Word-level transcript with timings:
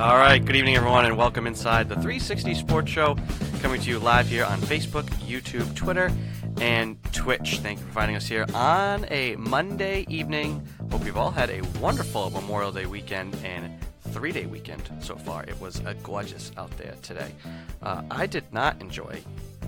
All 0.00 0.16
right, 0.16 0.42
good 0.42 0.56
evening, 0.56 0.76
everyone, 0.76 1.04
and 1.04 1.18
welcome 1.18 1.46
inside 1.46 1.90
the 1.90 1.94
360 1.96 2.54
Sports 2.54 2.90
Show, 2.90 3.18
coming 3.60 3.82
to 3.82 3.90
you 3.90 3.98
live 3.98 4.28
here 4.28 4.46
on 4.46 4.58
Facebook, 4.62 5.04
YouTube, 5.28 5.76
Twitter, 5.76 6.10
and 6.58 6.96
Twitch. 7.12 7.58
Thank 7.58 7.80
you 7.80 7.84
for 7.84 7.92
finding 7.92 8.16
us 8.16 8.26
here 8.26 8.46
on 8.54 9.04
a 9.10 9.36
Monday 9.36 10.06
evening. 10.08 10.66
Hope 10.90 11.04
you've 11.04 11.18
all 11.18 11.30
had 11.30 11.50
a 11.50 11.60
wonderful 11.80 12.30
Memorial 12.30 12.72
Day 12.72 12.86
weekend 12.86 13.36
and 13.44 13.78
three 14.08 14.32
day 14.32 14.46
weekend 14.46 14.82
so 15.00 15.16
far. 15.16 15.44
It 15.44 15.60
was 15.60 15.80
a 15.84 15.92
gorgeous 16.02 16.50
out 16.56 16.74
there 16.78 16.94
today. 17.02 17.34
Uh, 17.82 18.00
I 18.10 18.24
did 18.24 18.50
not 18.54 18.80
enjoy 18.80 19.20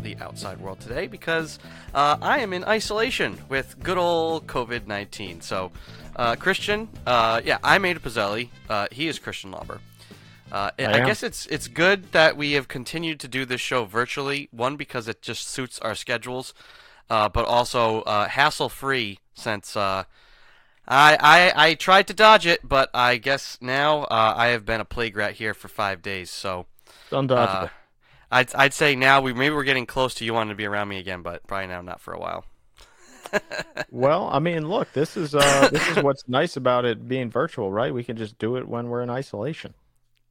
the 0.02 0.16
outside 0.16 0.58
world 0.62 0.80
today 0.80 1.08
because 1.08 1.58
uh, 1.92 2.16
I 2.22 2.38
am 2.38 2.54
in 2.54 2.64
isolation 2.64 3.36
with 3.50 3.78
good 3.82 3.98
old 3.98 4.46
COVID 4.46 4.86
19. 4.86 5.42
So, 5.42 5.72
uh, 6.16 6.36
Christian, 6.36 6.88
uh, 7.06 7.42
yeah, 7.44 7.58
I'm 7.62 7.84
Ada 7.84 8.00
Pizzelli. 8.00 8.48
Uh, 8.70 8.86
he 8.90 9.08
is 9.08 9.18
Christian 9.18 9.50
Lauber. 9.50 9.78
Uh, 10.52 10.70
I, 10.78 10.84
I 10.84 11.06
guess 11.06 11.22
it's 11.22 11.46
it's 11.46 11.66
good 11.66 12.12
that 12.12 12.36
we 12.36 12.52
have 12.52 12.68
continued 12.68 13.18
to 13.20 13.28
do 13.28 13.46
this 13.46 13.62
show 13.62 13.86
virtually. 13.86 14.50
One 14.50 14.76
because 14.76 15.08
it 15.08 15.22
just 15.22 15.48
suits 15.48 15.78
our 15.78 15.94
schedules, 15.94 16.52
uh, 17.08 17.30
but 17.30 17.46
also 17.46 18.02
uh, 18.02 18.28
hassle 18.28 18.68
free 18.68 19.18
since 19.32 19.74
uh, 19.78 20.04
I, 20.86 21.16
I 21.18 21.68
I 21.68 21.74
tried 21.74 22.06
to 22.08 22.14
dodge 22.14 22.46
it, 22.46 22.60
but 22.68 22.90
I 22.92 23.16
guess 23.16 23.56
now 23.62 24.02
uh, 24.02 24.34
I 24.36 24.48
have 24.48 24.66
been 24.66 24.82
a 24.82 24.84
plague 24.84 25.16
rat 25.16 25.34
here 25.34 25.54
for 25.54 25.68
five 25.68 26.02
days. 26.02 26.30
So 26.30 26.66
Undodgeable. 27.10 27.64
uh, 27.64 27.68
I'd 28.30 28.54
I'd 28.54 28.74
say 28.74 28.94
now 28.94 29.22
we 29.22 29.32
maybe 29.32 29.54
we're 29.54 29.64
getting 29.64 29.86
close 29.86 30.12
to 30.16 30.24
you 30.26 30.34
wanting 30.34 30.50
to 30.50 30.54
be 30.54 30.66
around 30.66 30.88
me 30.88 30.98
again, 30.98 31.22
but 31.22 31.46
probably 31.46 31.68
now 31.68 31.80
not 31.80 31.98
for 31.98 32.12
a 32.12 32.20
while. 32.20 32.44
well, 33.90 34.28
I 34.30 34.38
mean, 34.38 34.68
look, 34.68 34.92
this 34.92 35.16
is 35.16 35.34
uh, 35.34 35.70
this 35.72 35.88
is 35.88 36.02
what's 36.02 36.28
nice 36.28 36.58
about 36.58 36.84
it 36.84 37.08
being 37.08 37.30
virtual, 37.30 37.72
right? 37.72 37.94
We 37.94 38.04
can 38.04 38.18
just 38.18 38.38
do 38.38 38.56
it 38.56 38.68
when 38.68 38.88
we're 38.88 39.02
in 39.02 39.08
isolation. 39.08 39.72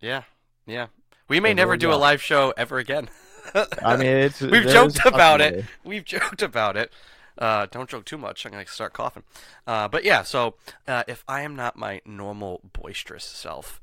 Yeah, 0.01 0.23
yeah. 0.65 0.87
We 1.27 1.39
may 1.39 1.53
never 1.53 1.77
do 1.77 1.91
a 1.91 1.95
live 1.95 2.21
show 2.21 2.53
ever 2.57 2.77
again. 2.77 3.09
I 3.83 3.95
mean, 3.97 4.07
it's 4.07 4.41
We've 4.41 4.67
joked 4.67 4.99
about 5.05 5.41
it. 5.41 5.65
We've 5.83 6.03
joked 6.15 6.41
about 6.41 6.75
it. 6.77 6.91
Uh, 7.37 7.65
don't 7.71 7.89
joke 7.89 8.05
too 8.05 8.17
much. 8.17 8.45
I'm 8.45 8.51
gonna 8.51 8.67
start 8.67 8.93
coughing. 8.93 9.23
Uh, 9.65 9.87
but 9.87 10.03
yeah, 10.03 10.23
so 10.23 10.55
uh, 10.87 11.03
if 11.07 11.23
I 11.27 11.41
am 11.41 11.55
not 11.55 11.75
my 11.77 12.01
normal 12.05 12.61
boisterous 12.73 13.23
self, 13.23 13.79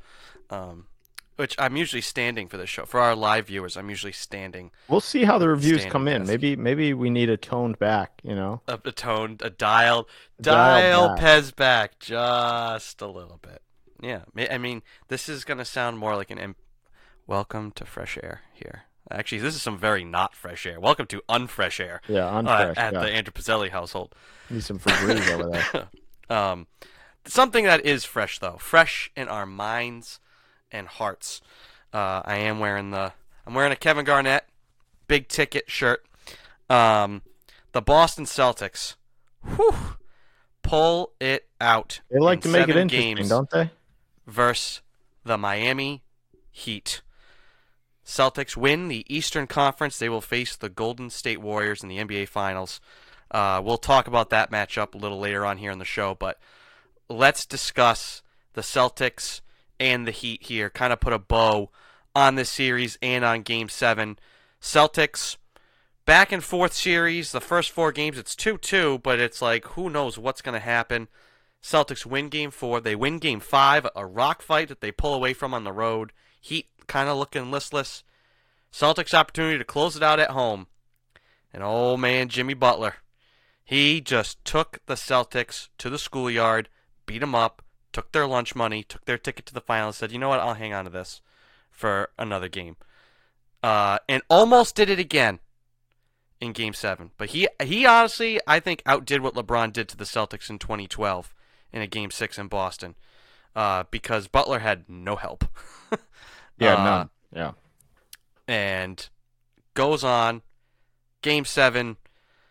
um, 0.50 0.86
which 1.36 1.54
I'm 1.58 1.76
usually 1.76 2.02
standing 2.02 2.48
for 2.48 2.56
this 2.56 2.68
show, 2.68 2.84
for 2.84 3.00
our 3.00 3.16
live 3.16 3.46
viewers, 3.46 3.76
I'm 3.76 3.88
usually 3.88 4.12
standing, 4.12 4.70
We'll 4.88 5.00
see 5.00 5.24
how 5.24 5.38
the 5.38 5.48
reviews 5.48 5.80
Standing 5.80 5.92
come 5.92 6.08
in. 6.08 6.18
desk. 6.22 6.28
Maybe 6.30 6.56
maybe 6.56 6.94
we 6.94 7.10
need 7.10 7.30
a 7.30 7.36
toned 7.36 7.78
back. 7.78 8.20
You 8.22 8.34
know, 8.34 8.60
a, 8.68 8.78
a 8.84 8.92
toned, 8.92 9.40
a 9.42 9.50
dialed, 9.50 10.06
Dialed 10.40 11.08
dial 11.08 11.16
back. 11.16 11.20
Pez 11.20 11.56
back 11.56 11.98
just 12.00 13.00
a 13.00 13.06
little 13.06 13.38
bit. 13.42 13.62
Yeah, 14.00 14.22
I 14.36 14.58
mean, 14.58 14.82
this 15.08 15.28
is 15.28 15.44
gonna 15.44 15.64
sound 15.64 15.98
more 15.98 16.16
like 16.16 16.30
an. 16.30 16.38
Im- 16.38 16.56
Welcome 17.26 17.72
to 17.72 17.84
fresh 17.84 18.16
air 18.22 18.40
here. 18.54 18.84
Actually, 19.10 19.38
this 19.38 19.54
is 19.54 19.60
some 19.60 19.76
very 19.78 20.04
not 20.04 20.34
fresh 20.34 20.64
air. 20.64 20.80
Welcome 20.80 21.06
to 21.08 21.22
unfresh 21.28 21.78
air. 21.78 22.00
yeah, 22.08 22.26
uh, 22.26 22.42
unfresh. 22.42 22.76
at 22.78 22.92
yeah. 22.94 23.00
the 23.00 23.10
Andrew 23.10 23.32
Pizzelli 23.32 23.70
household. 23.70 24.14
Need 24.48 24.64
some 24.64 24.78
Febreze 24.78 25.30
over 25.30 25.50
there. 25.50 25.88
Um, 26.30 26.66
something 27.24 27.64
that 27.64 27.86
is 27.86 28.04
fresh 28.04 28.38
though, 28.38 28.58
fresh 28.58 29.10
in 29.16 29.28
our 29.28 29.46
minds 29.46 30.20
and 30.70 30.86
hearts. 30.86 31.40
Uh, 31.90 32.20
I 32.22 32.36
am 32.36 32.58
wearing 32.58 32.90
the 32.90 33.14
I'm 33.46 33.54
wearing 33.54 33.72
a 33.72 33.76
Kevin 33.76 34.04
Garnett 34.04 34.44
big 35.06 35.28
ticket 35.28 35.70
shirt. 35.70 36.04
Um, 36.68 37.22
the 37.72 37.80
Boston 37.80 38.26
Celtics, 38.26 38.96
whew, 39.42 39.74
pull 40.62 41.12
it 41.18 41.48
out. 41.60 42.00
They 42.10 42.18
like 42.18 42.42
to 42.42 42.48
make 42.48 42.68
it 42.68 42.76
interesting, 42.76 43.16
games 43.16 43.30
don't 43.30 43.48
they? 43.50 43.70
Versus 44.28 44.82
the 45.24 45.38
Miami 45.38 46.02
Heat. 46.50 47.02
Celtics 48.04 48.56
win 48.56 48.88
the 48.88 49.04
Eastern 49.14 49.46
Conference. 49.46 49.98
They 49.98 50.08
will 50.08 50.20
face 50.20 50.56
the 50.56 50.68
Golden 50.68 51.10
State 51.10 51.40
Warriors 51.40 51.82
in 51.82 51.88
the 51.88 51.98
NBA 51.98 52.28
Finals. 52.28 52.80
Uh, 53.30 53.60
we'll 53.62 53.78
talk 53.78 54.06
about 54.06 54.30
that 54.30 54.50
matchup 54.50 54.94
a 54.94 54.98
little 54.98 55.18
later 55.18 55.44
on 55.44 55.58
here 55.58 55.70
in 55.70 55.78
the 55.78 55.84
show, 55.84 56.14
but 56.14 56.38
let's 57.08 57.44
discuss 57.44 58.22
the 58.54 58.62
Celtics 58.62 59.40
and 59.78 60.06
the 60.06 60.12
Heat 60.12 60.44
here. 60.44 60.70
Kind 60.70 60.92
of 60.92 61.00
put 61.00 61.12
a 61.12 61.18
bow 61.18 61.70
on 62.14 62.36
this 62.36 62.48
series 62.48 62.98
and 63.02 63.24
on 63.24 63.42
Game 63.42 63.68
7. 63.68 64.18
Celtics, 64.60 65.36
back 66.06 66.32
and 66.32 66.42
forth 66.42 66.72
series. 66.72 67.32
The 67.32 67.40
first 67.40 67.70
four 67.70 67.92
games, 67.92 68.18
it's 68.18 68.34
2 68.34 68.56
2, 68.58 69.00
but 69.02 69.20
it's 69.20 69.42
like, 69.42 69.66
who 69.66 69.90
knows 69.90 70.18
what's 70.18 70.42
going 70.42 70.58
to 70.58 70.64
happen. 70.64 71.08
Celtics 71.62 72.06
win 72.06 72.28
game 72.28 72.50
four. 72.50 72.80
They 72.80 72.94
win 72.94 73.18
game 73.18 73.40
five, 73.40 73.86
a 73.94 74.06
rock 74.06 74.42
fight 74.42 74.68
that 74.68 74.80
they 74.80 74.92
pull 74.92 75.14
away 75.14 75.32
from 75.32 75.52
on 75.52 75.64
the 75.64 75.72
road. 75.72 76.12
Heat 76.40 76.66
kind 76.86 77.08
of 77.08 77.18
looking 77.18 77.50
listless. 77.50 78.04
Celtics 78.72 79.14
opportunity 79.14 79.58
to 79.58 79.64
close 79.64 79.96
it 79.96 80.02
out 80.02 80.20
at 80.20 80.30
home. 80.30 80.66
And 81.52 81.62
old 81.62 82.00
man, 82.00 82.28
Jimmy 82.28 82.54
Butler. 82.54 82.96
He 83.64 84.00
just 84.00 84.42
took 84.44 84.78
the 84.86 84.94
Celtics 84.94 85.68
to 85.78 85.90
the 85.90 85.98
schoolyard, 85.98 86.68
beat 87.06 87.18
them 87.18 87.34
up, 87.34 87.62
took 87.92 88.12
their 88.12 88.26
lunch 88.26 88.54
money, 88.54 88.82
took 88.82 89.04
their 89.04 89.18
ticket 89.18 89.46
to 89.46 89.54
the 89.54 89.60
finals, 89.60 89.96
said, 89.96 90.12
you 90.12 90.18
know 90.18 90.28
what, 90.28 90.40
I'll 90.40 90.54
hang 90.54 90.72
on 90.72 90.84
to 90.84 90.90
this 90.90 91.20
for 91.70 92.10
another 92.18 92.48
game. 92.48 92.76
Uh, 93.62 93.98
and 94.08 94.22
almost 94.30 94.74
did 94.74 94.88
it 94.88 94.98
again 94.98 95.40
in 96.40 96.52
game 96.52 96.72
seven. 96.72 97.10
But 97.18 97.30
he 97.30 97.48
he 97.62 97.84
honestly, 97.84 98.40
I 98.46 98.60
think, 98.60 98.82
outdid 98.86 99.20
what 99.20 99.34
LeBron 99.34 99.72
did 99.72 99.88
to 99.88 99.96
the 99.96 100.04
Celtics 100.04 100.48
in 100.48 100.58
2012 100.58 101.34
in 101.72 101.82
a 101.82 101.86
game 101.86 102.10
six 102.10 102.38
in 102.38 102.48
Boston. 102.48 102.94
Uh, 103.56 103.84
because 103.90 104.28
Butler 104.28 104.60
had 104.60 104.84
no 104.88 105.16
help. 105.16 105.44
Yeah, 106.60 106.74
Uh, 106.74 106.84
none. 106.84 107.10
Yeah. 107.32 107.52
and 108.48 109.08
goes 109.74 110.02
on. 110.02 110.42
Game 111.22 111.44
seven, 111.44 111.96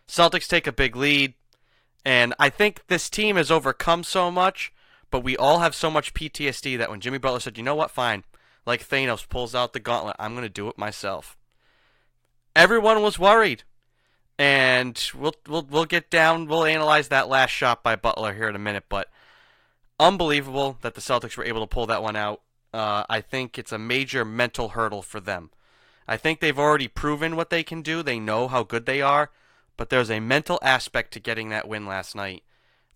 Celtics 0.07 0.47
take 0.47 0.65
a 0.67 0.71
big 0.71 0.95
lead, 0.95 1.33
and 2.05 2.33
I 2.39 2.49
think 2.49 2.87
this 2.87 3.09
team 3.09 3.35
has 3.37 3.49
overcome 3.51 4.03
so 4.03 4.29
much, 4.31 4.71
but 5.11 5.23
we 5.23 5.35
all 5.37 5.59
have 5.59 5.73
so 5.75 5.89
much 5.89 6.13
PTSD 6.13 6.77
that 6.77 6.89
when 6.89 6.99
Jimmy 7.01 7.17
Butler 7.17 7.39
said, 7.41 7.57
"You 7.57 7.63
know 7.63 7.75
what? 7.75 7.91
Fine," 7.91 8.23
like 8.65 8.87
Thanos 8.87 9.27
pulls 9.27 9.53
out 9.55 9.71
the 9.73 9.79
gauntlet, 9.79 10.15
I'm 10.19 10.33
going 10.33 10.43
to 10.43 10.49
do 10.49 10.67
it 10.69 10.77
myself. 10.77 11.37
Everyone 12.55 13.01
was 13.01 13.17
worried, 13.19 13.63
and 14.39 15.11
we'll 15.15 15.35
we'll 15.47 15.63
we'll 15.69 15.85
get 15.85 16.09
down. 16.09 16.47
We'll 16.47 16.65
analyze 16.65 17.07
that 17.09 17.29
last 17.29 17.51
shot 17.51 17.83
by 17.83 17.95
Butler 17.95 18.33
here 18.33 18.49
in 18.49 18.55
a 18.55 18.59
minute, 18.59 18.85
but 18.89 19.09
unbelievable 19.99 20.77
that 20.81 20.95
the 20.95 21.01
Celtics 21.01 21.37
were 21.37 21.43
able 21.45 21.61
to 21.61 21.67
pull 21.67 21.85
that 21.87 22.03
one 22.03 22.15
out. 22.15 22.41
Uh, 22.73 23.03
I 23.09 23.21
think 23.21 23.57
it's 23.57 23.71
a 23.71 23.77
major 23.79 24.23
mental 24.25 24.69
hurdle 24.69 25.01
for 25.01 25.19
them. 25.19 25.49
I 26.07 26.17
think 26.17 26.39
they've 26.39 26.57
already 26.59 26.87
proven 26.87 27.35
what 27.35 27.49
they 27.49 27.63
can 27.63 27.81
do. 27.81 28.03
They 28.03 28.19
know 28.19 28.47
how 28.47 28.63
good 28.63 28.85
they 28.85 29.01
are, 29.01 29.31
but 29.75 29.89
there's 29.89 30.11
a 30.11 30.19
mental 30.19 30.59
aspect 30.61 31.11
to 31.13 31.19
getting 31.19 31.49
that 31.49 31.67
win 31.67 31.85
last 31.85 32.15
night 32.15 32.43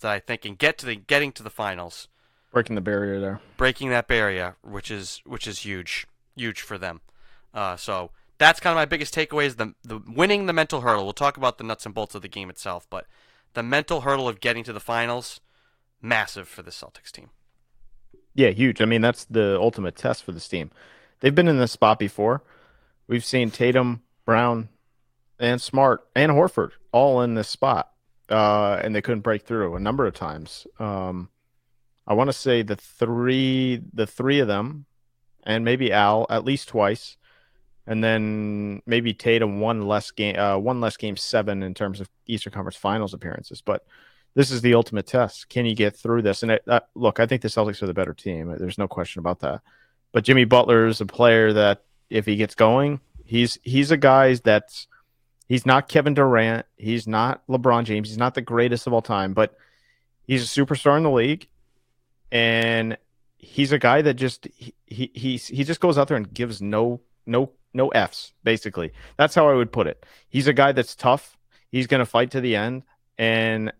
that 0.01 0.11
I 0.11 0.19
think 0.19 0.41
can 0.41 0.55
get 0.55 0.77
to 0.79 0.85
the 0.85 0.95
getting 0.95 1.31
to 1.33 1.43
the 1.43 1.49
finals, 1.49 2.07
Breaking 2.51 2.75
the 2.75 2.81
barrier 2.81 3.19
there. 3.19 3.39
breaking 3.57 3.89
that 3.89 4.07
barrier, 4.07 4.57
which 4.61 4.91
is 4.91 5.21
which 5.25 5.47
is 5.47 5.59
huge, 5.59 6.05
huge 6.35 6.61
for 6.61 6.77
them. 6.77 7.01
Uh, 7.53 7.75
so 7.75 8.11
that's 8.41 8.59
kind 8.59 8.71
of 8.71 8.75
my 8.75 8.85
biggest 8.85 9.13
takeaway 9.13 9.45
is 9.45 9.55
the 9.57 9.75
the 9.83 10.01
winning 10.07 10.47
the 10.47 10.53
mental 10.53 10.81
hurdle. 10.81 11.03
We'll 11.03 11.13
talk 11.13 11.37
about 11.37 11.59
the 11.59 11.63
nuts 11.63 11.85
and 11.85 11.93
bolts 11.93 12.15
of 12.15 12.23
the 12.23 12.27
game 12.27 12.49
itself, 12.49 12.87
but 12.89 13.05
the 13.53 13.61
mental 13.61 14.01
hurdle 14.01 14.27
of 14.27 14.39
getting 14.39 14.63
to 14.63 14.73
the 14.73 14.79
finals, 14.79 15.39
massive 16.01 16.47
for 16.47 16.63
the 16.63 16.71
Celtics 16.71 17.11
team. 17.11 17.29
Yeah, 18.33 18.49
huge. 18.49 18.81
I 18.81 18.85
mean, 18.85 19.01
that's 19.01 19.25
the 19.25 19.59
ultimate 19.59 19.95
test 19.95 20.23
for 20.23 20.31
this 20.31 20.47
team. 20.47 20.71
They've 21.19 21.35
been 21.35 21.47
in 21.47 21.59
this 21.59 21.71
spot 21.71 21.99
before. 21.99 22.41
We've 23.07 23.25
seen 23.25 23.51
Tatum, 23.51 24.01
Brown, 24.25 24.69
and 25.37 25.61
Smart 25.61 26.07
and 26.15 26.31
Horford 26.31 26.71
all 26.91 27.21
in 27.21 27.35
this 27.35 27.49
spot, 27.49 27.91
uh, 28.29 28.79
and 28.81 28.95
they 28.95 29.01
couldn't 29.01 29.21
break 29.21 29.43
through 29.43 29.75
a 29.75 29.79
number 29.79 30.07
of 30.07 30.15
times. 30.15 30.65
Um, 30.79 31.29
I 32.07 32.15
want 32.15 32.29
to 32.29 32.33
say 32.33 32.63
the 32.63 32.75
three, 32.75 33.81
the 33.93 34.07
three 34.07 34.39
of 34.39 34.47
them, 34.47 34.85
and 35.43 35.63
maybe 35.63 35.91
Al 35.91 36.25
at 36.29 36.43
least 36.43 36.69
twice, 36.69 37.17
and 37.87 38.03
then 38.03 38.81
maybe 38.85 39.13
Tatum 39.13 39.59
one 39.59 39.87
less 39.87 40.11
game, 40.11 40.37
uh, 40.37 40.57
one 40.57 40.81
less 40.81 40.97
game 40.97 41.17
seven 41.17 41.63
in 41.63 41.73
terms 41.73 41.99
of 41.99 42.09
Eastern 42.27 42.53
Conference 42.53 42.77
Finals 42.77 43.13
appearances, 43.13 43.61
but 43.61 43.85
this 44.33 44.51
is 44.51 44.61
the 44.61 44.75
ultimate 44.75 45.07
test. 45.07 45.49
Can 45.49 45.65
you 45.65 45.75
get 45.75 45.95
through 45.95 46.21
this? 46.21 46.41
And 46.41 46.53
it, 46.53 46.63
uh, 46.67 46.79
look, 46.95 47.19
I 47.19 47.25
think 47.25 47.41
the 47.41 47.49
Celtics 47.49 47.83
are 47.83 47.87
the 47.87 47.93
better 47.93 48.13
team. 48.13 48.55
There's 48.57 48.77
no 48.77 48.87
question 48.87 49.19
about 49.19 49.39
that. 49.41 49.61
But 50.13 50.23
Jimmy 50.23 50.45
Butler 50.45 50.87
is 50.87 51.01
a 51.01 51.05
player 51.05 51.53
that, 51.53 51.83
if 52.09 52.25
he 52.25 52.35
gets 52.35 52.55
going, 52.55 52.99
he's 53.23 53.57
he's 53.63 53.91
a 53.91 53.97
guy 53.97 54.35
that's 54.35 54.87
he's 55.47 55.65
not 55.65 55.87
Kevin 55.87 56.13
Durant, 56.13 56.65
he's 56.75 57.07
not 57.07 57.47
LeBron 57.47 57.85
James, 57.85 58.09
he's 58.09 58.17
not 58.17 58.33
the 58.33 58.41
greatest 58.41 58.85
of 58.85 58.91
all 58.91 59.01
time, 59.01 59.33
but 59.33 59.55
he's 60.27 60.43
a 60.43 60.45
superstar 60.65 60.97
in 60.97 61.03
the 61.03 61.09
league, 61.09 61.47
and 62.29 62.97
he's 63.37 63.71
a 63.71 63.79
guy 63.79 64.01
that 64.01 64.15
just 64.15 64.45
he 64.55 64.73
he 65.13 65.37
he 65.37 65.63
just 65.63 65.79
goes 65.79 65.97
out 65.97 66.09
there 66.09 66.17
and 66.17 66.33
gives 66.33 66.61
no 66.61 66.99
no 67.25 67.51
no 67.73 67.89
f's 67.89 68.33
basically. 68.43 68.91
That's 69.17 69.35
how 69.35 69.49
I 69.49 69.53
would 69.53 69.71
put 69.71 69.87
it. 69.87 70.05
He's 70.29 70.47
a 70.47 70.53
guy 70.53 70.71
that's 70.71 70.95
tough. 70.95 71.37
He's 71.69 71.87
going 71.87 71.99
to 71.99 72.05
fight 72.05 72.31
to 72.31 72.41
the 72.41 72.55
end, 72.55 72.83
and 73.17 73.71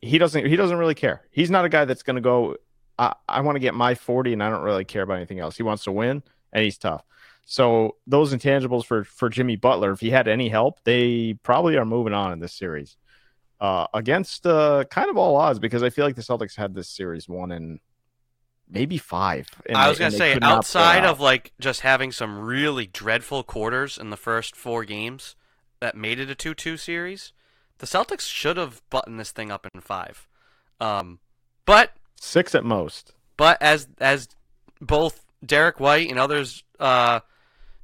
he 0.00 0.18
doesn't 0.18 0.46
he 0.46 0.56
doesn't 0.56 0.76
really 0.76 0.94
care. 0.94 1.22
He's 1.30 1.50
not 1.50 1.64
a 1.64 1.68
guy 1.68 1.84
that's 1.84 2.02
going 2.02 2.16
to 2.16 2.22
go 2.22 2.56
I, 2.98 3.14
I 3.28 3.40
want 3.40 3.56
to 3.56 3.60
get 3.60 3.74
my 3.74 3.94
40 3.94 4.32
and 4.34 4.42
I 4.42 4.50
don't 4.50 4.62
really 4.62 4.84
care 4.84 5.02
about 5.02 5.16
anything 5.16 5.40
else. 5.40 5.56
He 5.56 5.62
wants 5.62 5.84
to 5.84 5.92
win 5.92 6.22
and 6.52 6.64
he's 6.64 6.78
tough. 6.78 7.04
So 7.46 7.96
those 8.06 8.32
intangibles 8.32 8.84
for 8.86 9.04
for 9.04 9.28
Jimmy 9.28 9.56
Butler, 9.56 9.92
if 9.92 10.00
he 10.00 10.10
had 10.10 10.28
any 10.28 10.48
help, 10.48 10.82
they 10.84 11.34
probably 11.42 11.76
are 11.76 11.84
moving 11.84 12.14
on 12.14 12.32
in 12.32 12.40
this 12.40 12.54
series. 12.54 12.96
Uh, 13.60 13.86
against 13.94 14.46
uh, 14.46 14.84
kind 14.90 15.08
of 15.10 15.16
all 15.16 15.36
odds 15.36 15.58
because 15.58 15.82
I 15.82 15.90
feel 15.90 16.04
like 16.04 16.16
the 16.16 16.22
Celtics 16.22 16.56
had 16.56 16.74
this 16.74 16.88
series 16.88 17.28
won 17.28 17.52
in 17.52 17.80
maybe 18.68 18.98
five. 18.98 19.48
I 19.74 19.88
was 19.88 19.98
they, 19.98 20.04
gonna 20.04 20.16
say 20.16 20.38
outside 20.40 21.04
of 21.04 21.20
like 21.20 21.52
just 21.60 21.80
having 21.80 22.12
some 22.12 22.38
really 22.38 22.86
dreadful 22.86 23.42
quarters 23.42 23.98
in 23.98 24.10
the 24.10 24.16
first 24.16 24.56
four 24.56 24.84
games 24.84 25.36
that 25.80 25.96
made 25.96 26.18
it 26.18 26.30
a 26.30 26.34
two-two 26.34 26.76
series, 26.76 27.32
the 27.78 27.86
Celtics 27.86 28.22
should 28.22 28.56
have 28.56 28.82
buttoned 28.90 29.20
this 29.20 29.32
thing 29.32 29.50
up 29.50 29.66
in 29.72 29.80
five. 29.80 30.26
Um, 30.80 31.18
but 31.66 31.92
six 32.20 32.54
at 32.54 32.64
most. 32.64 33.12
But 33.36 33.60
as 33.60 33.88
as 33.98 34.28
both 34.80 35.24
Derrick 35.44 35.80
White 35.80 36.08
and 36.08 36.18
others, 36.18 36.62
uh, 36.78 37.20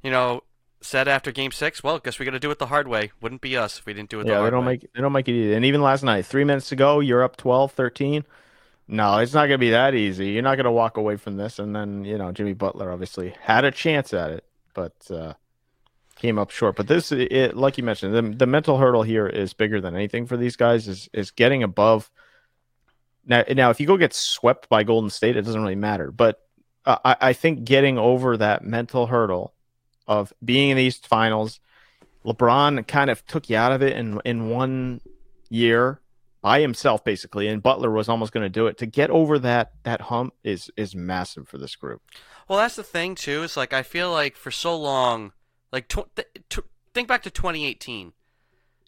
you 0.03 0.11
know, 0.11 0.43
said 0.81 1.07
after 1.07 1.31
Game 1.31 1.51
Six, 1.51 1.83
well, 1.83 1.99
guess 1.99 2.19
we 2.19 2.25
got 2.25 2.31
to 2.31 2.39
do 2.39 2.51
it 2.51 2.59
the 2.59 2.67
hard 2.67 2.87
way. 2.87 3.11
Wouldn't 3.21 3.41
be 3.41 3.55
us 3.55 3.79
if 3.79 3.85
we 3.85 3.93
didn't 3.93 4.09
do 4.09 4.19
it. 4.19 4.27
Yeah, 4.27 4.39
the 4.39 4.45
they 4.45 4.49
don't 4.49 4.65
way. 4.65 4.73
make 4.73 4.93
they 4.93 5.01
don't 5.01 5.13
make 5.13 5.27
it 5.27 5.33
easy. 5.33 5.53
And 5.53 5.65
even 5.65 5.81
last 5.81 6.03
night, 6.03 6.25
three 6.25 6.43
minutes 6.43 6.69
to 6.69 6.75
go, 6.75 6.99
you're 6.99 7.23
up 7.23 7.37
12, 7.37 7.71
13. 7.71 8.25
No, 8.91 9.19
it's 9.19 9.33
not 9.33 9.47
going 9.47 9.51
to 9.51 9.57
be 9.57 9.69
that 9.69 9.95
easy. 9.95 10.31
You're 10.31 10.43
not 10.43 10.57
going 10.57 10.65
to 10.65 10.71
walk 10.71 10.97
away 10.97 11.15
from 11.15 11.37
this. 11.37 11.59
And 11.59 11.73
then 11.73 12.03
you 12.03 12.17
know, 12.17 12.33
Jimmy 12.33 12.51
Butler 12.51 12.91
obviously 12.91 13.33
had 13.39 13.63
a 13.63 13.71
chance 13.71 14.13
at 14.13 14.31
it, 14.31 14.43
but 14.73 14.93
uh, 15.09 15.33
came 16.17 16.37
up 16.37 16.51
short. 16.51 16.75
But 16.75 16.89
this, 16.89 17.09
it, 17.13 17.55
like 17.55 17.77
you 17.77 17.85
mentioned, 17.85 18.13
the 18.13 18.35
the 18.35 18.45
mental 18.45 18.77
hurdle 18.77 19.03
here 19.03 19.27
is 19.27 19.53
bigger 19.53 19.79
than 19.79 19.95
anything 19.95 20.27
for 20.27 20.35
these 20.35 20.57
guys. 20.57 20.89
Is 20.89 21.09
is 21.13 21.31
getting 21.31 21.63
above. 21.63 22.11
Now, 23.25 23.45
now, 23.55 23.69
if 23.69 23.79
you 23.79 23.87
go 23.87 23.95
get 23.95 24.13
swept 24.13 24.67
by 24.67 24.83
Golden 24.83 25.09
State, 25.09 25.37
it 25.37 25.43
doesn't 25.43 25.61
really 25.61 25.75
matter. 25.75 26.11
But 26.11 26.41
uh, 26.85 26.97
I, 27.05 27.15
I 27.21 27.33
think 27.33 27.63
getting 27.63 27.97
over 27.97 28.35
that 28.35 28.61
mental 28.61 29.07
hurdle 29.07 29.53
of 30.05 30.33
being 30.43 30.69
in 30.69 30.75
these 30.75 30.97
finals. 30.97 31.61
LeBron 32.25 32.85
kind 32.87 33.09
of 33.09 33.25
took 33.25 33.49
you 33.49 33.55
out 33.55 33.71
of 33.71 33.81
it 33.81 33.95
in 33.95 34.19
in 34.25 34.49
one 34.49 34.99
year 35.49 36.01
by 36.41 36.59
himself, 36.59 37.03
basically, 37.03 37.47
and 37.47 37.61
Butler 37.61 37.91
was 37.91 38.09
almost 38.09 38.33
going 38.33 38.43
to 38.43 38.49
do 38.49 38.67
it. 38.67 38.77
To 38.79 38.85
get 38.85 39.09
over 39.09 39.37
that 39.39 39.73
that 39.83 40.01
hump 40.01 40.33
is 40.43 40.71
is 40.75 40.95
massive 40.95 41.47
for 41.47 41.57
this 41.57 41.75
group. 41.75 42.01
Well, 42.47 42.59
that's 42.59 42.75
the 42.75 42.83
thing 42.83 43.15
too. 43.15 43.43
It's 43.43 43.57
like 43.57 43.73
I 43.73 43.83
feel 43.83 44.11
like 44.11 44.35
for 44.35 44.51
so 44.51 44.75
long, 44.75 45.33
like 45.71 45.87
tw- 45.87 46.13
th- 46.15 46.65
think 46.93 47.07
back 47.07 47.23
to 47.23 47.29
2018. 47.29 48.13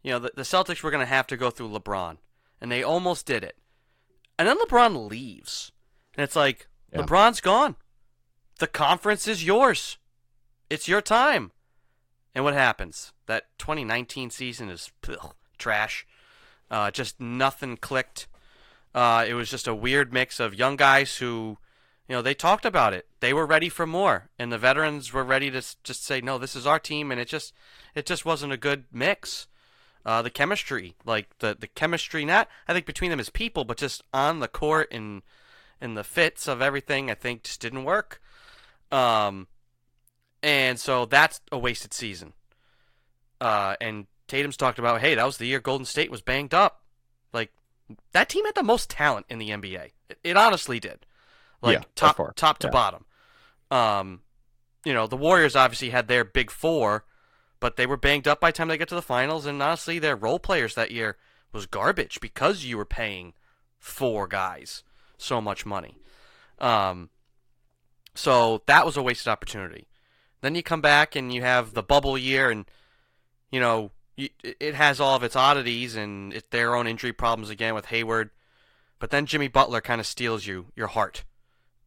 You 0.02 0.12
know, 0.12 0.20
the, 0.20 0.32
the 0.36 0.42
Celtics 0.42 0.84
were 0.84 0.92
going 0.92 1.06
to 1.06 1.06
have 1.06 1.28
to 1.28 1.38
go 1.38 1.50
through 1.50 1.70
LeBron, 1.70 2.18
and 2.60 2.72
they 2.72 2.84
almost 2.84 3.26
did 3.26 3.44
it. 3.44 3.58
And 4.38 4.48
then 4.48 4.60
LeBron 4.60 5.10
leaves, 5.10 5.72
and 6.18 6.24
it's 6.24 6.36
like 6.36 6.68
yeah. 6.92 7.02
LeBron's 7.02 7.40
gone. 7.40 7.76
The 8.60 8.68
conference 8.68 9.28
is 9.28 9.46
yours. 9.46 9.98
It's 10.70 10.88
your 10.88 11.02
time. 11.02 11.52
And 12.36 12.44
what 12.44 12.54
happens? 12.54 13.14
That 13.28 13.46
2019 13.60 14.32
season 14.32 14.70
is 14.70 14.92
ugh, 15.08 15.36
trash. 15.58 16.06
Uh, 16.74 16.90
just 16.90 17.22
nothing 17.22 17.78
clicked. 17.78 18.26
Uh, 18.96 19.24
it 19.28 19.36
was 19.36 19.48
just 19.48 19.68
a 19.68 19.76
weird 19.76 20.12
mix 20.12 20.40
of 20.40 20.56
young 20.56 20.76
guys 20.76 21.18
who, 21.18 21.60
you 22.10 22.16
know, 22.16 22.24
they 22.24 22.34
talked 22.34 22.66
about 22.66 22.94
it. 22.94 23.06
They 23.20 23.32
were 23.32 23.46
ready 23.46 23.70
for 23.70 23.86
more, 23.86 24.32
and 24.40 24.52
the 24.52 24.58
veterans 24.58 25.14
were 25.14 25.24
ready 25.24 25.52
to 25.52 25.62
just 25.84 26.04
say, 26.04 26.20
"No, 26.20 26.40
this 26.40 26.56
is 26.56 26.66
our 26.66 26.80
team," 26.80 27.12
and 27.12 27.22
it 27.22 27.28
just, 27.28 27.54
it 27.94 28.08
just 28.08 28.26
wasn't 28.26 28.54
a 28.54 28.58
good 28.58 28.86
mix. 28.92 29.46
Uh, 30.04 30.24
the 30.24 30.32
chemistry, 30.32 30.96
like 31.06 31.38
the 31.38 31.56
the 31.58 31.68
chemistry, 31.68 32.26
not 32.26 32.50
I 32.68 32.74
think 32.74 32.88
between 32.88 33.12
them 33.12 33.20
as 33.20 33.30
people, 33.30 33.66
but 33.66 33.78
just 33.78 34.04
on 34.12 34.40
the 34.40 34.48
court 34.48 34.88
and 34.92 35.22
and 35.80 35.96
the 35.96 36.04
fits 36.04 36.48
of 36.48 36.60
everything, 36.60 37.12
I 37.12 37.14
think 37.14 37.44
just 37.44 37.62
didn't 37.62 37.84
work. 37.84 38.20
Um, 38.92 39.46
and 40.42 40.80
so 40.80 41.06
that's 41.06 41.40
a 41.52 41.60
wasted 41.60 41.94
season. 41.94 42.34
Uh, 43.40 43.76
and 43.80 44.08
Tatum's 44.34 44.58
talked 44.58 44.80
about, 44.80 45.00
hey, 45.00 45.14
that 45.14 45.26
was 45.28 45.38
the 45.38 45.46
year 45.46 45.60
Golden 45.60 45.86
State 45.86 46.10
was 46.10 46.24
banged 46.24 46.56
up. 46.56 46.82
Like 47.34 47.52
that 48.14 48.30
team 48.30 48.44
had 48.46 48.56
the 48.56 48.64
most 48.64 48.90
talent 48.90 49.28
in 49.30 49.38
the 49.38 49.52
NBA. 49.52 49.92
It, 50.10 50.18
it 50.24 50.38
honestly 50.38 50.80
did. 50.80 51.06
Like 51.62 51.78
yeah, 51.78 51.84
top 51.94 52.36
top 52.36 52.58
to 52.58 52.68
yeah. 52.68 52.72
bottom. 52.72 53.06
Um, 53.70 54.22
you 54.84 54.92
know, 54.92 55.06
the 55.06 55.16
Warriors 55.16 55.56
obviously 55.56 55.92
had 55.92 56.08
their 56.08 56.24
big 56.24 56.50
four, 56.50 57.06
but 57.60 57.78
they 57.78 57.86
were 57.86 57.96
banged 57.96 58.28
up 58.28 58.40
by 58.40 58.50
the 58.50 58.58
time 58.58 58.70
they 58.70 58.78
get 58.78 58.90
to 58.90 58.96
the 58.96 59.04
finals. 59.04 59.46
And 59.46 59.62
honestly, 59.62 60.00
their 60.00 60.16
role 60.16 60.40
players 60.40 60.74
that 60.74 60.90
year 60.90 61.16
was 61.52 61.68
garbage 61.68 62.20
because 62.20 62.66
you 62.66 62.76
were 62.76 62.86
paying 62.86 63.34
four 63.78 64.28
guys 64.28 64.82
so 65.16 65.42
much 65.42 65.64
money. 65.64 66.00
Um, 66.58 67.12
so 68.16 68.64
that 68.66 68.84
was 68.84 68.98
a 68.98 69.04
wasted 69.04 69.28
opportunity. 69.28 69.90
Then 70.42 70.56
you 70.56 70.64
come 70.64 70.82
back 70.82 71.16
and 71.16 71.32
you 71.32 71.44
have 71.44 71.76
the 71.76 71.84
bubble 71.84 72.18
year, 72.18 72.50
and 72.50 72.66
you 73.52 73.60
know 73.60 73.92
it 74.18 74.76
has 74.76 75.00
all 75.00 75.16
of 75.16 75.24
its 75.24 75.36
oddities 75.36 75.96
and 75.96 76.34
it, 76.34 76.52
their 76.52 76.76
own 76.76 76.88
injury 76.88 77.14
problems 77.14 77.50
again 77.50 77.74
with 77.74 77.88
Hayward. 77.88 78.30
But 79.00 79.10
then 79.10 79.26
Jimmy 79.26 79.48
Butler 79.48 79.82
kind 79.82 80.00
of 80.00 80.08
steals 80.08 80.46
you 80.46 80.68
your 80.76 80.88
heart 80.88 81.24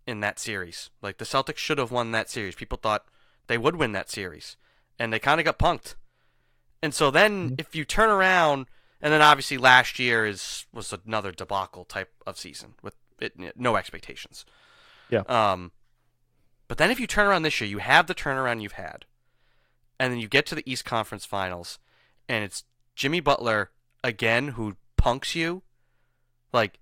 in 0.06 0.20
that 0.20 0.38
series. 0.38 0.90
Like 1.02 1.18
the 1.18 1.24
Celtics 1.24 1.58
should 1.58 1.78
have 1.78 1.90
won 1.90 2.12
that 2.12 2.28
series. 2.30 2.54
People 2.54 2.78
thought 2.80 3.06
they 3.46 3.58
would 3.58 3.76
win 3.76 3.92
that 3.92 4.10
series, 4.10 4.56
and 4.98 5.12
they 5.12 5.18
kind 5.18 5.40
of 5.40 5.44
got 5.44 5.58
punked. 5.58 5.94
And 6.82 6.94
so 6.94 7.10
then, 7.10 7.50
mm-hmm. 7.50 7.54
if 7.58 7.74
you 7.74 7.84
turn 7.84 8.10
around, 8.10 8.66
and 9.00 9.12
then 9.12 9.22
obviously 9.22 9.58
last 9.58 9.98
year 9.98 10.26
is 10.26 10.66
was 10.72 10.92
another 11.06 11.32
debacle 11.32 11.84
type 11.84 12.12
of 12.26 12.38
season 12.38 12.74
with 12.82 12.94
it, 13.20 13.34
no 13.56 13.76
expectations. 13.76 14.44
Yeah. 15.10 15.22
Um, 15.28 15.72
but 16.68 16.78
then 16.78 16.90
if 16.90 16.98
you 16.98 17.06
turn 17.06 17.26
around 17.28 17.42
this 17.42 17.60
year, 17.60 17.70
you 17.70 17.78
have 17.78 18.06
the 18.06 18.14
turnaround 18.14 18.62
you've 18.62 18.72
had, 18.72 19.04
and 19.98 20.12
then 20.12 20.20
you 20.20 20.28
get 20.28 20.46
to 20.46 20.54
the 20.54 20.70
East 20.70 20.84
Conference 20.84 21.24
Finals, 21.24 21.78
and 22.28 22.44
it's 22.44 22.64
Jimmy 22.94 23.20
Butler 23.20 23.70
again 24.02 24.48
who 24.48 24.76
punks 24.96 25.34
you, 25.34 25.62
like 26.52 26.78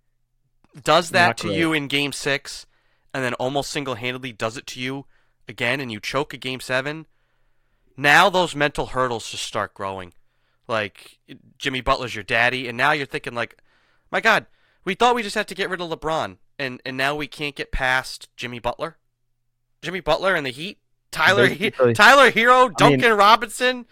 does 0.82 1.10
that 1.10 1.26
Not 1.28 1.36
to 1.38 1.46
great. 1.48 1.58
you 1.58 1.72
in 1.72 1.86
Game 1.88 2.12
Six, 2.12 2.66
and 3.12 3.22
then 3.24 3.34
almost 3.34 3.70
single-handedly 3.70 4.32
does 4.32 4.56
it 4.56 4.66
to 4.68 4.80
you 4.80 5.06
again, 5.48 5.80
and 5.80 5.90
you 5.92 6.00
choke 6.00 6.34
a 6.34 6.36
Game 6.36 6.60
Seven. 6.60 7.06
Now 7.96 8.28
those 8.28 8.56
mental 8.56 8.86
hurdles 8.86 9.30
just 9.30 9.44
start 9.44 9.74
growing. 9.74 10.12
Like 10.66 11.18
Jimmy 11.58 11.80
Butler's 11.80 12.14
your 12.14 12.24
daddy, 12.24 12.68
and 12.68 12.76
now 12.76 12.92
you're 12.92 13.06
thinking 13.06 13.34
like, 13.34 13.58
my 14.10 14.20
God, 14.20 14.46
we 14.84 14.94
thought 14.94 15.14
we 15.14 15.22
just 15.22 15.34
had 15.34 15.48
to 15.48 15.54
get 15.54 15.68
rid 15.70 15.80
of 15.80 15.90
LeBron, 15.90 16.38
and 16.58 16.80
and 16.84 16.96
now 16.96 17.14
we 17.14 17.26
can't 17.26 17.54
get 17.54 17.70
past 17.70 18.28
Jimmy 18.36 18.58
Butler. 18.58 18.96
Jimmy 19.82 20.00
Butler 20.00 20.34
and 20.34 20.46
the 20.46 20.50
Heat, 20.50 20.78
Tyler 21.10 21.46
he- 21.46 21.70
Tyler 21.70 22.30
Herro, 22.30 22.74
Duncan 22.74 23.04
I 23.04 23.08
mean, 23.10 23.18
Robinson, 23.18 23.86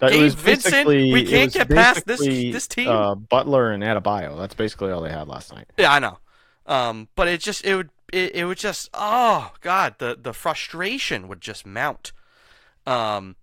Gabe 0.00 0.32
Vincent. 0.32 0.86
We 0.86 1.24
can't 1.24 1.52
get 1.52 1.68
past 1.68 2.06
this 2.06 2.20
this 2.20 2.68
team. 2.68 2.88
Uh, 2.88 3.14
Butler 3.14 3.70
and 3.72 3.82
Adebayo. 3.82 4.38
That's 4.38 4.54
basically 4.54 4.92
all 4.92 5.02
they 5.02 5.10
had 5.10 5.28
last 5.28 5.52
night. 5.52 5.66
Yeah, 5.76 5.92
I 5.92 5.98
know. 5.98 6.18
Um, 6.66 7.08
but 7.16 7.28
it 7.28 7.40
just 7.40 7.64
it 7.64 7.74
would 7.74 7.90
it, 8.12 8.34
it 8.34 8.44
would 8.44 8.58
just 8.58 8.90
oh 8.94 9.52
god 9.60 9.96
the 9.98 10.16
the 10.20 10.32
frustration 10.32 11.26
would 11.28 11.40
just 11.40 11.66
mount. 11.66 12.12
Um, 12.86 13.36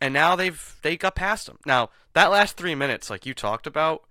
and 0.00 0.12
now 0.12 0.34
they've 0.34 0.76
they 0.82 0.96
got 0.96 1.14
past 1.14 1.46
them. 1.46 1.58
Now 1.64 1.90
that 2.14 2.30
last 2.30 2.56
three 2.56 2.74
minutes, 2.74 3.10
like 3.10 3.26
you 3.26 3.34
talked 3.34 3.66
about, 3.66 4.02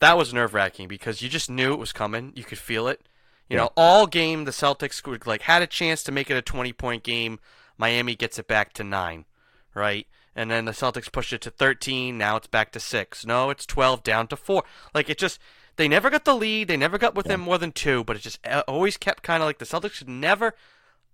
that 0.00 0.16
was 0.16 0.32
nerve 0.32 0.54
wracking 0.54 0.86
because 0.86 1.22
you 1.22 1.28
just 1.28 1.50
knew 1.50 1.72
it 1.72 1.78
was 1.78 1.92
coming. 1.92 2.32
You 2.36 2.44
could 2.44 2.58
feel 2.58 2.86
it. 2.86 3.08
You 3.48 3.56
yeah. 3.56 3.64
know, 3.64 3.70
all 3.76 4.06
game 4.06 4.44
the 4.44 4.50
Celtics 4.50 5.04
would 5.06 5.26
like 5.26 5.42
had 5.42 5.62
a 5.62 5.66
chance 5.66 6.02
to 6.04 6.12
make 6.12 6.30
it 6.30 6.36
a 6.36 6.42
20 6.42 6.72
point 6.74 7.02
game. 7.02 7.40
Miami 7.76 8.14
gets 8.14 8.38
it 8.38 8.48
back 8.48 8.72
to 8.74 8.84
9, 8.84 9.24
right? 9.74 10.06
And 10.38 10.50
then 10.50 10.66
the 10.66 10.72
Celtics 10.72 11.10
pushed 11.10 11.32
it 11.32 11.40
to 11.42 11.50
13, 11.50 12.16
now 12.16 12.36
it's 12.36 12.46
back 12.46 12.70
to 12.72 12.80
6. 12.80 13.26
No, 13.26 13.50
it's 13.50 13.66
12 13.66 14.04
down 14.04 14.28
to 14.28 14.36
4. 14.36 14.62
Like 14.94 15.10
it 15.10 15.18
just 15.18 15.40
they 15.76 15.88
never 15.88 16.10
got 16.10 16.24
the 16.24 16.34
lead, 16.34 16.68
they 16.68 16.76
never 16.76 16.96
got 16.96 17.14
within 17.14 17.40
yeah. 17.40 17.46
more 17.46 17.58
than 17.58 17.72
2, 17.72 18.04
but 18.04 18.16
it 18.16 18.20
just 18.20 18.38
uh, 18.46 18.62
always 18.68 18.96
kept 18.96 19.22
kind 19.22 19.42
of 19.42 19.48
like 19.48 19.58
the 19.58 19.64
Celtics 19.64 20.06
never 20.06 20.54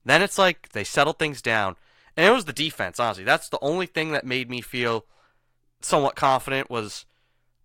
then 0.05 0.23
it's 0.23 0.39
like 0.39 0.71
they 0.71 0.85
settled 0.85 1.19
things 1.19 1.41
down. 1.41 1.77
And 2.17 2.27
it 2.27 2.31
was 2.31 2.45
the 2.45 2.53
defense, 2.53 3.01
honestly. 3.01 3.25
That's 3.25 3.49
the 3.49 3.59
only 3.61 3.87
thing 3.87 4.13
that 4.13 4.25
made 4.25 4.49
me 4.49 4.61
feel 4.61 5.05
somewhat 5.81 6.15
confident 6.15 6.71
was 6.71 7.07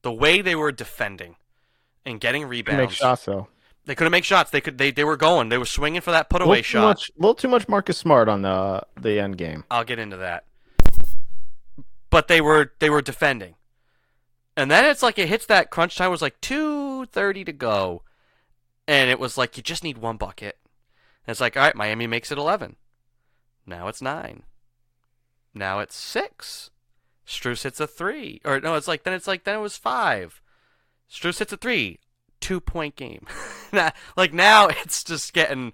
the 0.02 0.12
way 0.12 0.42
they 0.42 0.56
were 0.56 0.72
defending 0.72 1.36
and 2.06 2.20
getting 2.20 2.46
rebounds. 2.46 2.80
Make 2.80 2.92
shots 2.92 3.26
though. 3.26 3.48
They 3.86 3.96
couldn't 3.96 4.12
make 4.12 4.24
shots. 4.24 4.52
They 4.52 4.62
could. 4.62 4.78
They, 4.78 4.92
they 4.92 5.04
were 5.04 5.18
going. 5.18 5.50
They 5.50 5.58
were 5.58 5.66
swinging 5.66 6.02
for 6.02 6.12
that 6.12 6.30
put 6.30 6.42
away 6.42 6.62
shot. 6.62 7.02
A 7.10 7.22
little 7.22 7.36
too 7.36 7.48
much 7.48 7.68
Marcus 7.68 7.98
Smart 7.98 8.30
on 8.30 8.42
the 8.42 8.84
the 9.00 9.20
end 9.20 9.38
game. 9.38 9.64
I'll 9.70 9.84
get 9.84 10.00
into 10.00 10.18
that. 10.18 10.46
But 12.10 12.28
they 12.28 12.42
were 12.42 12.74
they 12.80 12.90
were 12.90 13.02
defending, 13.02 13.56
and 14.58 14.72
then 14.72 14.86
it's 14.86 15.04
like 15.04 15.20
it 15.20 15.30
hits 15.30 15.46
that 15.46 15.70
crunch 15.70 15.96
time. 15.96 16.08
It 16.08 16.12
was 16.12 16.22
like 16.22 16.42
two 16.42 17.06
thirty 17.08 17.44
to 17.44 17.52
go, 17.52 18.04
and 18.88 19.10
it 19.10 19.20
was 19.20 19.38
like 19.38 19.58
you 19.58 19.64
just 19.64 19.84
need 19.84 19.98
one 19.98 20.18
bucket. 20.18 20.58
And 21.26 21.32
it's 21.32 21.42
like 21.42 21.56
all 21.56 21.64
right, 21.64 21.76
Miami 21.76 22.08
makes 22.08 22.32
it 22.32 22.38
eleven. 22.38 22.76
Now 23.66 23.88
it's 23.88 24.02
nine. 24.02 24.44
Now 25.54 25.80
it's 25.80 25.96
six. 25.96 26.72
Strus 27.28 27.62
hits 27.64 27.80
a 27.80 27.86
three, 27.86 28.42
or 28.44 28.60
no, 28.60 28.74
it's 28.74 28.88
like 28.88 29.04
then 29.04 29.14
it's 29.14 29.28
like 29.28 29.44
then 29.44 29.56
it 29.56 29.62
was 29.62 29.78
five. 29.78 30.42
Strus 31.12 31.38
hits 31.38 31.54
a 31.54 31.58
three 31.58 32.00
two 32.40 32.60
point 32.60 32.96
game. 32.96 33.26
like 34.18 34.34
now 34.34 34.68
it's 34.68 35.04
just 35.04 35.34
getting 35.34 35.74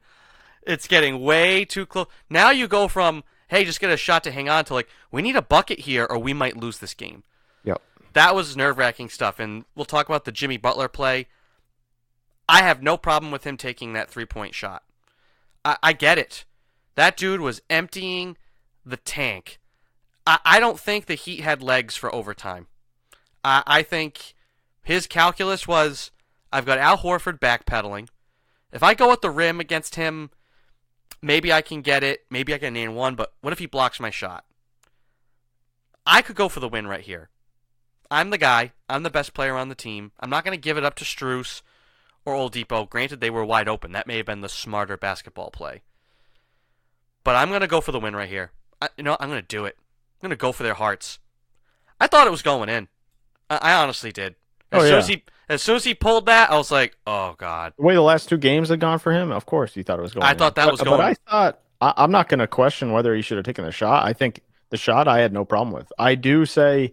it's 0.64 0.88
getting 0.88 1.22
way 1.22 1.64
too 1.64 1.86
close. 1.86 2.08
Now 2.30 2.50
you 2.52 2.68
go 2.68 2.88
from 2.88 3.24
hey, 3.48 3.66
just 3.66 3.80
get 3.80 3.90
a 3.90 3.98
shot 3.98 4.24
to 4.24 4.32
hang 4.32 4.50
on 4.50 4.66
to 4.66 4.74
like 4.74 4.90
we 5.12 5.22
need 5.22 5.36
a 5.36 5.42
bucket 5.42 5.80
here 5.82 6.06
or 6.10 6.18
we 6.18 6.34
might 6.34 6.58
lose 6.58 6.80
this 6.80 6.94
game. 6.94 7.24
Yep. 7.64 7.82
That 8.14 8.36
was 8.36 8.56
nerve 8.56 8.78
wracking 8.78 9.10
stuff, 9.10 9.40
and 9.40 9.66
we'll 9.76 9.86
talk 9.86 10.08
about 10.08 10.26
the 10.26 10.32
Jimmy 10.32 10.58
Butler 10.58 10.88
play. 10.88 11.28
I 12.48 12.62
have 12.62 12.84
no 12.84 12.98
problem 12.98 13.32
with 13.32 13.46
him 13.46 13.58
taking 13.58 13.94
that 13.94 14.10
three 14.10 14.26
point 14.26 14.54
shot. 14.54 14.84
I, 15.64 15.78
I 15.82 15.94
get 15.94 16.18
it. 16.18 16.46
That 16.96 17.18
dude 17.18 17.42
was 17.42 17.62
emptying 17.70 18.38
the 18.86 18.98
tank. 18.98 19.60
I, 20.26 20.40
I 20.46 20.60
don't 20.60 20.80
think 20.80 21.06
the 21.06 21.16
Heat 21.16 21.42
had 21.42 21.62
legs 21.62 21.96
for 21.96 22.14
overtime. 22.14 22.68
I, 23.44 23.64
I 23.68 23.84
think 23.84 24.34
his 24.84 25.08
calculus 25.08 25.68
was 25.68 26.12
I've 26.52 26.66
got 26.66 26.78
Al 26.78 27.00
Horford 27.00 27.40
backpedaling. 27.40 28.08
If 28.72 28.84
I 28.84 28.94
go 28.94 29.12
at 29.12 29.22
the 29.22 29.30
rim 29.30 29.60
against 29.60 29.96
him, 29.96 30.30
maybe 31.22 31.52
I 31.52 31.62
can 31.62 31.82
get 31.82 32.04
it. 32.04 32.26
Maybe 32.30 32.54
I 32.54 32.58
can 32.58 32.74
name 32.74 32.96
one, 32.96 33.16
but 33.16 33.34
what 33.42 33.54
if 33.54 33.60
he 33.60 33.66
blocks 33.66 34.00
my 34.00 34.10
shot? 34.10 34.46
I 36.06 36.22
could 36.22 36.36
go 36.36 36.50
for 36.50 36.60
the 36.60 36.70
win 36.70 36.88
right 36.88 37.02
here. 37.02 37.30
I'm 38.12 38.30
the 38.30 38.38
guy. 38.38 38.74
I'm 38.88 39.04
the 39.04 39.10
best 39.10 39.34
player 39.34 39.56
on 39.56 39.70
the 39.70 39.76
team. 39.76 40.12
I'm 40.20 40.30
not 40.30 40.44
going 40.44 40.56
to 40.56 40.62
give 40.62 40.78
it 40.78 40.86
up 40.86 40.96
to 40.96 41.06
Strus 41.06 41.62
or 42.24 42.36
Adebayo. 42.36 42.90
Granted, 42.90 43.20
they 43.20 43.30
were 43.30 43.44
wide 43.44 43.68
open. 43.68 43.92
That 43.92 44.08
may 44.08 44.18
have 44.18 44.26
been 44.26 44.42
the 44.42 44.50
smarter 44.50 44.98
basketball 44.98 45.50
play. 45.50 45.82
But 47.24 47.36
I'm 47.36 47.50
going 47.50 47.62
to 47.62 47.68
go 47.68 47.82
for 47.82 47.92
the 47.92 48.00
win 48.00 48.16
right 48.16 48.30
here. 48.30 48.52
I, 48.82 48.90
you 48.98 49.04
know, 49.04 49.18
I'm 49.20 49.30
going 49.30 49.42
to 49.42 49.48
do 49.48 49.66
it. 49.66 49.78
I'm 49.80 50.30
going 50.30 50.38
to 50.38 50.42
go 50.42 50.52
for 50.52 50.64
their 50.64 50.76
hearts. 50.76 51.20
I 52.00 52.08
thought 52.08 52.28
it 52.28 52.32
was 52.32 52.42
going 52.44 52.70
in. 52.70 52.88
I, 53.50 53.58
I 53.58 53.74
honestly 53.74 54.12
did. 54.12 54.36
Oh, 54.72 54.80
as 54.80 54.84
Oh, 54.84 54.86
soon 54.86 54.92
yeah. 54.92 54.98
as 55.00 55.08
he 55.08 55.24
as 55.48 55.62
soon 55.62 55.76
as 55.76 55.84
he 55.84 55.94
pulled 55.94 56.26
that, 56.26 56.50
I 56.52 56.58
was 56.58 56.72
like, 56.72 56.98
"Oh 57.06 57.36
God." 57.38 57.74
The 57.78 57.84
way 57.84 57.94
the 57.94 58.02
last 58.02 58.28
two 58.30 58.38
games 58.38 58.70
had 58.70 58.80
gone 58.80 59.00
for 59.00 59.12
him, 59.12 59.32
of 59.32 59.46
course, 59.46 59.76
you 59.76 59.84
thought 59.84 60.00
it 60.00 60.02
was 60.02 60.14
going. 60.14 60.26
I 60.26 60.32
in. 60.32 60.38
thought 60.38 60.56
that 60.56 60.66
But- 60.66 60.72
was 60.72 60.80
But 60.80 60.86
going- 60.86 61.02
I 61.02 61.14
thought 61.30 61.60
I, 61.82 61.94
I'm 61.98 62.12
not 62.12 62.30
going 62.30 62.40
to 62.40 62.48
question 62.48 62.92
whether 62.92 63.14
he 63.16 63.22
should 63.22 63.38
have 63.38 63.46
taken 63.46 63.64
the 63.66 63.72
shot. 63.72 64.06
I 64.06 64.14
think 64.14 64.42
the 64.72 64.78
shot 64.78 65.08
I 65.08 65.20
had 65.20 65.32
no 65.34 65.46
problem 65.46 65.74
with. 65.74 65.92
I 66.00 66.16
do 66.16 66.46
say 66.46 66.92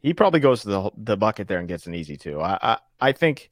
he 0.00 0.14
probably 0.14 0.40
goes 0.40 0.62
to 0.62 0.68
the 0.68 0.90
the 0.96 1.16
bucket 1.16 1.48
there 1.48 1.58
and 1.58 1.68
gets 1.68 1.86
an 1.86 1.94
easy 1.94 2.16
two. 2.16 2.40
I 2.40 2.58
I, 2.62 2.78
I 3.00 3.12
think 3.12 3.50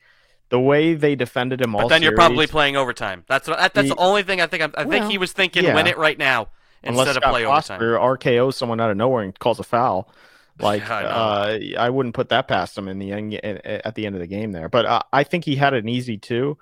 the 0.49 0.61
way 0.61 0.95
they 0.95 1.15
defended 1.15 1.61
him 1.61 1.75
all 1.75 1.83
But 1.83 1.89
then 1.89 2.03
you're 2.03 2.15
probably 2.15 2.47
playing 2.47 2.77
overtime. 2.77 3.25
That's 3.27 3.49
what, 3.49 3.59
that, 3.59 3.73
that's 3.75 3.89
the, 3.89 3.95
The- 3.95 4.01
only 4.01 4.23
thing 4.23 4.41
I 4.41 4.47
think. 4.47 4.63
I'm, 4.63 4.73
I 4.77 4.83
think 4.85 5.03
Well, 5.03 5.11
he 5.11 5.19
was 5.19 5.33
thinking, 5.33 5.65
yeah. 5.65 5.75
win 5.75 5.87
it 5.87 5.97
right 5.99 6.19
now 6.19 6.49
unless 6.85 7.07
instead 7.09 7.17
of 7.19 7.23
Scott 7.23 7.33
play 7.33 7.45
Foster 7.45 7.99
overtime. 7.99 8.35
RKO 8.35 8.53
someone 8.55 8.81
out 8.81 8.91
of 8.91 8.97
nowhere 8.97 9.23
and 9.25 9.39
calls 9.39 9.61
a 9.61 9.63
foul. 9.63 10.11
Like 10.61 10.83
Yeah, 10.83 10.95
I 10.95 11.05
uh, 11.05 11.59
I 11.79 11.91
wouldn't 11.91 12.15
put 12.15 12.29
that 12.31 12.47
past 12.49 12.77
him 12.77 12.89
in 12.89 12.99
the 12.99 13.13
end, 13.13 13.35
at 13.45 13.95
the 13.95 14.07
end 14.07 14.15
of 14.15 14.21
the 14.21 14.27
game 14.27 14.53
there. 14.53 14.69
But 14.69 14.87
uh, 14.87 15.03
I 15.13 15.25
think 15.25 15.45
he 15.45 15.57
had 15.57 15.75
an 15.75 15.89
easy 15.89 16.19
two. 16.19 16.59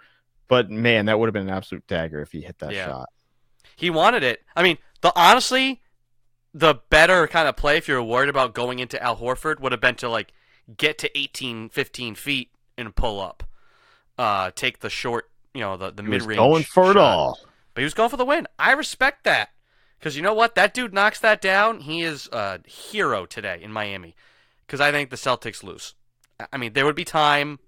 But 0.48 0.70
man, 0.70 1.06
that 1.06 1.18
would 1.18 1.26
have 1.28 1.32
been 1.34 1.48
an 1.48 1.54
absolute 1.54 1.86
dagger 1.86 2.20
if 2.20 2.32
he 2.32 2.40
hit 2.40 2.58
that 2.58 2.72
Yeah. 2.72 2.86
shot. 2.86 3.08
He 3.76 3.90
wanted 3.90 4.22
it. 4.22 4.42
I 4.56 4.62
mean, 4.62 4.78
the 5.00 5.12
honestly, 5.16 5.80
the 6.52 6.74
better 6.90 7.26
kind 7.28 7.48
of 7.48 7.56
play 7.56 7.76
if 7.76 7.88
you're 7.88 8.02
worried 8.02 8.28
about 8.28 8.54
going 8.54 8.78
into 8.78 9.00
Al 9.02 9.16
Horford 9.16 9.60
would 9.60 9.72
have 9.72 9.80
been 9.80 9.94
to 9.96 10.08
like 10.08 10.32
get 10.76 10.98
to 10.98 11.18
18, 11.18 11.68
15 11.68 12.14
feet 12.14 12.50
and 12.76 12.94
pull 12.94 13.20
up. 13.20 13.44
Uh, 14.18 14.50
take 14.54 14.80
the 14.80 14.90
short, 14.90 15.30
you 15.54 15.60
know, 15.60 15.76
the 15.76 15.90
the 15.90 16.02
He 16.02 16.08
mid 16.08 16.20
was 16.20 16.26
range. 16.26 16.38
going 16.38 16.64
for 16.64 16.90
it 16.90 16.96
all. 16.96 17.38
But 17.74 17.80
he 17.80 17.84
was 17.84 17.94
going 17.94 18.10
for 18.10 18.16
the 18.18 18.24
win. 18.24 18.46
I 18.58 18.72
respect 18.72 19.24
that. 19.24 19.50
Because 20.00 20.16
you 20.16 20.22
know 20.22 20.32
what? 20.34 20.54
That 20.54 20.72
dude 20.72 20.94
knocks 20.94 21.20
that 21.20 21.42
down. 21.42 21.80
He 21.80 22.00
is 22.00 22.26
a 22.32 22.60
hero 22.66 23.26
today 23.26 23.60
in 23.62 23.70
Miami. 23.70 24.16
Because 24.66 24.80
I 24.80 24.90
think 24.90 25.10
the 25.10 25.16
Celtics 25.16 25.62
lose. 25.62 25.94
I- 26.52 26.56
mean, 26.56 26.72
there 26.72 26.86
would 26.86 26.96
be 26.96 27.04
time. 27.04 27.58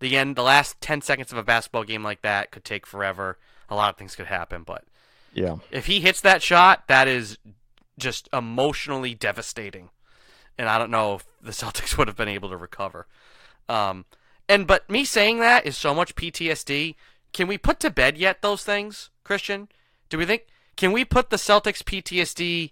The 0.00 0.16
end, 0.16 0.34
the 0.34 0.42
last 0.42 0.80
10 0.80 1.00
seconds 1.00 1.30
of 1.30 1.38
a 1.38 1.44
basketball 1.44 1.84
game 1.84 2.02
like 2.02 2.22
that 2.22 2.50
could 2.50 2.64
take 2.64 2.86
forever. 2.86 3.38
A 3.70 3.76
lot 3.76 3.90
of 3.90 3.96
things 3.96 4.16
could 4.16 4.26
happen. 4.26 4.64
But 4.64 4.84
Yeah. 5.32 5.56
if 5.70 5.86
he 5.86 6.00
hits 6.00 6.20
that 6.22 6.42
shot, 6.42 6.88
that 6.88 7.06
is 7.06 7.38
just 7.98 8.28
emotionally 8.32 9.14
devastating. 9.14 9.90
And 10.58 10.68
I 10.68 10.76
don't 10.78 10.90
know 10.90 11.14
if 11.14 11.24
the 11.40 11.52
Celtics 11.52 11.96
would 11.96 12.08
have 12.08 12.16
been 12.16 12.28
able 12.28 12.48
to 12.50 12.56
recover. 12.56 13.06
Um, 13.68 14.06
and 14.48 14.66
but 14.66 14.90
me 14.90 15.04
saying 15.04 15.38
that 15.38 15.64
is 15.64 15.76
so 15.78 15.94
much 15.94 16.16
PTSD. 16.16 16.96
Can 17.32 17.46
we 17.46 17.58
put 17.58 17.78
to 17.80 17.90
bed 17.90 18.18
yet 18.18 18.42
those 18.42 18.64
things, 18.64 19.10
Christian? 19.22 19.68
Do 20.08 20.18
we 20.18 20.26
think 20.26 20.46
can 20.76 20.92
we 20.92 21.04
put 21.04 21.30
the 21.30 21.36
Celtics 21.36 21.82
PTSD 21.82 22.70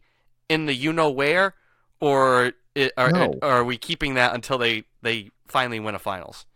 in 0.49 0.66
the 0.66 0.75
you 0.75 0.92
know 0.92 1.11
where, 1.11 1.54
or 2.00 2.52
i- 2.76 2.90
are, 2.97 3.11
No. 3.11 3.35
or 3.42 3.49
are 3.49 3.64
we 3.64 3.76
keeping 3.76 4.14
that 4.14 4.35
until 4.35 4.59
they 4.59 4.85
they 5.02 5.30
finally 5.49 5.80
win 5.80 5.94
a 5.94 5.99
finals? 5.99 6.47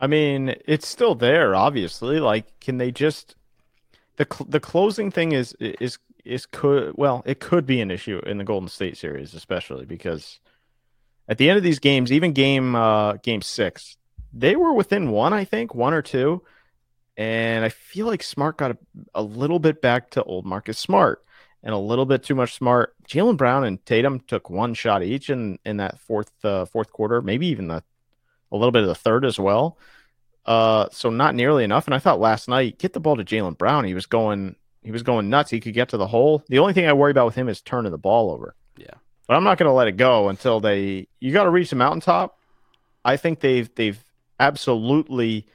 I 0.00 0.06
mean, 0.06 0.54
it's 0.66 0.86
still 0.86 1.14
there, 1.14 1.54
obviously. 1.56 2.20
Like, 2.20 2.60
can 2.60 2.78
they 2.78 2.90
just 2.92 3.34
the 4.16 4.26
cl- 4.30 4.46
the 4.48 4.60
closing 4.60 5.10
thing 5.10 5.32
is 5.32 5.52
is 5.60 5.98
is 6.24 6.46
could 6.46 6.92
well, 6.96 7.22
it 7.26 7.40
could 7.40 7.66
be 7.66 7.80
an 7.80 7.90
issue 7.90 8.20
in 8.26 8.38
the 8.38 8.44
Golden 8.44 8.68
State 8.68 8.96
series, 8.96 9.34
especially 9.34 9.86
because 9.86 10.38
at 11.28 11.38
the 11.38 11.48
end 11.50 11.56
of 11.58 11.64
these 11.64 11.78
games, 11.78 12.12
even 12.12 12.32
game 12.32 12.74
uh 12.76 13.14
game 13.14 13.42
six, 13.42 13.96
they 14.32 14.54
were 14.56 14.72
within 14.72 15.10
one, 15.10 15.32
I 15.32 15.44
think, 15.44 15.74
one 15.74 15.94
or 15.94 16.02
two, 16.02 16.42
and 17.18 17.64
I 17.64 17.68
feel 17.68 18.06
like 18.06 18.22
Smart 18.22 18.56
got 18.56 18.70
a, 18.70 18.78
a 19.16 19.22
little 19.22 19.58
bit 19.58 19.82
back 19.82 20.10
to 20.10 20.22
old 20.22 20.46
Marcus 20.46 20.78
Smart 20.78 21.24
and 21.64 21.74
a 21.74 21.78
little 21.78 22.06
bit 22.06 22.22
too 22.22 22.36
much 22.36 22.54
Smart. 22.54 22.94
Jaylen 23.08 23.36
Brown 23.36 23.64
and 23.64 23.84
Tatum 23.84 24.20
took 24.20 24.48
one 24.48 24.72
shot 24.72 25.02
each 25.02 25.28
in 25.28 25.58
in 25.64 25.78
that 25.78 25.98
fourth 25.98 26.30
uh, 26.44 26.64
fourth 26.64 26.92
quarter, 26.92 27.20
maybe 27.20 27.48
even 27.48 27.66
the 27.66 27.82
a 28.52 28.56
little 28.56 28.70
bit 28.70 28.82
of 28.82 28.88
the 28.88 28.94
third 28.94 29.24
as 29.24 29.38
well. 29.38 29.76
Uh, 30.46 30.88
so 30.92 31.10
not 31.10 31.34
nearly 31.34 31.64
enough. 31.64 31.86
And 31.86 31.94
I 31.94 31.98
thought 31.98 32.20
last 32.20 32.48
night, 32.48 32.78
get 32.78 32.94
the 32.94 33.00
ball 33.00 33.16
to 33.16 33.24
Jaylen 33.24 33.58
Brown. 33.58 33.84
He 33.84 33.92
was 33.92 34.06
going, 34.06 34.56
he 34.82 34.90
was 34.90 35.02
going 35.02 35.28
nuts. 35.28 35.50
He 35.50 35.60
could 35.60 35.74
get 35.74 35.90
to 35.90 35.98
the 35.98 36.06
hole. 36.06 36.42
The 36.48 36.60
only 36.60 36.72
thing 36.72 36.86
I 36.86 36.94
worry 36.94 37.10
about 37.10 37.26
with 37.26 37.34
him 37.34 37.50
is 37.50 37.60
turning 37.60 37.92
the 37.92 37.98
ball 37.98 38.30
over. 38.30 38.54
Yeah. 38.78 38.94
But 39.26 39.36
I'm 39.36 39.44
not 39.44 39.58
going 39.58 39.68
to 39.68 39.74
let 39.74 39.88
it 39.88 39.98
go 39.98 40.30
until 40.30 40.60
they. 40.60 41.08
You 41.20 41.32
got 41.32 41.44
to 41.44 41.50
reach 41.50 41.68
the 41.68 41.76
mountaintop. 41.76 42.38
I 43.04 43.18
think 43.18 43.40
they've 43.40 43.68
they've 43.74 44.02
absolutely 44.40 45.46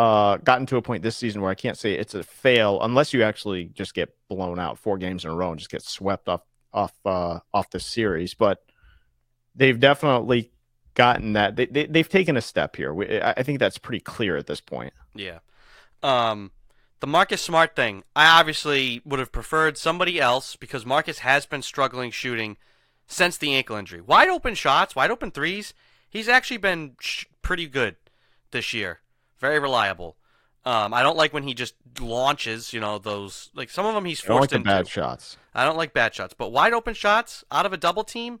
uh, 0.00 0.38
gotten 0.38 0.64
to 0.64 0.78
a 0.78 0.82
point 0.82 1.02
this 1.02 1.18
season 1.18 1.42
where 1.42 1.50
I 1.50 1.54
can't 1.54 1.76
say 1.76 1.92
it's 1.92 2.14
a 2.14 2.22
fail 2.22 2.80
unless 2.80 3.12
you 3.12 3.22
actually 3.22 3.66
just 3.66 3.92
get 3.92 4.16
blown 4.30 4.58
out 4.58 4.78
four 4.78 4.96
games 4.96 5.26
in 5.26 5.30
a 5.30 5.34
row 5.34 5.50
and 5.50 5.58
just 5.58 5.70
get 5.70 5.82
swept 5.82 6.26
off 6.26 6.40
off 6.72 6.94
uh, 7.04 7.40
off 7.52 7.68
the 7.68 7.80
series. 7.80 8.32
But 8.32 8.64
they've 9.54 9.78
definitely 9.78 10.52
gotten 10.94 11.34
that. 11.34 11.56
They, 11.56 11.66
they 11.66 11.84
they've 11.84 12.08
taken 12.08 12.38
a 12.38 12.40
step 12.40 12.76
here. 12.76 12.94
We, 12.94 13.20
I 13.20 13.32
I 13.32 13.42
think 13.42 13.58
that's 13.58 13.76
pretty 13.76 14.00
clear 14.00 14.38
at 14.38 14.46
this 14.46 14.62
point. 14.62 14.94
Yeah. 15.14 15.40
Um, 16.02 16.52
the 17.00 17.06
Marcus 17.06 17.42
Smart 17.42 17.76
thing, 17.76 18.02
I 18.16 18.40
obviously 18.40 19.02
would 19.04 19.18
have 19.18 19.32
preferred 19.32 19.76
somebody 19.76 20.18
else 20.18 20.56
because 20.56 20.86
Marcus 20.86 21.18
has 21.18 21.44
been 21.44 21.60
struggling 21.60 22.10
shooting 22.10 22.56
since 23.06 23.36
the 23.36 23.54
ankle 23.54 23.76
injury. 23.76 24.00
Wide 24.00 24.28
open 24.30 24.54
shots, 24.54 24.96
wide 24.96 25.10
open 25.10 25.30
threes. 25.30 25.74
He's 26.08 26.28
actually 26.28 26.56
been 26.56 26.96
sh- 27.00 27.26
pretty 27.42 27.66
good 27.66 27.96
this 28.50 28.72
year. 28.72 29.00
Very 29.40 29.58
reliable. 29.58 30.16
Um, 30.64 30.92
I 30.92 31.02
don't 31.02 31.16
like 31.16 31.32
when 31.32 31.44
he 31.44 31.54
just 31.54 31.74
launches. 31.98 32.72
You 32.72 32.80
know 32.80 32.98
those 32.98 33.50
like 33.54 33.70
some 33.70 33.86
of 33.86 33.94
them 33.94 34.04
he's 34.04 34.20
forced 34.20 34.30
I 34.30 34.34
don't 34.34 34.40
like 34.40 34.52
into. 34.52 34.70
bad 34.70 34.88
shots. 34.88 35.36
I 35.54 35.64
don't 35.64 35.76
like 35.76 35.94
bad 35.94 36.14
shots, 36.14 36.34
but 36.36 36.52
wide 36.52 36.74
open 36.74 36.94
shots 36.94 37.44
out 37.50 37.66
of 37.66 37.72
a 37.72 37.78
double 37.78 38.04
team, 38.04 38.40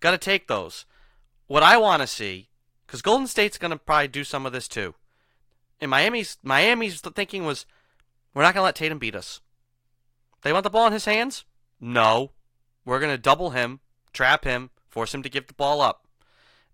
got 0.00 0.10
to 0.10 0.18
take 0.18 0.48
those. 0.48 0.84
What 1.46 1.62
I 1.62 1.76
want 1.76 2.02
to 2.02 2.06
see, 2.06 2.48
because 2.86 3.02
Golden 3.02 3.26
State's 3.26 3.58
going 3.58 3.70
to 3.70 3.76
probably 3.76 4.08
do 4.08 4.24
some 4.24 4.44
of 4.44 4.52
this 4.52 4.68
too. 4.68 4.94
And 5.80 5.90
Miami's 5.90 6.36
Miami's 6.42 7.00
thinking 7.00 7.44
was, 7.44 7.64
we're 8.34 8.42
not 8.42 8.54
going 8.54 8.62
to 8.62 8.66
let 8.66 8.74
Tatum 8.74 8.98
beat 8.98 9.14
us. 9.14 9.40
They 10.42 10.52
want 10.52 10.64
the 10.64 10.70
ball 10.70 10.88
in 10.88 10.92
his 10.92 11.04
hands. 11.04 11.44
No, 11.80 12.32
we're 12.84 13.00
going 13.00 13.12
to 13.12 13.18
double 13.18 13.50
him, 13.50 13.80
trap 14.12 14.44
him, 14.44 14.70
force 14.88 15.14
him 15.14 15.22
to 15.22 15.28
give 15.28 15.46
the 15.46 15.54
ball 15.54 15.80
up. 15.80 16.06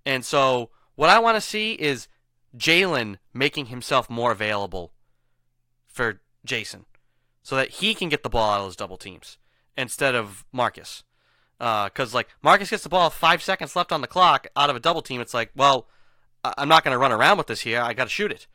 And 0.04 0.24
so 0.24 0.70
what 0.94 1.10
I 1.10 1.18
want 1.18 1.36
to 1.36 1.40
see 1.40 1.74
is 1.74 2.08
Jaylen 2.56 3.18
making 3.34 3.66
himself 3.66 4.08
more 4.08 4.32
available 4.32 4.92
for 5.86 6.20
Jayson, 6.46 6.84
so 7.42 7.56
that 7.56 7.70
he 7.70 7.94
can 7.94 8.08
get 8.08 8.22
the 8.22 8.30
ball 8.30 8.50
out 8.52 8.60
of 8.60 8.66
those 8.66 8.76
double 8.76 8.96
teams 8.96 9.38
instead 9.76 10.14
of 10.14 10.44
Marcus. 10.52 11.02
Because 11.58 12.12
like 12.14 12.28
Marcus 12.42 12.70
gets 12.70 12.82
the 12.82 12.88
ball 12.88 13.08
five 13.10 13.42
seconds 13.42 13.74
left 13.74 13.92
on 13.92 14.00
the 14.02 14.06
clock 14.06 14.46
out 14.56 14.70
of 14.70 14.76
a 14.76 14.80
double 14.80 15.02
team, 15.02 15.20
it's 15.20 15.34
like, 15.34 15.50
well, 15.56 15.86
I- 16.44 16.54
I'm 16.58 16.68
not 16.68 16.84
going 16.84 16.92
to 16.92 16.98
run 16.98 17.12
around 17.12 17.38
with 17.38 17.46
this 17.46 17.62
here. 17.62 17.80
I 17.80 17.94
got 17.94 18.04
to 18.04 18.10
shoot 18.10 18.30
it. 18.30 18.46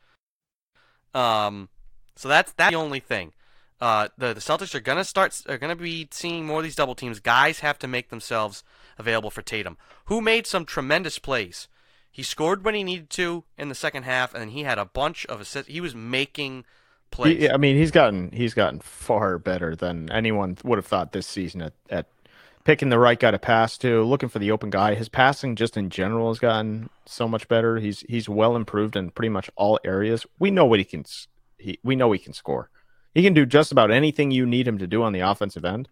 Um, 1.14 1.68
so 2.16 2.28
that's 2.28 2.52
that's 2.52 2.70
the 2.70 2.76
only 2.76 3.00
thing. 3.00 3.32
Uh, 3.80 4.08
the 4.16 4.32
the 4.32 4.40
Celtics 4.40 4.74
are 4.74 4.80
gonna 4.80 5.04
start 5.04 5.42
are 5.48 5.58
gonna 5.58 5.74
be 5.76 6.06
seeing 6.12 6.46
more 6.46 6.58
of 6.58 6.64
these 6.64 6.76
double 6.76 6.94
teams. 6.94 7.18
Guys 7.20 7.58
have 7.60 7.78
to 7.80 7.88
make 7.88 8.10
themselves 8.10 8.62
available 8.96 9.30
for 9.30 9.42
Tatum, 9.42 9.76
who 10.06 10.20
made 10.20 10.46
some 10.46 10.64
tremendous 10.64 11.18
plays. 11.18 11.68
He 12.12 12.22
scored 12.22 12.62
when 12.62 12.74
he 12.74 12.84
needed 12.84 13.08
to 13.10 13.44
in 13.56 13.70
the 13.70 13.74
second 13.74 14.02
half, 14.02 14.34
and 14.34 14.50
he 14.50 14.64
had 14.64 14.78
a 14.78 14.84
bunch 14.84 15.24
of 15.26 15.40
assists. 15.40 15.72
He 15.72 15.80
was 15.80 15.94
making 15.94 16.66
plays. 17.10 17.38
He, 17.38 17.50
I 17.50 17.56
mean, 17.56 17.76
he's 17.76 17.90
gotten 17.90 18.30
he's 18.32 18.52
gotten 18.52 18.80
far 18.80 19.38
better 19.38 19.74
than 19.74 20.12
anyone 20.12 20.58
would 20.62 20.76
have 20.76 20.86
thought 20.86 21.12
this 21.12 21.26
season 21.26 21.62
at, 21.62 21.72
at 21.88 22.06
picking 22.64 22.90
the 22.90 22.98
right 22.98 23.18
guy 23.18 23.30
to 23.30 23.38
pass 23.38 23.78
to, 23.78 24.02
looking 24.02 24.28
for 24.28 24.38
the 24.38 24.50
open 24.50 24.68
guy. 24.68 24.94
His 24.94 25.08
passing 25.08 25.56
just 25.56 25.76
in 25.76 25.88
general 25.88 26.28
has 26.28 26.38
gotten 26.38 26.90
so 27.06 27.26
much 27.26 27.48
better. 27.48 27.78
He's 27.78 28.00
he's 28.00 28.28
well 28.28 28.56
improved 28.56 28.94
in 28.94 29.10
pretty 29.10 29.30
much 29.30 29.50
all 29.56 29.80
areas. 29.82 30.26
We 30.38 30.50
know 30.50 30.66
what 30.66 30.80
he 30.80 30.84
can 30.84 31.04
he 31.58 31.78
we 31.82 31.96
know 31.96 32.12
he 32.12 32.18
can 32.18 32.34
score. 32.34 32.68
He 33.14 33.22
can 33.22 33.34
do 33.34 33.46
just 33.46 33.72
about 33.72 33.90
anything 33.90 34.30
you 34.30 34.46
need 34.46 34.68
him 34.68 34.78
to 34.78 34.86
do 34.86 35.02
on 35.02 35.12
the 35.12 35.20
offensive 35.20 35.64
end. 35.64 35.88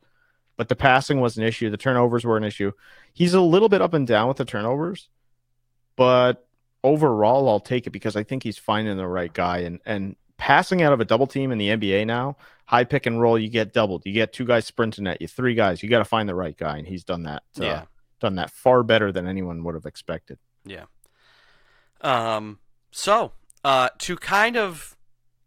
But 0.56 0.68
the 0.68 0.76
passing 0.76 1.20
was 1.20 1.38
an 1.38 1.44
issue, 1.44 1.70
the 1.70 1.78
turnovers 1.78 2.24
were 2.24 2.36
an 2.36 2.44
issue. 2.44 2.72
He's 3.14 3.32
a 3.32 3.40
little 3.40 3.70
bit 3.70 3.80
up 3.80 3.94
and 3.94 4.06
down 4.06 4.28
with 4.28 4.36
the 4.36 4.44
turnovers, 4.44 5.08
but 6.00 6.46
overall 6.82 7.46
I'll 7.50 7.60
take 7.60 7.86
it 7.86 7.90
because 7.90 8.16
I 8.16 8.22
think 8.22 8.42
he's 8.42 8.56
finding 8.56 8.96
the 8.96 9.06
right 9.06 9.30
guy 9.30 9.58
and 9.58 9.80
and 9.84 10.16
passing 10.38 10.80
out 10.80 10.94
of 10.94 11.00
a 11.00 11.04
double 11.04 11.26
team 11.26 11.52
in 11.52 11.58
the 11.58 11.68
NBA 11.68 12.06
now, 12.06 12.38
high 12.64 12.84
pick 12.84 13.04
and 13.04 13.20
roll, 13.20 13.38
you 13.38 13.50
get 13.50 13.74
doubled. 13.74 14.00
You 14.06 14.14
get 14.14 14.32
two 14.32 14.46
guys 14.46 14.64
sprinting 14.64 15.06
at 15.06 15.20
you, 15.20 15.28
three 15.28 15.54
guys. 15.54 15.82
You 15.82 15.90
got 15.90 15.98
to 15.98 16.06
find 16.06 16.26
the 16.26 16.34
right 16.34 16.56
guy, 16.56 16.78
and 16.78 16.86
he's 16.86 17.04
done 17.04 17.24
that. 17.24 17.42
Uh, 17.60 17.64
Yeah. 17.64 17.84
done 18.18 18.36
that 18.36 18.48
far 18.50 18.82
better 18.82 19.12
than 19.12 19.26
anyone 19.26 19.62
would 19.62 19.74
have 19.74 19.84
expected. 19.84 20.38
Yeah. 20.64 20.86
Um. 22.00 22.60
So, 22.90 23.32
uh, 23.62 23.90
to 23.98 24.16
kind 24.16 24.56
of 24.56 24.96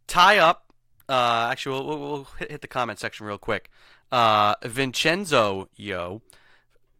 tie 0.06 0.38
up, 0.38 0.72
uh, 1.10 1.48
actually, 1.50 1.84
we'll, 1.84 2.00
we'll, 2.00 2.28
hit 2.38 2.62
the 2.62 2.68
comment 2.68 3.00
section 3.00 3.26
real 3.26 3.40
quick. 3.40 3.72
Uh, 4.12 4.54
Vincenzo 4.64 5.70
Yo, 5.76 6.22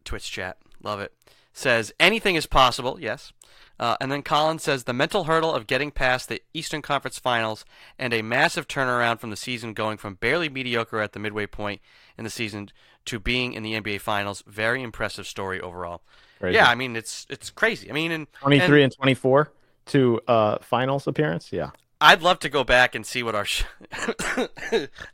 Twitch 0.04 0.28
chat, 0.28 0.58
love 0.84 1.00
it. 1.00 1.12
Says 1.52 1.92
anything 1.98 2.34
is 2.34 2.46
possible. 2.46 2.98
Yes. 3.00 3.32
Uh, 3.78 3.96
and 4.00 4.10
then 4.10 4.22
Colin 4.22 4.58
says 4.58 4.84
the 4.84 4.92
mental 4.92 5.24
hurdle 5.24 5.52
of 5.52 5.66
getting 5.66 5.90
past 5.90 6.28
the 6.28 6.40
Eastern 6.52 6.80
Conference 6.80 7.18
Finals 7.18 7.64
and 7.98 8.12
a 8.12 8.22
massive 8.22 8.68
turnaround 8.68 9.18
from 9.18 9.30
the 9.30 9.36
season, 9.36 9.72
going 9.74 9.98
from 9.98 10.14
barely 10.14 10.48
mediocre 10.48 11.00
at 11.00 11.12
the 11.12 11.18
midway 11.18 11.46
point 11.46 11.80
in 12.16 12.22
the 12.24 12.30
season 12.30 12.70
to 13.06 13.18
being 13.18 13.52
in 13.52 13.62
the 13.62 13.72
NBA 13.72 14.00
Finals. 14.00 14.44
Very 14.46 14.82
impressive 14.82 15.26
story 15.26 15.60
overall. 15.60 16.02
Crazy. 16.38 16.54
Yeah, 16.54 16.68
I 16.68 16.74
mean 16.74 16.94
it's 16.94 17.26
it's 17.28 17.50
crazy. 17.50 17.90
I 17.90 17.94
mean, 17.94 18.12
and, 18.12 18.32
23 18.34 18.82
and 18.82 18.92
and 18.92 18.96
24 18.96 19.52
to 19.86 20.20
uh 20.28 20.58
finals 20.60 21.06
appearance. 21.06 21.52
Yeah. 21.52 21.70
I'd 22.00 22.22
love 22.22 22.40
to 22.40 22.48
go 22.48 22.64
back 22.64 22.94
and 22.94 23.06
see 23.06 23.22
what 23.22 23.34
our. 23.34 23.44
Sh- 23.44 23.64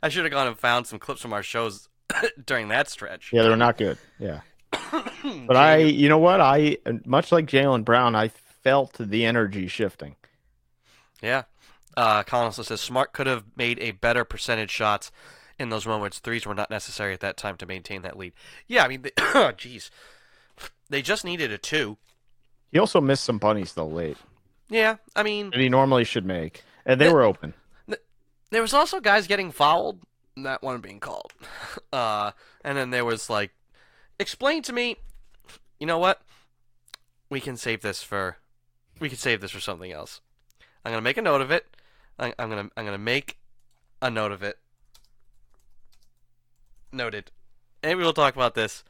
I 0.03 0.09
should 0.09 0.25
have 0.25 0.31
gone 0.31 0.47
and 0.47 0.59
found 0.59 0.87
some 0.87 0.99
clips 0.99 1.21
from 1.21 1.31
our 1.31 1.43
shows 1.43 1.87
during 2.45 2.67
that 2.67 2.89
stretch. 2.89 3.31
Yeah, 3.31 3.43
they 3.43 3.49
were 3.49 3.55
not 3.55 3.77
good. 3.77 3.97
Yeah. 4.19 4.41
But 5.47 5.57
I, 5.57 5.77
you 5.77 6.09
know 6.09 6.17
what? 6.17 6.41
I, 6.41 6.77
much 7.05 7.31
like 7.31 7.45
Jaylen 7.45 7.85
Brown, 7.85 8.15
I 8.15 8.27
felt 8.27 8.97
the 8.99 9.25
energy 9.25 9.67
shifting. 9.67 10.15
Yeah. 11.21 11.43
Uh, 11.97 12.23
says 12.51 12.79
Smart 12.81 13.13
could 13.13 13.27
have 13.27 13.43
made 13.55 13.77
a 13.79 13.91
better 13.91 14.23
percentage 14.23 14.71
shots 14.71 15.11
in 15.59 15.69
those 15.69 15.85
moments. 15.85 16.19
Threes 16.19 16.45
were 16.45 16.55
not 16.55 16.69
necessary 16.69 17.13
at 17.13 17.19
that 17.19 17.37
time 17.37 17.57
to 17.57 17.65
maintain 17.65 18.01
that 18.01 18.17
lead. 18.17 18.33
Yeah, 18.67 18.83
I 18.83 18.87
mean, 18.87 19.01
they, 19.01 19.11
jeez, 19.17 19.89
they 20.89 21.01
just 21.01 21.25
needed 21.25 21.51
a 21.51 21.57
two. 21.57 21.97
He 22.71 22.79
also 22.79 23.01
missed 23.01 23.23
some 23.25 23.37
bunnies 23.37 23.73
though 23.73 23.87
late 23.87 24.17
Yeah, 24.69 24.95
I 25.15 25.23
mean, 25.23 25.49
that 25.51 25.59
he 25.59 25.67
normally 25.69 26.05
should 26.05 26.25
make, 26.25 26.63
and 26.85 26.99
they 26.99 27.05
Yeah. 27.07 27.13
were 27.13 27.23
open. 27.23 27.53
there 28.49 28.61
was 28.61 28.73
also 28.73 28.99
guys 28.99 29.27
getting 29.27 29.51
fouled, 29.51 29.99
not 30.35 30.63
one 30.63 30.79
being 30.81 30.99
called. 30.99 31.33
Uh, 31.93 32.31
and 32.63 32.77
then 32.77 32.89
there 32.89 33.03
was 33.03 33.29
like, 33.29 33.51
explain 34.21 34.61
to 34.63 34.73
me. 34.73 34.97
You 35.79 35.87
know 35.87 35.97
what? 35.97 36.21
We 37.29 37.39
can 37.41 37.57
save 37.57 37.81
this 37.81 38.03
for, 38.03 38.37
we 38.99 39.09
can 39.09 39.17
save 39.17 39.41
this 39.41 39.51
for 39.51 39.59
something 39.59 39.91
else. 39.91 40.21
I'm 40.85 40.91
gonna 40.91 41.01
make 41.01 41.17
a 41.17 41.21
note 41.21 41.41
of 41.41 41.51
it. 41.51 41.65
I, 42.19 42.33
I'm 42.39 42.49
gonna 42.49 42.69
I'm 42.77 42.85
gonna 42.85 42.97
make 42.97 43.37
a 44.01 44.09
note 44.09 44.31
of 44.31 44.43
it. 44.43 44.57
Noted. 46.91 47.31
And 47.83 47.97
we 47.97 48.03
will 48.03 48.13
talk 48.13 48.35
about 48.35 48.53
this 48.53 48.83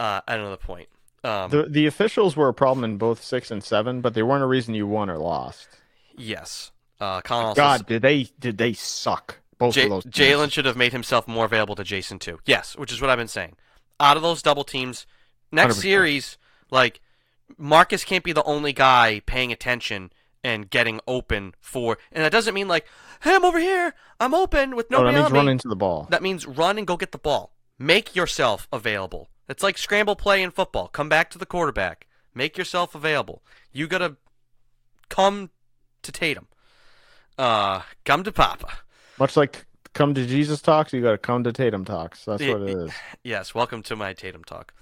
uh, 0.00 0.20
at 0.26 0.38
another 0.38 0.56
point. 0.56 0.88
Um, 1.22 1.50
The 1.50 1.64
the 1.64 1.86
officials 1.86 2.36
were 2.36 2.48
a 2.48 2.54
problem 2.54 2.84
in 2.84 2.96
both 2.98 3.22
six 3.22 3.50
and 3.50 3.62
seven, 3.62 4.00
but 4.00 4.14
they 4.14 4.22
weren't 4.22 4.42
a 4.42 4.46
reason 4.46 4.74
you 4.74 4.86
won 4.86 5.08
or 5.10 5.18
lost. 5.18 5.68
yes. 6.16 6.70
Uh, 7.00 7.20
Colin 7.22 7.46
also 7.46 7.60
God, 7.60 7.86
did 7.86 8.02
they 8.02 8.28
did 8.38 8.56
they 8.56 8.72
suck? 8.72 9.38
Both 9.58 9.74
J- 9.74 9.84
of 9.84 9.90
those. 9.90 10.02
teams. 10.04 10.14
Jaylen 10.16 10.50
should 10.50 10.64
have 10.64 10.76
made 10.76 10.92
himself 10.92 11.26
more 11.28 11.44
available 11.44 11.74
to 11.74 11.82
Jayson 11.84 12.18
too. 12.20 12.38
Yes, 12.46 12.76
which 12.76 12.92
is 12.92 13.00
what 13.00 13.10
I've 13.10 13.18
been 13.18 13.28
saying. 13.28 13.56
Out 14.00 14.16
of 14.16 14.22
those 14.22 14.42
double 14.42 14.64
teams, 14.64 15.06
next 15.52 15.76
100%. 15.76 15.80
series, 15.82 16.38
like 16.70 17.00
Marcus 17.56 18.04
can't 18.04 18.24
be 18.24 18.32
the 18.32 18.42
only 18.44 18.72
guy 18.72 19.20
paying 19.26 19.52
attention 19.52 20.10
and 20.42 20.68
getting 20.68 21.00
open 21.06 21.54
for. 21.60 21.96
And 22.12 22.24
that 22.24 22.32
doesn't 22.32 22.54
mean 22.54 22.68
like, 22.68 22.86
hey, 23.22 23.34
I'm 23.34 23.44
over 23.44 23.58
here, 23.58 23.94
I'm 24.20 24.34
open 24.34 24.76
with 24.76 24.90
No, 24.90 24.98
that 24.98 25.12
nobody 25.12 25.18
means 25.22 25.32
me. 25.32 25.38
run 25.38 25.48
into 25.48 25.68
the 25.68 25.76
ball. 25.76 26.06
That 26.10 26.22
means 26.22 26.46
run 26.46 26.76
and 26.78 26.86
go 26.86 26.96
get 26.96 27.12
the 27.12 27.18
ball. 27.18 27.52
Make 27.78 28.14
yourself 28.14 28.68
available. 28.72 29.28
It's 29.48 29.62
like 29.62 29.78
scramble 29.78 30.16
play 30.16 30.42
in 30.42 30.50
football. 30.50 30.88
Come 30.88 31.08
back 31.08 31.30
to 31.30 31.38
the 31.38 31.46
quarterback. 31.46 32.06
Make 32.34 32.58
yourself 32.58 32.94
available. 32.94 33.42
You 33.72 33.86
gotta 33.86 34.16
come 35.08 35.50
to 36.02 36.12
Tatum. 36.12 36.48
Uh, 37.38 37.82
come 38.04 38.22
to 38.24 38.32
Papa. 38.32 38.68
Much 39.18 39.36
like 39.36 39.66
come 39.94 40.14
to 40.14 40.26
Jesus 40.26 40.60
talks, 40.60 40.92
you 40.92 41.00
got 41.00 41.12
to 41.12 41.18
come 41.18 41.44
to 41.44 41.52
Tatum 41.52 41.84
talks. 41.84 42.24
That's 42.24 42.42
what 42.42 42.62
it 42.62 42.70
is. 42.70 42.92
Yes, 43.22 43.54
welcome 43.54 43.82
to 43.84 43.96
my 43.96 44.12
Tatum 44.12 44.44
talk. 44.44 44.74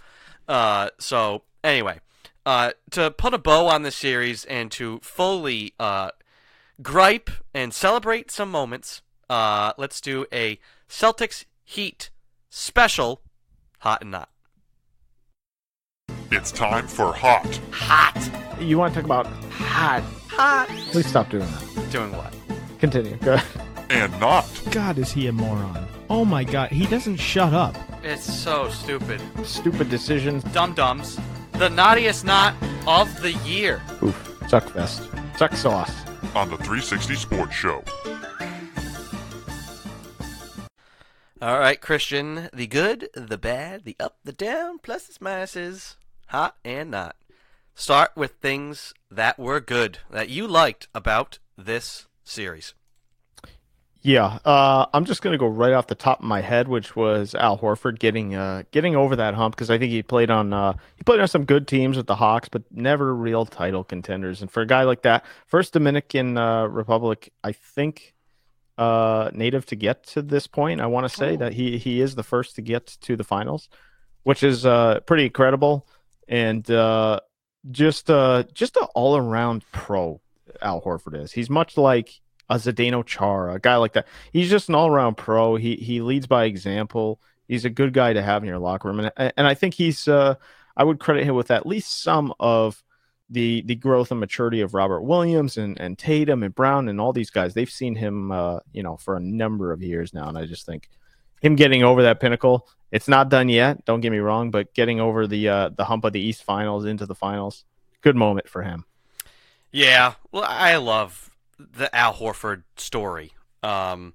Uh, 0.48 0.90
so 0.98 1.42
anyway, 1.62 2.00
uh, 2.44 2.72
to 2.90 3.10
put 3.12 3.32
a 3.34 3.38
bow 3.38 3.68
on 3.68 3.82
this 3.82 3.94
series 3.94 4.44
and 4.46 4.70
to 4.72 4.98
fully 5.02 5.74
uh, 5.78 6.10
gripe 6.82 7.30
and 7.54 7.72
celebrate 7.72 8.30
some 8.32 8.50
moments, 8.50 9.02
uh, 9.30 9.72
let's 9.78 10.00
do 10.00 10.26
a 10.32 10.58
Celtics 10.88 11.44
Heat 11.64 12.10
special, 12.50 13.22
hot 13.78 14.02
and 14.02 14.10
not 14.10 14.28
It's 16.32 16.50
time 16.50 16.86
for 16.88 17.12
Hot. 17.12 17.60
hot, 17.70 18.60
You 18.60 18.76
want 18.78 18.92
to 18.94 19.00
talk 19.00 19.04
about 19.06 19.26
hot? 19.52 20.02
hot. 20.28 20.66
Please 20.90 21.06
stop 21.06 21.30
doing 21.30 21.46
that. 21.46 21.90
Doing 21.92 22.10
what? 22.16 22.34
Continue. 22.78 23.16
Go 23.18 23.34
ahead. 23.34 23.68
And 23.92 24.18
not. 24.18 24.48
God, 24.70 24.96
is 24.96 25.12
he 25.12 25.26
a 25.26 25.32
moron? 25.32 25.86
Oh 26.08 26.24
my 26.24 26.44
god, 26.44 26.70
he 26.70 26.86
doesn't 26.86 27.18
shut 27.18 27.52
up. 27.52 27.76
It's 28.02 28.24
so 28.24 28.70
stupid. 28.70 29.20
Stupid 29.44 29.90
decisions. 29.90 30.42
Dum 30.44 30.72
dums. 30.72 31.18
The 31.52 31.68
naughtiest 31.68 32.24
knot 32.24 32.54
of 32.86 33.20
the 33.20 33.32
year. 33.44 33.82
Oof. 34.02 34.38
Suck 34.48 34.68
fest. 34.70 35.08
Suck 35.36 35.54
sauce. 35.54 35.92
on 36.34 36.48
the 36.48 36.56
360 36.56 37.14
Sports 37.16 37.54
Show. 37.54 37.84
All 41.42 41.58
right, 41.58 41.80
Christian. 41.80 42.48
The 42.52 42.66
good, 42.66 43.08
the 43.14 43.36
bad, 43.36 43.84
the 43.84 43.96
up, 44.00 44.16
the 44.24 44.32
down, 44.32 44.78
pluses, 44.78 45.18
minuses, 45.18 45.96
hot 46.28 46.56
and 46.64 46.90
not. 46.92 47.16
Start 47.74 48.12
with 48.16 48.32
things 48.32 48.94
that 49.10 49.38
were 49.38 49.60
good 49.60 49.98
that 50.10 50.28
you 50.28 50.46
liked 50.46 50.88
about 50.94 51.38
this 51.58 52.06
series. 52.24 52.74
Yeah, 54.04 54.40
uh, 54.44 54.86
I'm 54.92 55.04
just 55.04 55.22
gonna 55.22 55.38
go 55.38 55.46
right 55.46 55.72
off 55.72 55.86
the 55.86 55.94
top 55.94 56.18
of 56.18 56.24
my 56.24 56.40
head, 56.40 56.66
which 56.66 56.96
was 56.96 57.36
Al 57.36 57.56
Horford 57.56 58.00
getting 58.00 58.34
uh, 58.34 58.64
getting 58.72 58.96
over 58.96 59.14
that 59.14 59.34
hump 59.34 59.54
because 59.54 59.70
I 59.70 59.78
think 59.78 59.92
he 59.92 60.02
played 60.02 60.28
on 60.28 60.52
uh, 60.52 60.72
he 60.96 61.04
played 61.04 61.20
on 61.20 61.28
some 61.28 61.44
good 61.44 61.68
teams 61.68 61.96
with 61.96 62.08
the 62.08 62.16
Hawks, 62.16 62.48
but 62.48 62.64
never 62.72 63.14
real 63.14 63.46
title 63.46 63.84
contenders. 63.84 64.42
And 64.42 64.50
for 64.50 64.60
a 64.60 64.66
guy 64.66 64.82
like 64.82 65.02
that, 65.02 65.24
first 65.46 65.72
Dominican 65.72 66.36
uh, 66.36 66.66
Republic, 66.66 67.32
I 67.44 67.52
think, 67.52 68.14
uh, 68.76 69.30
native 69.34 69.66
to 69.66 69.76
get 69.76 70.02
to 70.08 70.22
this 70.22 70.48
point. 70.48 70.80
I 70.80 70.86
want 70.86 71.04
to 71.08 71.16
say 71.16 71.34
Oh. 71.34 71.36
that 71.36 71.52
he 71.52 71.78
he 71.78 72.00
is 72.00 72.16
the 72.16 72.24
first 72.24 72.56
to 72.56 72.62
get 72.62 72.86
to 73.02 73.16
the 73.16 73.24
finals, 73.24 73.68
which 74.24 74.42
is 74.42 74.66
uh, 74.66 74.98
pretty 75.06 75.26
incredible 75.26 75.86
and 76.26 76.68
uh, 76.72 77.20
just 77.70 78.10
uh, 78.10 78.42
just 78.52 78.76
an 78.76 78.88
all 78.96 79.16
around 79.16 79.64
pro. 79.70 80.20
Al 80.60 80.82
Horford 80.82 81.22
is. 81.22 81.32
He's 81.32 81.48
much 81.48 81.76
like 81.76 82.20
a 82.48 82.56
Zdeno 82.56 83.04
Chara, 83.04 83.54
a 83.54 83.58
guy 83.58 83.76
like 83.76 83.94
that. 83.94 84.06
He's 84.32 84.50
just 84.50 84.68
an 84.68 84.74
all 84.74 84.88
around 84.88 85.16
pro. 85.16 85.56
He 85.56 85.76
he 85.76 86.00
leads 86.00 86.26
by 86.26 86.44
example. 86.44 87.20
He's 87.48 87.64
a 87.64 87.70
good 87.70 87.92
guy 87.92 88.12
to 88.12 88.22
have 88.22 88.42
in 88.42 88.48
your 88.48 88.58
locker 88.58 88.88
room, 88.88 89.00
and 89.00 89.32
and 89.36 89.46
I 89.46 89.54
think 89.54 89.74
he's. 89.74 90.08
Uh, 90.08 90.36
I 90.76 90.84
would 90.84 91.00
credit 91.00 91.24
him 91.24 91.34
with 91.34 91.50
at 91.50 91.66
least 91.66 92.02
some 92.02 92.32
of 92.40 92.82
the 93.28 93.62
the 93.62 93.74
growth 93.74 94.10
and 94.10 94.20
maturity 94.20 94.60
of 94.60 94.74
Robert 94.74 95.02
Williams 95.02 95.56
and 95.56 95.80
and 95.80 95.98
Tatum 95.98 96.42
and 96.42 96.54
Brown 96.54 96.88
and 96.88 97.00
all 97.00 97.12
these 97.12 97.30
guys. 97.30 97.54
They've 97.54 97.70
seen 97.70 97.94
him, 97.94 98.30
uh, 98.30 98.60
you 98.72 98.82
know, 98.82 98.96
for 98.96 99.16
a 99.16 99.20
number 99.20 99.72
of 99.72 99.82
years 99.82 100.14
now, 100.14 100.28
and 100.28 100.38
I 100.38 100.46
just 100.46 100.66
think 100.66 100.88
him 101.40 101.56
getting 101.56 101.82
over 101.82 102.02
that 102.02 102.20
pinnacle. 102.20 102.68
It's 102.90 103.08
not 103.08 103.30
done 103.30 103.48
yet. 103.48 103.84
Don't 103.86 104.00
get 104.00 104.12
me 104.12 104.18
wrong, 104.18 104.50
but 104.50 104.74
getting 104.74 105.00
over 105.00 105.26
the 105.26 105.48
uh, 105.48 105.70
the 105.70 105.84
hump 105.84 106.04
of 106.04 106.12
the 106.12 106.20
East 106.20 106.44
Finals 106.44 106.84
into 106.84 107.06
the 107.06 107.14
finals, 107.14 107.64
good 108.02 108.16
moment 108.16 108.48
for 108.48 108.62
him. 108.62 108.84
Yeah, 109.70 110.14
well, 110.30 110.44
I 110.46 110.76
love 110.76 111.30
the 111.72 111.94
Al 111.94 112.14
Horford 112.14 112.62
story. 112.76 113.32
Um, 113.62 114.14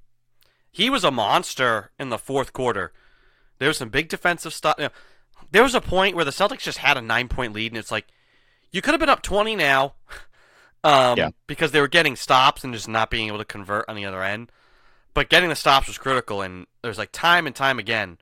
he 0.72 0.90
was 0.90 1.04
a 1.04 1.12
monster 1.12 1.92
in 2.00 2.10
the 2.10 2.18
fourth 2.18 2.54
quarter. 2.54 2.92
There 3.60 3.68
was 3.68 3.78
some 3.78 3.90
big 3.90 4.10
defensive 4.10 4.54
stuff. 4.54 4.76
you 4.78 4.86
know, 4.86 4.90
there 5.52 5.64
was 5.64 5.76
a 5.76 5.82
point 5.82 6.16
where 6.16 6.26
the 6.26 6.32
Celtics 6.32 6.60
just 6.60 6.80
had 6.80 6.98
a 6.98 7.02
nine 7.02 7.28
point 7.28 7.54
lead, 7.54 7.72
and 7.72 7.80
it's 7.80 7.92
like 7.92 8.08
you 8.72 8.82
could 8.82 8.92
have 8.94 9.00
been 9.00 9.10
up 9.10 9.22
twenty 9.22 9.56
now, 9.56 9.94
um, 10.84 11.18
Yeah. 11.18 11.30
because 11.48 11.72
they 11.72 11.80
were 11.82 11.88
getting 11.88 12.16
stops 12.16 12.64
and 12.64 12.74
just 12.74 12.88
not 12.88 13.10
being 13.10 13.28
able 13.28 13.38
to 13.40 13.46
convert 13.46 13.86
on 13.88 13.96
the 13.96 14.06
other 14.06 14.22
end. 14.24 14.52
But 15.14 15.30
getting 15.30 15.50
the 15.50 15.56
stops 15.56 15.88
was 15.88 15.98
critical, 15.98 16.42
and 16.42 16.68
there's 16.84 17.00
like 17.00 17.12
time 17.12 17.48
and 17.48 17.56
time 17.56 17.80
again, 17.80 18.20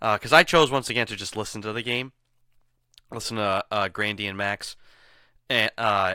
because 0.00 0.32
I 0.32 0.44
chose 0.44 0.70
once 0.70 0.88
again 0.88 1.06
to 1.08 1.16
just 1.16 1.36
listen 1.36 1.60
to 1.62 1.74
the 1.74 1.82
game, 1.82 2.12
listen 3.12 3.36
to 3.36 3.64
uh, 3.70 3.88
Grandy 3.88 4.26
and 4.26 4.38
Max, 4.38 4.74
and 5.50 5.70
uh, 5.76 6.14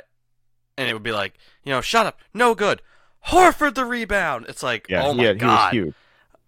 and 0.78 0.90
it 0.90 0.94
would 0.94 1.04
be 1.04 1.12
like, 1.12 1.34
you 1.64 1.72
know, 1.72 1.82
shut 1.82 2.06
up, 2.06 2.20
no 2.34 2.56
good. 2.56 2.82
Horford 3.28 3.76
the 3.76 3.86
rebound. 3.86 4.46
It's 4.50 4.64
like, 4.64 4.88
Yeah, 4.90 5.04
oh 5.06 5.12
he, 5.12 5.18
my 5.18 5.24
had- 5.26 5.40
he 5.42 5.46
was 5.46 5.56
god, 5.56 5.74
huge. 5.74 5.94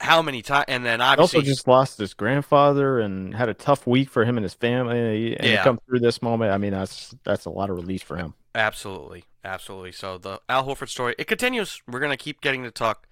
how 0.02 0.22
many 0.22 0.42
times? 0.42 0.66
And 0.68 0.86
then 0.86 1.00
He 1.00 1.06
obviously, 1.06 1.38
also 1.40 1.48
just 1.48 1.68
lost 1.68 1.98
his 1.98 2.14
grandfather 2.14 3.00
and 3.00 3.34
had 3.34 3.48
a 3.50 3.54
tough 3.54 3.88
week 3.88 4.10
for 4.10 4.26
him 4.26 4.38
and 4.38 4.44
his 4.44 4.54
family. 4.54 5.38
And 5.38 5.48
Yeah. 5.48 5.64
come 5.64 5.80
through 5.88 6.00
this 6.00 6.22
moment, 6.22 6.52
I 6.52 6.58
mean, 6.58 6.72
that's 6.72 7.16
that's 7.24 7.46
a 7.46 7.50
lot 7.50 7.70
of 7.70 7.78
relief 7.78 8.04
for 8.04 8.18
him. 8.18 8.34
Absolutely, 8.54 9.24
absolutely. 9.44 9.92
So 9.94 10.18
the 10.18 10.42
Al 10.50 10.66
Horford 10.66 10.90
story 10.90 11.16
it 11.18 11.28
continues. 11.28 11.82
We're 11.88 12.00
gonna 12.02 12.18
keep 12.18 12.42
getting 12.42 12.64
to 12.64 12.72
talk 12.72 13.08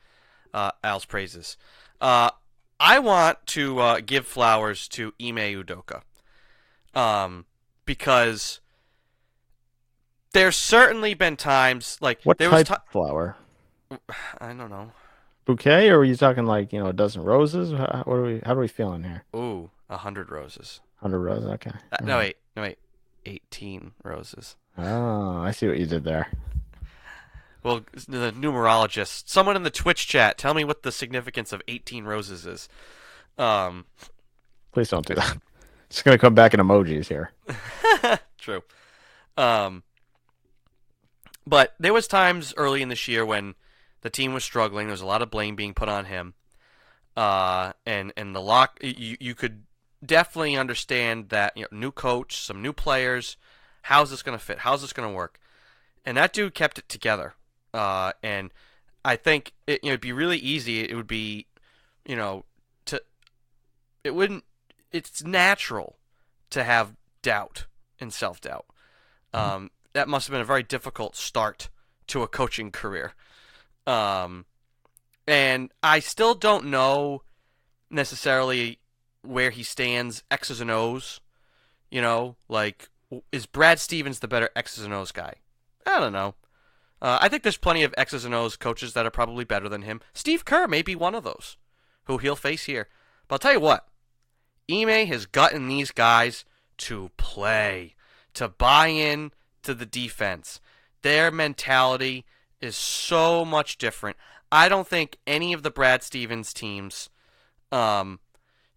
uh, 0.53 0.71
Al's 0.83 1.05
praises. 1.05 1.55
Uh, 2.01 2.31
I 2.79 2.99
want 2.99 3.45
to 3.47 3.79
uh, 3.79 3.99
give 4.05 4.27
flowers 4.27 4.87
to 4.89 5.13
Ime 5.21 5.37
Udoka, 5.37 6.01
um, 6.93 7.45
because 7.85 8.59
there's 10.33 10.55
certainly 10.55 11.13
been 11.13 11.37
times 11.37 11.97
like 12.01 12.21
What 12.23 12.37
there 12.37 12.49
type 12.49 12.69
was 12.69 12.77
of 12.77 12.87
flower? 12.89 13.37
I 14.39 14.53
don't 14.53 14.69
know. 14.69 14.91
Bouquet, 15.45 15.89
or 15.89 15.99
are 15.99 16.03
you 16.03 16.15
talking 16.15 16.45
like 16.45 16.71
you 16.73 16.79
know 16.79 16.87
a 16.87 16.93
dozen 16.93 17.23
roses? 17.23 17.71
How, 17.71 18.03
what 18.05 18.15
are 18.15 18.23
we? 18.23 18.41
How 18.45 18.53
are 18.53 18.59
we 18.59 18.67
feeling 18.67 19.03
here? 19.03 19.23
Ooh, 19.35 19.69
a 19.89 19.97
hundred 19.97 20.31
roses. 20.31 20.79
Hundred 20.97 21.19
roses. 21.19 21.49
Okay. 21.49 21.71
Uh, 21.91 21.97
no 22.03 22.17
wait, 22.17 22.37
no 22.55 22.61
wait, 22.61 22.77
eighteen 23.25 23.91
roses. 24.03 24.55
Oh, 24.77 25.37
I 25.41 25.51
see 25.51 25.67
what 25.67 25.77
you 25.77 25.85
did 25.85 26.03
there. 26.03 26.27
Well, 27.61 27.81
the 27.93 28.31
numerologist, 28.31 29.29
someone 29.29 29.55
in 29.55 29.63
the 29.63 29.69
Twitch 29.69 30.07
chat, 30.07 30.37
tell 30.37 30.53
me 30.53 30.63
what 30.65 30.83
the 30.83 30.91
significance 30.91 31.53
of 31.53 31.61
18 31.69 32.03
roses 32.03 32.45
is. 32.45 32.67
Um, 33.37 33.85
Please 34.73 34.89
don't 34.89 35.05
do 35.05 35.15
that. 35.15 35.37
It's 35.89 36.01
gonna 36.01 36.17
come 36.17 36.33
back 36.33 36.53
in 36.53 36.59
emojis 36.59 37.07
here. 37.07 37.31
true. 38.39 38.63
Um, 39.37 39.83
but 41.45 41.73
there 41.79 41.93
was 41.93 42.07
times 42.07 42.53
early 42.57 42.81
in 42.81 42.89
this 42.89 43.07
year 43.07 43.25
when 43.25 43.55
the 44.01 44.09
team 44.09 44.33
was 44.33 44.43
struggling. 44.43 44.87
There 44.87 44.93
was 44.93 45.01
a 45.01 45.05
lot 45.05 45.21
of 45.21 45.31
blame 45.31 45.55
being 45.55 45.73
put 45.73 45.89
on 45.89 46.05
him. 46.05 46.33
Uh, 47.15 47.73
and 47.85 48.11
and 48.17 48.35
the 48.35 48.41
lock, 48.41 48.79
you 48.81 49.17
you 49.19 49.35
could 49.35 49.63
definitely 50.03 50.57
understand 50.57 51.29
that 51.29 51.55
you 51.55 51.63
know 51.63 51.77
new 51.77 51.91
coach, 51.91 52.37
some 52.37 52.61
new 52.61 52.73
players. 52.73 53.37
How's 53.83 54.09
this 54.09 54.23
going 54.23 54.37
to 54.37 54.43
fit? 54.43 54.59
How's 54.59 54.81
this 54.81 54.93
going 54.93 55.09
to 55.09 55.15
work? 55.15 55.39
And 56.05 56.17
that 56.17 56.33
dude 56.33 56.53
kept 56.53 56.79
it 56.79 56.89
together. 56.89 57.35
Uh, 57.73 58.13
and 58.21 58.51
I 59.05 59.15
think 59.15 59.51
it, 59.67 59.83
you 59.83 59.89
know, 59.89 59.93
it'd 59.93 60.01
be 60.01 60.13
really 60.13 60.37
easy. 60.37 60.81
It 60.81 60.95
would 60.95 61.07
be, 61.07 61.47
you 62.05 62.15
know, 62.15 62.45
to 62.85 63.01
it 64.03 64.15
wouldn't. 64.15 64.43
It's 64.91 65.23
natural 65.23 65.97
to 66.49 66.63
have 66.63 66.95
doubt 67.21 67.65
and 67.99 68.13
self 68.13 68.41
doubt. 68.41 68.65
Um, 69.33 69.71
that 69.93 70.07
must 70.07 70.27
have 70.27 70.33
been 70.33 70.41
a 70.41 70.45
very 70.45 70.63
difficult 70.63 71.15
start 71.15 71.69
to 72.07 72.23
a 72.23 72.27
coaching 72.27 72.71
career. 72.71 73.13
Um, 73.87 74.45
and 75.27 75.71
I 75.81 75.99
still 75.99 76.35
don't 76.35 76.65
know 76.65 77.23
necessarily 77.89 78.79
where 79.21 79.51
he 79.51 79.63
stands 79.63 80.23
X's 80.29 80.59
and 80.59 80.71
O's. 80.71 81.21
You 81.89 82.01
know, 82.01 82.35
like 82.49 82.89
is 83.31 83.45
Brad 83.45 83.79
Stevens 83.79 84.19
the 84.19 84.27
better 84.27 84.49
X's 84.55 84.83
and 84.83 84.93
O's 84.93 85.11
guy? 85.11 85.35
I 85.85 85.99
don't 85.99 86.13
know. 86.13 86.35
Uh, 87.01 87.19
I 87.21 87.27
think 87.27 87.43
there's 87.43 87.57
plenty 87.57 87.83
of 87.83 87.93
X's 87.97 88.25
and 88.25 88.33
O's 88.33 88.55
coaches 88.55 88.93
that 88.93 89.05
are 89.05 89.11
probably 89.11 89.43
better 89.43 89.69
than 89.69 89.83
him. 89.83 90.01
Steve 90.13 90.45
Kerr 90.45 90.67
may 90.67 90.81
be 90.81 90.95
one 90.95 91.13
of 91.13 91.23
those 91.23 91.57
who 92.05 92.17
he'll 92.17 92.35
face 92.35 92.63
here. 92.63 92.87
But 93.27 93.35
I'll 93.35 93.39
tell 93.39 93.53
you 93.53 93.59
what, 93.59 93.87
Ime 94.71 95.07
has 95.07 95.25
gotten 95.25 95.67
these 95.67 95.91
guys 95.91 96.45
to 96.77 97.11
play, 97.17 97.95
to 98.33 98.47
buy 98.47 98.87
in 98.87 99.31
to 99.63 99.73
the 99.73 99.85
defense. 99.85 100.59
Their 101.01 101.31
mentality 101.31 102.25
is 102.61 102.75
so 102.75 103.43
much 103.43 103.77
different. 103.77 104.17
I 104.51 104.69
don't 104.69 104.87
think 104.87 105.17
any 105.25 105.51
of 105.51 105.63
the 105.63 105.71
Brad 105.71 106.03
Stevens 106.03 106.53
teams, 106.53 107.09
um, 107.71 108.19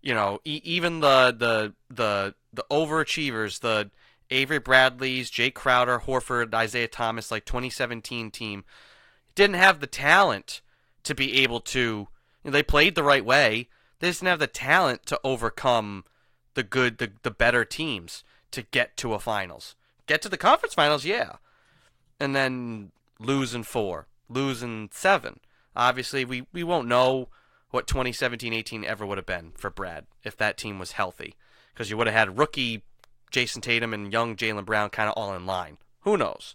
you 0.03 0.14
know, 0.14 0.40
e- 0.44 0.62
even 0.64 1.01
the 1.01 1.35
the 1.37 1.75
the 1.94 2.35
the 2.53 2.64
overachievers, 2.70 3.61
the 3.61 3.90
Avery 4.31 4.59
Bradley's, 4.59 5.31
Jae 5.31 5.53
Crowder, 5.55 6.01
Horford, 6.01 6.53
Isaiah 6.55 6.88
Thomas, 6.88 7.31
like 7.31 7.44
2017 7.44 8.31
team, 8.31 8.64
didn't 9.35 9.57
have 9.57 9.81
the 9.81 9.87
talent 9.87 10.62
to 11.05 11.14
be 11.14 11.42
able 11.42 11.61
to. 11.61 11.79
you 11.79 12.09
know, 12.44 12.51
they 12.51 12.62
played 12.62 12.94
the 12.94 13.05
right 13.05 13.25
way. 13.25 13.68
They 14.01 14.09
just 14.09 14.20
didn't 14.20 14.31
have 14.31 14.38
the 14.40 14.46
talent 14.46 15.07
to 15.07 15.20
overcome 15.22 16.05
the 16.55 16.62
good, 16.62 16.99
the, 16.99 17.12
the 17.22 17.31
better 17.31 17.64
teams 17.64 18.25
to 18.51 18.62
get 18.62 18.96
to 18.96 19.14
a 19.14 19.18
finals. 19.20 19.77
Get 20.07 20.23
to 20.23 20.29
the 20.29 20.37
conference 20.37 20.75
finals, 20.75 21.05
yeah, 21.05 21.37
and 22.21 22.35
then 22.35 22.92
lose 23.19 23.55
in 23.55 23.64
four, 23.64 24.07
lose 24.29 24.62
in 24.62 24.88
seven. 24.92 25.40
Obviously, 25.75 26.25
we, 26.25 26.47
we 26.53 26.62
won't 26.62 26.88
know 26.88 27.29
what 27.71 27.87
2017-18 27.87 28.85
ever 28.85 29.05
would 29.05 29.19
have 29.19 29.27
been 29.27 29.53
for 29.57 29.69
Brad 29.69 30.07
if 30.25 30.37
that 30.37 30.57
team 30.57 30.79
was 30.79 30.92
healthy, 30.92 31.35
because 31.75 31.90
you 31.90 31.97
would 31.97 32.07
have 32.07 32.14
had 32.14 32.38
rookie 32.38 32.83
Jayson 33.31 33.61
Tatum 33.61 33.92
and 33.92 34.12
young 34.12 34.37
Jaylen 34.37 34.64
Brown 34.64 34.90
kind 34.90 35.09
of 35.09 35.14
all 35.16 35.35
in 35.35 35.47
line. 35.47 35.79
Who 36.03 36.16
knows? 36.16 36.55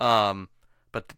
Um, 0.00 0.48
but 0.92 1.14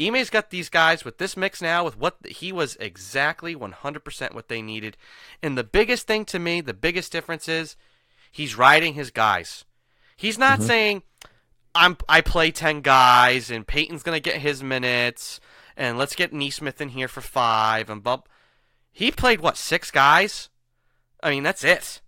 Ime's 0.00 0.30
got 0.30 0.50
these 0.50 0.68
guys 0.68 1.04
with 1.04 1.18
this 1.18 1.36
mix 1.36 1.60
now 1.60 1.84
with 1.84 1.98
what 1.98 2.16
he 2.26 2.52
was 2.52 2.76
exactly 2.80 3.54
100% 3.54 4.34
what 4.34 4.48
they 4.48 4.62
needed. 4.62 4.96
And 5.42 5.58
the 5.58 5.64
biggest 5.64 6.06
thing 6.06 6.24
to 6.26 6.38
me, 6.38 6.60
the 6.60 6.74
biggest 6.74 7.12
difference 7.12 7.48
is 7.48 7.76
he's 8.30 8.56
riding 8.56 8.94
his 8.94 9.10
guys. 9.10 9.64
He's 10.16 10.38
not 10.38 10.58
mm-hmm. 10.58 10.66
saying 10.68 11.02
I'm 11.74 11.96
I 12.08 12.20
play 12.20 12.50
10 12.50 12.80
guys 12.80 13.50
and 13.50 13.66
Payton's 13.66 14.02
going 14.02 14.16
to 14.16 14.20
get 14.30 14.40
his 14.40 14.62
minutes 14.62 15.40
and 15.76 15.98
let's 15.98 16.14
get 16.14 16.32
Nesmith 16.32 16.80
in 16.80 16.90
here 16.90 17.08
for 17.08 17.20
5 17.20 17.90
and 17.90 18.02
bump 18.02 18.28
he 18.92 19.10
played 19.10 19.40
what, 19.40 19.56
6 19.56 19.90
guys? 19.90 20.50
I 21.20 21.30
mean, 21.30 21.42
that's 21.42 21.64
it. 21.64 22.00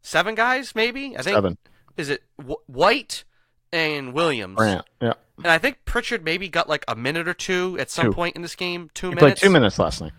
7 0.00 0.34
guys 0.34 0.74
maybe? 0.74 1.14
I 1.16 1.22
think 1.22 1.34
Seven. 1.36 1.58
is 1.98 2.08
it 2.08 2.22
Wh- 2.42 2.68
White 2.68 3.24
and 3.70 4.14
Williams? 4.14 4.56
Grant. 4.56 4.86
Yeah. 5.00 5.12
And 5.36 5.48
I 5.48 5.58
think 5.58 5.84
Pritchard 5.84 6.24
maybe 6.24 6.48
got 6.48 6.68
like 6.68 6.84
a 6.88 6.96
minute 6.96 7.28
or 7.28 7.34
two 7.34 7.76
at 7.78 7.90
some 7.90 8.06
Two. 8.06 8.12
point 8.12 8.34
in 8.34 8.42
this 8.42 8.54
game. 8.54 8.90
Two 8.94 9.10
He 9.10 9.14
minutes. 9.14 9.40
played 9.40 9.46
two 9.46 9.52
minutes 9.52 9.78
last 9.78 10.00
night. 10.00 10.12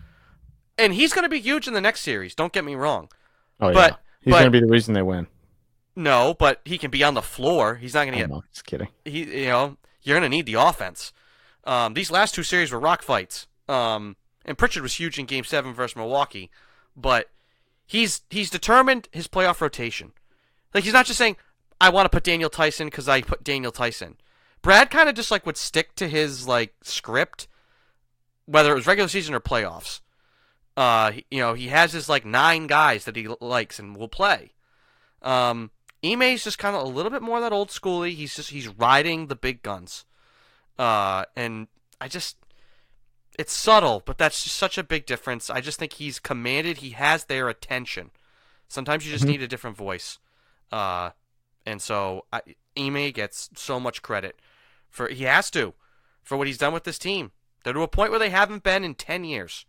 And 0.78 0.94
he's 0.94 1.14
going 1.14 1.24
to 1.24 1.30
be 1.30 1.40
huge 1.40 1.68
in 1.68 1.74
the 1.74 1.82
next 1.82 2.02
series. 2.02 2.36
Don't 2.36 2.54
get 2.54 2.64
me 2.64 2.76
wrong. 2.76 3.10
Oh 3.60 3.70
yeah. 3.70 3.74
But- 3.74 4.00
He's 4.22 4.32
but- 4.32 4.40
gonna 4.40 4.52
be 4.52 4.62
the 4.62 4.68
reason 4.68 4.94
they 4.94 5.02
win. 5.02 5.28
No, 5.96 6.34
but 6.34 6.62
he 6.66 6.78
can 6.78 6.92
be 6.92 7.04
on 7.04 7.14
the 7.14 7.22
floor. 7.22 7.76
He's 7.76 7.94
not 7.94 8.06
going 8.06 8.14
to 8.14 8.20
get. 8.20 8.30
know. 8.30 8.44
Just 8.52 8.66
kidding. 8.66 8.88
He, 9.06 9.42
you 9.44 9.48
know, 9.48 9.78
you're 10.02 10.18
going 10.20 10.30
to 10.30 10.36
need 10.36 10.46
the 10.46 10.56
offense. 10.56 11.14
Um, 11.66 11.94
these 11.94 12.12
last 12.12 12.34
two 12.34 12.44
series 12.44 12.72
were 12.72 12.80
rock 12.80 13.02
fights. 13.02 13.48
Um, 13.70 14.18
and 14.46 14.58
Pritchard 14.58 14.84
was 14.84 14.96
huge 14.96 15.18
in 15.18 15.26
Game 15.26 15.44
Seven 15.44 15.74
versus 15.74 15.96
Milwaukee, 15.96 16.50
but 16.96 17.30
he's 17.86 18.22
he's 18.30 18.50
determined 18.50 19.08
his 19.12 19.28
playoff 19.28 19.62
rotation. 19.62 20.12
Like 20.74 20.84
he's 20.84 20.94
not 20.94 21.06
just 21.06 21.18
saying, 21.18 21.38
"I 21.80 21.90
want 21.90 22.06
to 22.06 22.10
put 22.10 22.24
Daniel 22.24 22.50
Theis 22.50 22.80
because 22.80 23.08
I 23.08 23.22
put 23.22 23.44
Daniel 23.44 23.72
Theis." 23.72 24.04
Brad 24.62 24.90
kind 24.90 25.10
of 25.10 25.16
just 25.16 25.32
like 25.32 25.46
would 25.46 25.58
stick 25.58 25.96
to 25.96 26.08
his 26.08 26.48
like 26.48 26.74
script, 26.82 27.48
whether 28.46 28.72
it 28.72 28.76
was 28.76 28.88
regular 28.88 29.08
season 29.08 29.34
or 29.34 29.40
playoffs. 29.40 30.02
Uh, 30.76 31.12
you 31.30 31.40
know, 31.40 31.54
he 31.54 31.68
has 31.68 31.94
his 31.94 32.10
like 32.10 32.26
nine 32.26 32.68
guys 32.68 33.06
that 33.06 33.16
he 33.16 33.28
likes 33.40 33.80
and 33.80 33.96
will 33.96 34.08
play. 34.08 34.52
Um, 35.22 35.72
Ime's 36.04 36.44
just 36.44 36.60
kind 36.60 36.76
of 36.76 36.84
a 36.84 36.88
little 36.90 37.12
bit 37.12 37.22
more 37.22 37.40
that 37.40 37.54
old 37.54 37.70
schooly. 37.70 38.14
He's 38.14 38.36
just 38.36 38.50
he's 38.50 38.68
riding 38.68 39.28
the 39.28 39.36
big 39.36 39.64
guns. 39.64 40.06
Uh, 40.78 41.26
and 41.36 41.68
I 42.02 42.08
just 42.08 42.38
it's 43.40 43.54
subtle, 43.54 44.04
but 44.06 44.18
that's 44.18 44.44
just 44.44 44.56
such 44.58 44.78
a 44.78 44.84
big 44.84 45.06
difference. 45.06 45.50
I 45.50 45.62
just 45.62 45.80
think 45.80 45.94
he's 45.94 46.20
commanded. 46.20 46.78
He 46.78 46.92
has 46.92 47.26
their 47.26 47.50
attention. 47.50 48.12
Sometimes 48.68 49.06
you 49.06 49.12
just 49.12 49.24
Mhm. 49.26 49.30
need 49.30 49.42
a 49.42 49.48
different 49.48 49.78
voice. 49.78 50.20
Uh, 50.72 51.12
and 51.66 51.82
so 51.82 52.26
I, 52.34 52.42
Ime 52.78 53.12
gets 53.12 53.50
so 53.56 53.80
much 53.80 54.02
credit 54.02 54.40
for 54.90 55.08
he 55.08 55.24
has 55.24 55.50
to 55.52 55.74
for 56.24 56.38
what 56.38 56.48
he's 56.48 56.58
done 56.58 56.74
with 56.74 56.84
this 56.84 57.00
team. 57.00 57.32
They're 57.64 57.74
to 57.74 57.82
a 57.82 57.88
point 57.88 58.10
where 58.12 58.20
they 58.20 58.30
haven't 58.30 58.64
been 58.64 58.84
in 58.84 58.96
ten 58.96 59.24
years. 59.24 59.66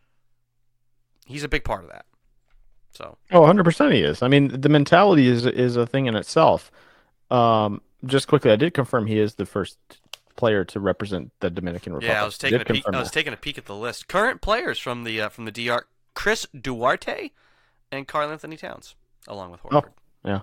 He's 1.27 1.45
a 1.45 1.49
big 1.49 1.65
part 1.65 1.85
of 1.85 1.91
that. 1.91 2.07
So 2.95 3.17
Oh, 3.33 3.41
100% 3.41 3.93
he 3.93 4.03
is. 4.03 4.23
I 4.23 4.29
mean, 4.29 4.49
the 4.61 4.69
mentality 4.69 5.27
is 5.29 5.47
is 5.47 5.77
a 5.77 5.87
thing 5.87 6.07
in 6.07 6.15
itself. 6.15 6.71
Um, 7.31 7.81
just 8.07 8.29
quickly, 8.29 8.51
I 8.51 8.57
did 8.57 8.75
confirm 8.75 9.07
he 9.07 9.19
is 9.19 9.35
the 9.35 9.47
first 9.47 9.79
player 10.37 10.65
to 10.67 10.81
represent 10.81 11.33
the 11.41 11.51
Dominican 11.51 11.93
Republic. 11.95 12.15
yeah, 12.15 12.23
I 12.23 12.25
was 12.25 12.39
taking 12.39 12.61
a 12.61 12.65
peek. 12.65 12.85
I 12.93 12.99
was 12.99 13.11
taking 13.11 13.33
a 13.33 13.37
peek 13.37 13.59
at 13.59 13.67
the 13.67 13.75
list. 13.75 14.09
Current 14.09 14.41
players 14.41 14.79
from 14.79 15.05
the 15.05 15.21
uh, 15.23 15.29
from 15.29 15.45
the 15.45 15.53
DR: 15.53 15.85
Chris 16.15 16.47
Duarte 16.59 17.31
and 17.91 18.07
Karl-Anthony 18.07 18.57
Towns, 18.57 18.95
along 19.29 19.51
with 19.53 19.63
Horford. 19.63 19.85
Oh, 19.87 19.93
Yeah. 20.25 20.41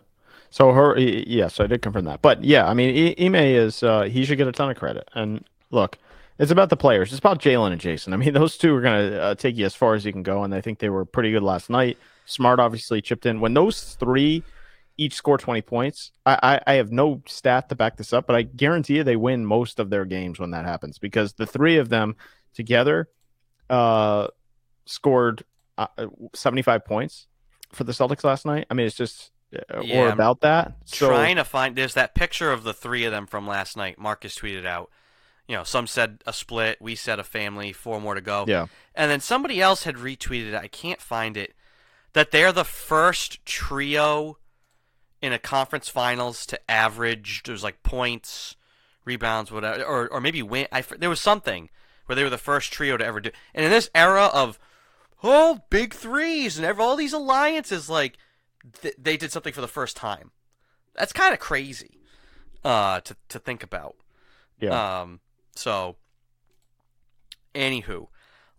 So 0.49 0.73
her, 0.73 0.95
y- 0.95 1.23
yes, 1.27 1.59
I 1.61 1.67
did 1.67 1.81
confirm 1.81 2.05
that. 2.05 2.21
But 2.21 2.43
yeah, 2.43 2.67
I 2.67 2.73
mean, 2.73 3.15
Ime 3.19 3.35
is 3.35 3.83
uh, 3.83 4.03
he 4.03 4.25
should 4.25 4.37
get 4.37 4.47
a 4.47 4.51
ton 4.51 4.69
of 4.69 4.77
credit. 4.77 5.07
And 5.13 5.45
look, 5.69 5.97
it's 6.39 6.51
about 6.51 6.69
the 6.69 6.75
players. 6.77 7.11
It's 7.11 7.19
about 7.19 7.39
Jaylen 7.39 7.71
and 7.71 7.79
Jayson. 7.79 8.11
I 8.13 8.17
mean, 8.17 8.33
those 8.41 8.57
two 8.57 8.75
are 8.75 8.81
gonna 8.81 9.15
uh, 9.17 9.35
take 9.35 9.55
you 9.55 9.65
as 9.65 9.75
far 9.75 9.93
as 9.93 10.03
you 10.05 10.11
can 10.11 10.23
go, 10.23 10.43
and 10.43 10.53
I 10.53 10.59
think 10.61 10.79
they 10.79 10.89
were 10.89 11.05
pretty 11.05 11.31
good 11.31 11.43
last 11.43 11.69
night. 11.69 11.97
Smart 12.31 12.59
obviously 12.59 13.01
chipped 13.01 13.25
in. 13.25 13.39
When 13.39 13.53
those 13.53 13.95
three 13.95 14.43
each 14.97 15.13
score 15.13 15.37
20 15.37 15.61
points, 15.61 16.11
I, 16.25 16.39
I, 16.41 16.71
I 16.71 16.73
have 16.75 16.91
no 16.91 17.21
stat 17.27 17.69
to 17.69 17.75
back 17.75 17.97
this 17.97 18.13
up, 18.13 18.27
but 18.27 18.35
I 18.35 18.43
guarantee 18.43 18.97
you 18.97 19.03
they 19.03 19.15
win 19.15 19.45
most 19.45 19.79
of 19.79 19.89
their 19.89 20.05
games 20.05 20.39
when 20.39 20.51
that 20.51 20.65
happens 20.65 20.99
because 20.99 21.33
the 21.33 21.45
three 21.45 21.77
of 21.77 21.89
them 21.89 22.15
together 22.53 23.09
uh, 23.69 24.27
scored 24.85 25.43
uh, 25.77 25.87
75 26.33 26.85
points 26.85 27.27
for 27.71 27.83
the 27.83 27.93
Celtics 27.93 28.23
last 28.23 28.45
night. 28.45 28.67
I 28.69 28.73
mean, 28.73 28.85
it's 28.85 28.95
just 28.95 29.31
uh, 29.53 29.81
Yeah, 29.81 30.01
or 30.01 30.07
I'm 30.07 30.13
about 30.13 30.41
that. 30.41 30.73
So 30.85 31.07
trying 31.07 31.37
to 31.37 31.43
find 31.43 31.75
there's 31.75 31.95
that 31.95 32.15
picture 32.15 32.51
of 32.51 32.63
the 32.63 32.73
three 32.73 33.05
of 33.05 33.11
them 33.11 33.27
from 33.27 33.47
last 33.47 33.75
night. 33.75 33.97
Marcus 33.97 34.37
tweeted 34.37 34.65
out. 34.65 34.89
You 35.47 35.57
know 35.57 35.63
some 35.63 35.85
said 35.87 36.21
a 36.25 36.31
split 36.31 36.77
we 36.79 36.95
said 36.95 37.19
a 37.19 37.25
family 37.25 37.73
four 37.73 37.99
more 37.99 38.15
to 38.15 38.21
go. 38.21 38.45
Yeah, 38.47 38.67
and 38.95 39.11
then 39.11 39.19
somebody 39.19 39.61
else 39.61 39.83
had 39.83 39.95
retweeted 39.95 40.49
it. 40.49 40.55
I 40.55 40.67
can't 40.67 41.01
find 41.01 41.35
it 41.35 41.53
that 42.13 42.31
they're 42.31 42.51
the 42.51 42.65
first 42.65 43.45
trio 43.45 44.37
in 45.21 45.33
a 45.33 45.39
conference 45.39 45.87
finals 45.87 46.45
to 46.47 46.71
average 46.71 47.43
there's 47.43 47.63
like 47.63 47.83
points 47.83 48.55
rebounds 49.05 49.51
whatever 49.51 49.83
or, 49.83 50.07
or 50.09 50.21
maybe 50.21 50.41
win 50.41 50.67
I, 50.71 50.81
there 50.81 51.09
was 51.09 51.21
something 51.21 51.69
where 52.05 52.15
they 52.15 52.23
were 52.23 52.29
the 52.29 52.37
first 52.37 52.71
trio 52.71 52.97
to 52.97 53.05
ever 53.05 53.19
do 53.19 53.31
and 53.53 53.65
in 53.65 53.71
this 53.71 53.89
era 53.93 54.25
of 54.33 54.59
oh 55.23 55.61
big 55.69 55.93
threes 55.93 56.57
and 56.57 56.79
all 56.79 56.95
these 56.95 57.13
alliances 57.13 57.89
like 57.89 58.17
th- 58.81 58.95
they 58.97 59.17
did 59.17 59.31
something 59.31 59.53
for 59.53 59.61
the 59.61 59.67
first 59.67 59.95
time 59.95 60.31
that's 60.95 61.13
kind 61.13 61.33
of 61.33 61.39
crazy 61.39 61.99
uh 62.63 62.99
to 63.01 63.15
to 63.29 63.39
think 63.39 63.63
about 63.63 63.95
yeah. 64.59 65.01
um 65.01 65.19
so 65.55 65.95
anywho 67.53 68.07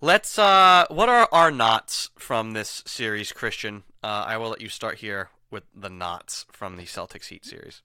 let's 0.04 0.36
uh 0.36 0.84
what 0.90 1.08
are 1.08 1.28
our 1.30 1.52
knots 1.52 2.10
from 2.18 2.54
this 2.54 2.82
series 2.84 3.30
christian 3.30 3.84
uh 4.02 4.24
i 4.26 4.36
will 4.36 4.48
let 4.48 4.60
you 4.60 4.68
start 4.68 4.98
here 4.98 5.30
with 5.48 5.62
the 5.72 5.88
knots 5.88 6.44
from 6.50 6.76
the 6.76 6.82
celtics 6.82 7.28
heat 7.28 7.44
series 7.44 7.82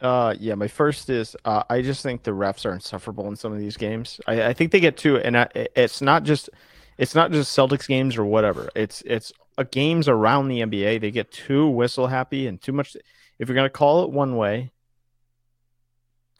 Uh, 0.00 0.34
yeah, 0.40 0.56
my 0.56 0.66
first 0.66 1.08
is 1.08 1.36
uh, 1.44 1.62
I 1.70 1.80
just 1.80 2.02
think 2.02 2.24
the 2.24 2.32
refs 2.32 2.66
are 2.66 2.72
insufferable 2.72 3.28
in 3.28 3.36
some 3.36 3.52
of 3.52 3.60
these 3.60 3.76
games. 3.76 4.20
I, 4.26 4.46
I 4.46 4.52
think 4.52 4.72
they 4.72 4.80
get 4.80 4.96
too, 4.96 5.18
and 5.18 5.38
I, 5.38 5.46
it's 5.76 6.02
not 6.02 6.24
just 6.24 6.50
it's 6.98 7.14
not 7.14 7.30
just 7.30 7.56
Celtics 7.56 7.86
games 7.86 8.16
or 8.18 8.24
whatever. 8.24 8.68
It's 8.74 9.02
it's 9.06 9.32
uh, 9.58 9.62
games 9.70 10.08
around 10.08 10.48
the 10.48 10.58
NBA. 10.62 11.00
They 11.00 11.12
get 11.12 11.30
too 11.30 11.68
whistle 11.68 12.08
happy 12.08 12.48
and 12.48 12.60
too 12.60 12.72
much. 12.72 12.96
If 13.38 13.46
you're 13.48 13.54
gonna 13.54 13.70
call 13.70 14.02
it 14.02 14.10
one 14.10 14.34
way, 14.36 14.72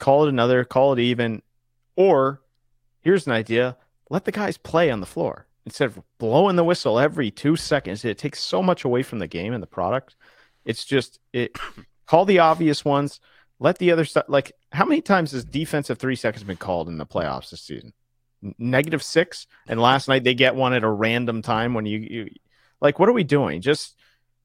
call 0.00 0.24
it 0.24 0.28
another, 0.28 0.64
call 0.64 0.94
it 0.94 0.98
even, 0.98 1.42
or 1.94 2.42
here's 3.00 3.28
an 3.28 3.32
idea: 3.32 3.76
let 4.12 4.24
the 4.24 4.32
guys 4.32 4.56
play 4.56 4.90
on 4.90 5.00
the 5.00 5.06
floor 5.06 5.46
instead 5.64 5.86
of 5.86 6.02
blowing 6.18 6.56
the 6.56 6.64
whistle 6.64 6.98
every 6.98 7.30
two 7.30 7.56
seconds. 7.56 8.04
It 8.04 8.18
takes 8.18 8.40
so 8.40 8.62
much 8.62 8.84
away 8.84 9.02
from 9.02 9.18
the 9.18 9.26
game 9.26 9.52
and 9.52 9.62
the 9.62 9.66
product. 9.66 10.16
It's 10.64 10.84
just 10.84 11.18
it. 11.32 11.56
Call 12.06 12.24
the 12.26 12.40
obvious 12.40 12.84
ones 12.84 13.20
let 13.62 13.78
the 13.78 13.92
other 13.92 14.04
stuff 14.04 14.24
like 14.26 14.52
how 14.72 14.84
many 14.84 15.00
times 15.00 15.30
has 15.30 15.44
defensive 15.44 15.96
three 15.96 16.16
seconds 16.16 16.42
been 16.42 16.56
called 16.56 16.88
in 16.88 16.98
the 16.98 17.06
playoffs 17.06 17.50
this 17.50 17.62
season 17.62 17.92
negative 18.58 19.02
six 19.02 19.46
and 19.68 19.80
last 19.80 20.08
night 20.08 20.24
they 20.24 20.34
get 20.34 20.56
one 20.56 20.72
at 20.72 20.82
a 20.82 20.90
random 20.90 21.40
time 21.42 21.72
when 21.72 21.86
you, 21.86 21.98
you 21.98 22.28
like 22.80 22.98
what 22.98 23.08
are 23.08 23.12
we 23.12 23.22
doing 23.22 23.60
just 23.60 23.96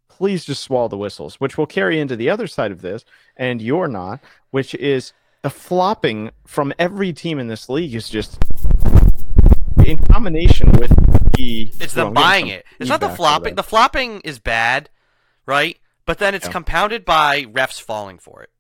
please 0.08 0.45
just 0.45 0.63
swallow 0.63 0.88
the 0.88 0.97
whistles 0.97 1.39
which 1.39 1.58
will 1.58 1.65
carry 1.65 1.99
into 1.99 2.15
the 2.15 2.30
other 2.30 2.45
side 2.45 2.71
of 2.71 2.82
this 2.82 3.03
and 3.36 3.60
you're 3.60 3.88
not 3.88 4.19
which 4.51 4.75
is 4.75 5.13
the 5.41 5.49
flopping 5.49 6.30
from 6.45 6.71
every 6.77 7.12
team 7.12 7.39
in 7.39 7.47
this 7.47 7.69
league 7.69 7.95
is 7.95 8.10
just 8.10 8.38
in 9.88 9.97
combination 10.00 10.71
with 10.73 10.89
the 11.36 11.71
it's 11.80 11.95
well, 11.95 12.06
them 12.06 12.13
buying 12.13 12.47
it. 12.47 12.65
It's 12.80 12.89
not 12.89 13.00
the 13.00 13.10
flopping. 13.10 13.56
the 13.56 13.63
flopping 13.63 14.21
is 14.21 14.39
bad 14.39 14.89
right? 15.47 15.78
But 16.06 16.19
then 16.19 16.36
it's 16.36 16.45
Yeah. 16.45 16.52
compounded 16.52 17.04
by 17.06 17.43
refs 17.45 17.82
falling 17.82 18.19
for 18.19 18.43
it. 18.43 18.52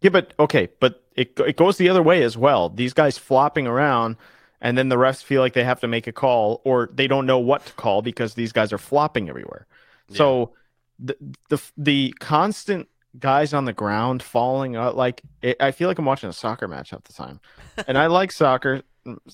Yeah, 0.00 0.10
but 0.10 0.32
okay, 0.38 0.68
but 0.80 1.02
it 1.14 1.38
it 1.40 1.56
goes 1.56 1.76
the 1.76 1.88
other 1.88 2.02
way 2.02 2.22
as 2.22 2.36
well. 2.36 2.68
These 2.68 2.92
guys 2.94 3.18
flopping 3.18 3.66
around, 3.66 4.16
and 4.60 4.78
then 4.78 4.88
the 4.88 4.96
refs 4.96 5.22
feel 5.22 5.42
like 5.42 5.52
they 5.52 5.64
have 5.64 5.80
to 5.80 5.88
make 5.88 6.06
a 6.06 6.12
call, 6.12 6.60
or 6.64 6.88
they 6.92 7.06
don't 7.06 7.26
know 7.26 7.38
what 7.38 7.66
to 7.66 7.72
call 7.74 8.02
because 8.02 8.34
these 8.34 8.52
guys 8.52 8.72
are 8.72 8.78
flopping 8.78 9.28
everywhere. 9.28 9.66
So 10.10 10.52
the 10.98 11.16
the 11.48 11.60
the 11.76 12.14
constant 12.20 12.88
guys 13.18 13.54
on 13.54 13.64
the 13.64 13.72
ground 13.72 14.22
falling 14.22 14.76
out, 14.76 14.96
like 14.96 15.22
it, 15.42 15.56
I 15.60 15.70
feel 15.72 15.88
like 15.88 15.98
I'm 15.98 16.04
watching 16.04 16.28
a 16.28 16.32
soccer 16.34 16.68
match 16.68 16.90
half 16.90 17.04
the 17.04 17.12
time, 17.12 17.40
and 17.88 17.96
I 17.98 18.06
like 18.06 18.30
soccer 18.30 18.82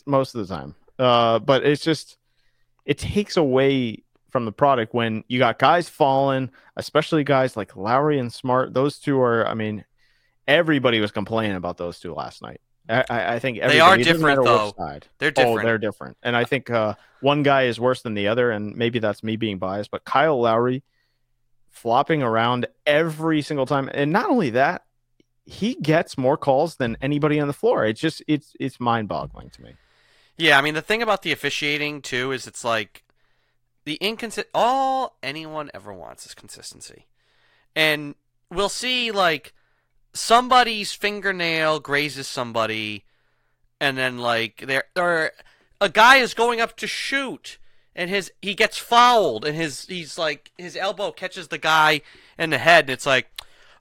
most 0.07 0.35
of 0.35 0.47
the 0.47 0.55
time. 0.55 0.75
Uh, 0.99 1.39
but 1.39 1.65
it's 1.65 1.83
just 1.83 2.19
it 2.85 2.99
takes 2.99 3.37
away 3.37 4.03
from 4.31 4.45
the 4.45 4.53
product 4.53 4.95
when 4.95 5.25
you 5.29 5.39
got 5.39 5.59
guys 5.59 5.89
falling, 5.89 6.51
especially 6.77 7.23
guys 7.25 7.57
like 7.57 7.77
Lowry 7.77 8.19
and 8.19 8.33
Smart. 8.33 8.73
Those 8.73 8.99
two 8.99 9.21
are, 9.21 9.47
I 9.47 9.55
mean, 9.55 9.85
everybody 10.49 11.01
was 11.01 11.11
complaining 11.13 11.57
about 11.57 11.77
those 11.77 12.01
two 12.01 12.15
last 12.15 12.43
night. 12.43 12.61
I, 12.89 13.05
I 13.35 13.39
think 13.39 13.59
They 13.59 13.79
are 13.79 13.95
everybody, 13.95 14.03
it 14.03 14.05
doesn't 14.05 14.21
different, 14.27 14.45
though. 14.45 14.75
side. 14.77 15.07
they're 15.19 15.31
different 15.31 15.61
Oh, 15.61 15.63
they're 15.63 15.79
different. 15.79 16.17
And 16.23 16.35
I 16.35 16.45
think 16.45 16.69
uh, 16.69 16.95
one 17.21 17.43
guy 17.45 17.65
is 17.65 17.79
worse 17.79 18.03
than 18.03 18.15
the 18.15 18.29
other, 18.29 18.51
and 18.51 18.75
maybe 18.75 18.99
that's 18.99 19.23
me 19.23 19.37
being 19.37 19.59
biased, 19.59 19.91
but 19.91 20.05
Kyle 20.05 20.41
Lowry 20.41 20.83
flopping 21.71 22.23
around 22.23 22.67
every 22.87 23.41
single 23.43 23.67
time. 23.67 23.89
And 23.93 24.13
not 24.13 24.29
only 24.31 24.51
that, 24.51 24.83
he 25.45 25.75
gets 25.75 26.17
more 26.17 26.37
calls 26.37 26.77
than 26.77 26.97
anybody 27.03 27.41
on 27.41 27.49
the 27.49 27.53
floor. 27.53 27.85
It's 27.85 28.01
just 28.01 28.23
it's 28.27 28.55
it's 28.61 28.81
mind 28.81 29.09
boggling 29.09 29.51
to 29.51 29.63
me. 29.63 29.75
Yeah, 30.37 30.59
I 30.59 30.63
mean 30.63 30.75
the 30.75 30.83
thing 30.83 31.03
about 31.03 31.23
the 31.23 31.33
officiating 31.33 32.03
too 32.03 32.33
is 32.33 32.47
it's 32.47 32.65
like 32.65 33.03
the 33.85 33.95
inconsistent. 33.95 34.49
All 34.55 35.17
anyone 35.23 35.71
ever 35.75 35.93
wants 35.93 36.27
is 36.27 36.35
consistency, 36.35 37.07
and 37.75 38.15
we'll 38.51 38.69
see 38.69 39.11
like 39.11 39.53
somebody's 40.15 40.93
fingernail 40.93 41.81
grazes 41.81 42.29
somebody, 42.29 43.05
and 43.81 43.99
then 43.99 44.19
like 44.19 44.65
there 44.67 44.85
or 44.97 45.33
a 45.81 45.89
guy 45.89 46.17
is 46.17 46.35
going 46.35 46.61
up 46.61 46.77
to 46.77 46.87
shoot 46.87 47.59
and 47.95 48.09
his 48.09 48.33
he 48.41 48.55
gets 48.55 48.79
fouled 48.79 49.45
and 49.45 49.57
his 49.57 49.87
he's 49.87 50.17
like 50.17 50.51
his 50.57 50.77
elbow 50.77 51.11
catches 51.11 51.49
the 51.49 51.59
guy 51.59 52.01
in 52.39 52.51
the 52.51 52.59
head 52.59 52.85
and 52.85 52.91
it's 52.91 53.07
like 53.07 53.29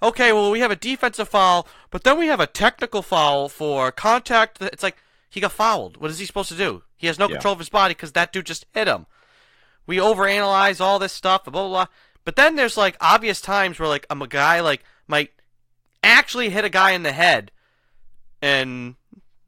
okay 0.02 0.32
well 0.34 0.50
we 0.52 0.60
have 0.60 0.72
a 0.72 0.76
defensive 0.76 1.30
foul 1.30 1.68
but 1.90 2.04
then 2.04 2.18
we 2.18 2.28
have 2.28 2.40
a 2.40 2.48
technical 2.48 3.02
foul 3.02 3.48
for 3.50 3.92
contact 3.92 4.62
it's 4.62 4.84
like 4.84 4.98
he 5.30 5.40
got 5.40 5.52
fouled 5.52 5.98
what 5.98 6.10
is 6.12 6.20
he 6.20 6.26
supposed 6.26 6.50
to 6.50 6.58
do 6.58 6.84
he 6.98 7.08
has 7.08 7.18
no 7.20 7.28
Yeah. 7.28 7.36
control 7.36 7.54
of 7.54 7.60
his 7.60 7.70
body 7.70 7.94
because 7.94 8.12
that 8.14 8.32
dude 8.34 8.46
just 8.46 8.66
hit 8.74 8.88
him 8.88 9.06
we 9.88 9.98
overanalyze 9.98 10.82
all 10.82 11.00
this 11.00 11.14
stuff 11.14 11.44
blah 11.46 11.52
blah 11.52 11.68
blah 11.68 11.86
but 12.24 12.36
then 12.36 12.56
there's 12.56 12.78
like 12.78 12.96
obvious 13.02 13.42
times 13.42 13.80
where 13.80 13.90
like 13.90 14.06
I'm 14.10 14.22
a 14.22 14.28
guy 14.28 14.60
like 14.60 14.84
might 15.08 15.32
actually 16.04 16.50
hit 16.50 16.66
a 16.66 16.70
guy 16.70 16.92
in 16.92 17.04
the 17.04 17.12
head 17.12 17.52
and 18.42 18.96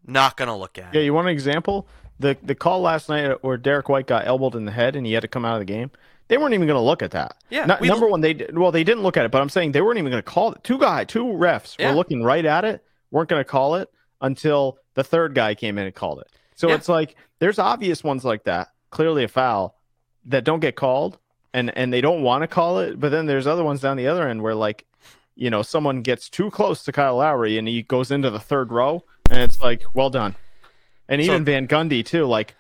not 0.05 0.37
gonna 0.37 0.57
look 0.57 0.77
at 0.77 0.93
It. 0.93 0.99
Yeah, 0.99 1.03
you 1.05 1.13
want 1.13 1.27
an 1.27 1.33
example? 1.33 1.87
The 2.19 2.37
the 2.43 2.55
call 2.55 2.81
last 2.81 3.09
night 3.09 3.43
where 3.43 3.57
Derrick 3.57 3.89
White 3.89 4.07
got 4.07 4.27
elbowed 4.27 4.55
in 4.55 4.65
the 4.65 4.71
head 4.71 4.95
and 4.95 5.05
he 5.05 5.13
had 5.13 5.21
to 5.21 5.27
come 5.27 5.45
out 5.45 5.53
of 5.55 5.59
the 5.59 5.65
game. 5.65 5.91
They 6.29 6.38
weren't 6.38 6.53
even 6.53 6.67
going 6.67 6.77
to 6.77 6.81
look 6.86 7.01
at 7.01 7.12
that. 7.12 7.36
Yeah, 7.49 7.65
No- 7.65 7.77
we- 7.81 7.88
number 7.88 8.07
one, 8.07 8.21
they 8.21 8.33
did- 8.33 8.57
well 8.57 8.71
they 8.71 8.83
didn't 8.83 9.03
look 9.03 9.17
at 9.17 9.25
it, 9.25 9.31
but 9.31 9.41
I'm 9.41 9.49
saying 9.49 9.71
they 9.73 9.81
weren't 9.81 9.99
even 9.99 10.12
going 10.12 10.23
to 10.23 10.29
call 10.29 10.51
it. 10.53 10.63
Two 10.63 10.77
guy, 10.79 11.03
two 11.03 11.25
refs 11.25 11.75
Yeah. 11.77 11.89
were 11.89 11.95
looking 11.95 12.23
right 12.23 12.45
at 12.45 12.65
it, 12.65 12.83
weren't 13.12 13.29
going 13.29 13.41
to 13.41 13.49
call 13.49 13.75
it 13.75 13.89
until 14.21 14.77
the 14.95 15.03
third 15.03 15.36
guy 15.36 15.53
came 15.55 15.77
in 15.77 15.86
and 15.86 15.93
called 15.95 16.19
it. 16.19 16.27
So 16.55 16.69
Yeah. 16.69 16.75
it's 16.75 16.88
like 16.89 17.15
there's 17.39 17.59
obvious 17.59 18.03
ones 18.03 18.23
like 18.23 18.45
that, 18.45 18.69
clearly 18.89 19.23
a 19.23 19.27
foul, 19.27 19.75
that 20.25 20.43
don't 20.45 20.62
get 20.62 20.75
called, 20.75 21.17
and 21.53 21.75
and 21.77 21.91
they 21.91 21.99
don't 22.01 22.21
want 22.23 22.41
to 22.43 22.47
call 22.47 22.79
it. 22.79 22.99
But 22.99 23.09
then 23.12 23.25
there's 23.25 23.45
other 23.47 23.63
ones 23.63 23.81
down 23.81 23.97
the 23.97 24.07
other 24.07 24.27
end 24.27 24.41
where 24.41 24.55
like, 24.55 24.86
you 25.36 25.49
know, 25.49 25.62
someone 25.62 26.01
gets 26.01 26.29
too 26.29 26.49
close 26.51 26.83
to 26.83 26.91
Kyle 26.91 27.17
Lowry 27.17 27.57
and 27.57 27.67
he 27.67 27.81
goes 27.81 28.12
into 28.12 28.29
the 28.29 28.39
third 28.39 28.71
row, 28.71 29.03
and 29.29 29.41
it's 29.41 29.59
like, 29.59 29.83
well 29.93 30.09
done. 30.09 30.36
And 31.09 31.21
So- 31.23 31.31
even 31.31 31.43
Van 31.43 31.67
Gundy 31.67 32.05
too, 32.05 32.25
like, 32.25 32.55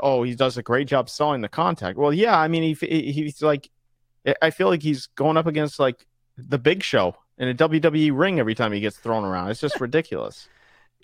oh, 0.00 0.22
he 0.22 0.34
does 0.34 0.56
a 0.56 0.62
great 0.62 0.88
job 0.88 1.08
selling 1.10 1.40
the 1.40 1.48
contact. 1.48 1.98
Well, 1.98 2.12
yeah, 2.12 2.38
I 2.38 2.48
mean, 2.48 2.62
he, 2.62 2.86
he 2.86 3.12
he's 3.12 3.42
like, 3.42 3.70
I- 4.26 4.34
I 4.42 4.50
feel 4.50 4.68
like 4.68 4.82
he's 4.82 5.06
going 5.08 5.36
up 5.36 5.46
against 5.46 5.78
like 5.78 6.06
the 6.36 6.58
Big 6.58 6.82
Show 6.82 7.16
in 7.38 7.48
a 7.48 7.54
WWE 7.54 8.10
ring 8.16 8.38
every 8.38 8.54
time 8.54 8.72
he 8.72 8.80
gets 8.80 8.96
thrown 8.96 9.24
around. 9.24 9.50
It's 9.50 9.60
just 9.60 9.80
ridiculous. 9.80 10.48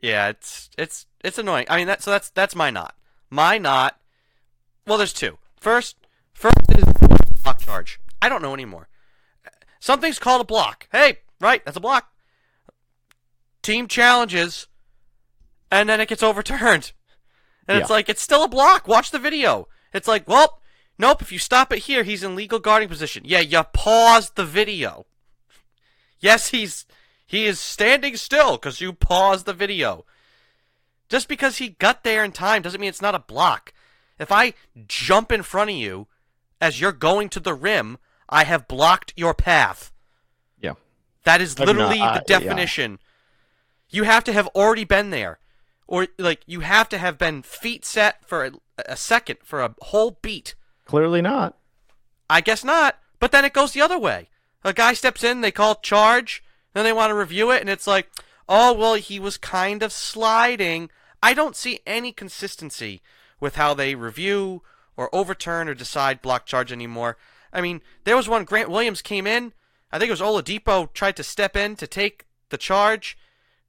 Yeah, 0.03 0.29
it's 0.29 0.69
it's 0.77 1.07
it's 1.25 1.39
annoying. 1.39 1.67
I 1.69 1.77
mean, 1.77 1.87
that 1.87 2.03
so 2.03 2.11
that's 2.11 2.31
that's 2.31 2.55
my 2.57 2.71
knot. 2.71 2.95
My 3.31 3.59
knot. 3.59 3.99
Well, 4.87 4.99
there's 4.99 5.13
two. 5.13 5.39
First, 5.61 5.97
first 6.33 6.57
is 6.71 6.85
block 7.45 7.61
charge. 7.61 8.01
I 8.21 8.29
don't 8.29 8.43
know 8.43 8.53
anymore. 8.55 8.89
Something's 9.81 10.19
called 10.19 10.41
a 10.41 10.45
block. 10.45 10.89
Hey, 10.93 11.19
right, 11.41 11.65
that's 11.65 11.77
a 11.77 11.81
block. 11.81 12.09
Team 13.63 13.87
challenges, 13.87 14.67
and 15.71 15.89
then 15.89 16.01
it 16.01 16.09
gets 16.09 16.23
overturned, 16.23 16.93
and 17.69 17.79
it's 17.79 17.91
like 17.91 18.09
it's 18.09 18.23
still 18.23 18.45
a 18.45 18.49
block. 18.49 18.89
Watch 18.89 19.11
the 19.11 19.19
video. 19.19 19.69
It's 19.93 20.09
like, 20.09 20.27
well, 20.27 20.61
nope. 20.99 21.23
If 21.23 21.33
you 21.33 21.39
stop 21.39 21.73
it 21.73 21.81
here, 21.81 22.03
he's 22.03 22.23
in 22.23 22.35
legal 22.35 22.59
guarding 22.59 22.89
position. 22.89 23.23
Yeah, 23.25 23.41
you 23.41 23.63
paused 23.73 24.37
the 24.37 24.45
video. 24.45 25.07
Yes, 26.19 26.49
he's 26.49 26.87
he 27.27 27.47
is 27.47 27.59
standing 27.59 28.17
still 28.17 28.53
because 28.53 28.81
you 28.81 28.93
paused 28.93 29.47
the 29.47 29.55
video. 29.55 30.05
Just 31.09 31.29
because 31.29 31.59
he 31.59 31.71
got 31.71 32.05
there 32.05 32.25
in 32.25 32.33
time 32.33 32.63
doesn't 32.63 32.81
mean 32.81 32.89
it's 32.89 33.03
not 33.03 33.15
a 33.15 33.19
block. 33.19 33.73
If 34.19 34.33
I 34.33 34.55
jump 34.87 35.31
in 35.31 35.43
front 35.43 35.71
of 35.71 35.77
you 35.77 36.07
as 36.61 36.81
you're 36.81 36.93
going 36.93 37.29
to 37.31 37.41
the 37.41 37.55
rim, 37.55 37.99
I 38.29 38.45
have 38.45 38.69
blocked 38.69 39.13
your 39.17 39.35
path. 39.35 39.93
Yeah. 40.61 40.75
That 41.25 41.41
is 41.41 41.59
literally 41.59 42.01
uh, 42.01 42.15
the 42.15 42.25
yeah. 42.29 42.39
definition. 42.39 42.99
You 43.91 44.05
have 44.05 44.25
to 44.25 44.33
have 44.33 44.47
already 44.49 44.85
been 44.85 45.11
there. 45.11 45.39
Or 45.87 46.09
like 46.19 46.43
you 46.47 46.61
have 46.61 46.89
to 46.91 46.99
have 46.99 47.19
been 47.19 47.43
feet 47.43 47.85
set 47.85 48.27
for 48.27 48.45
a, 48.45 48.53
a 48.87 48.97
second 48.97 49.39
for 49.43 49.61
a 49.61 49.75
whole 49.81 50.19
beat. 50.23 50.55
Clearly 50.85 51.23
not. 51.23 51.57
I 52.31 52.41
guess 52.41 52.65
not. 52.65 52.99
But 53.19 53.31
then 53.31 53.45
it 53.45 53.53
goes 53.53 53.73
the 53.73 53.81
other 53.81 53.99
way. 53.99 54.31
A 54.65 54.73
guy 54.73 54.95
steps 54.95 55.23
in, 55.23 55.41
they 55.41 55.53
call 55.53 55.77
charge, 55.77 56.43
then 56.73 56.85
they 56.85 56.93
want 56.93 57.11
to 57.11 57.15
review 57.15 57.51
it, 57.51 57.61
and 57.61 57.71
it's 57.71 57.87
like, 57.87 58.09
oh, 58.49 58.73
well, 58.73 58.95
he 58.95 59.19
was 59.19 59.37
kind 59.37 59.83
of 59.83 59.93
sliding. 59.93 60.91
I 61.23 61.35
don't 61.35 61.57
see 61.57 61.81
any 61.87 62.13
consistency 62.13 63.03
with 63.41 63.57
how 63.57 63.75
they 63.75 63.95
review 63.95 64.63
or 64.97 65.15
overturn 65.15 65.69
or 65.69 65.75
decide 65.75 66.23
block 66.23 66.47
charge 66.47 66.73
anymore. 66.73 67.17
I 67.53 67.61
mean, 67.61 67.81
there 68.05 68.17
was 68.17 68.29
one 68.29 68.45
Grant 68.45 68.71
Williams 68.71 69.03
came 69.03 69.27
in. 69.27 69.53
I 69.91 69.99
think 69.99 70.09
it 70.09 70.13
was 70.13 70.21
Oladipo 70.21 70.93
tried 70.93 71.17
to 71.17 71.25
step 71.25 71.57
in 71.57 71.77
to 71.77 71.87
take 71.87 72.27
the 72.49 72.57
charge. 72.57 73.19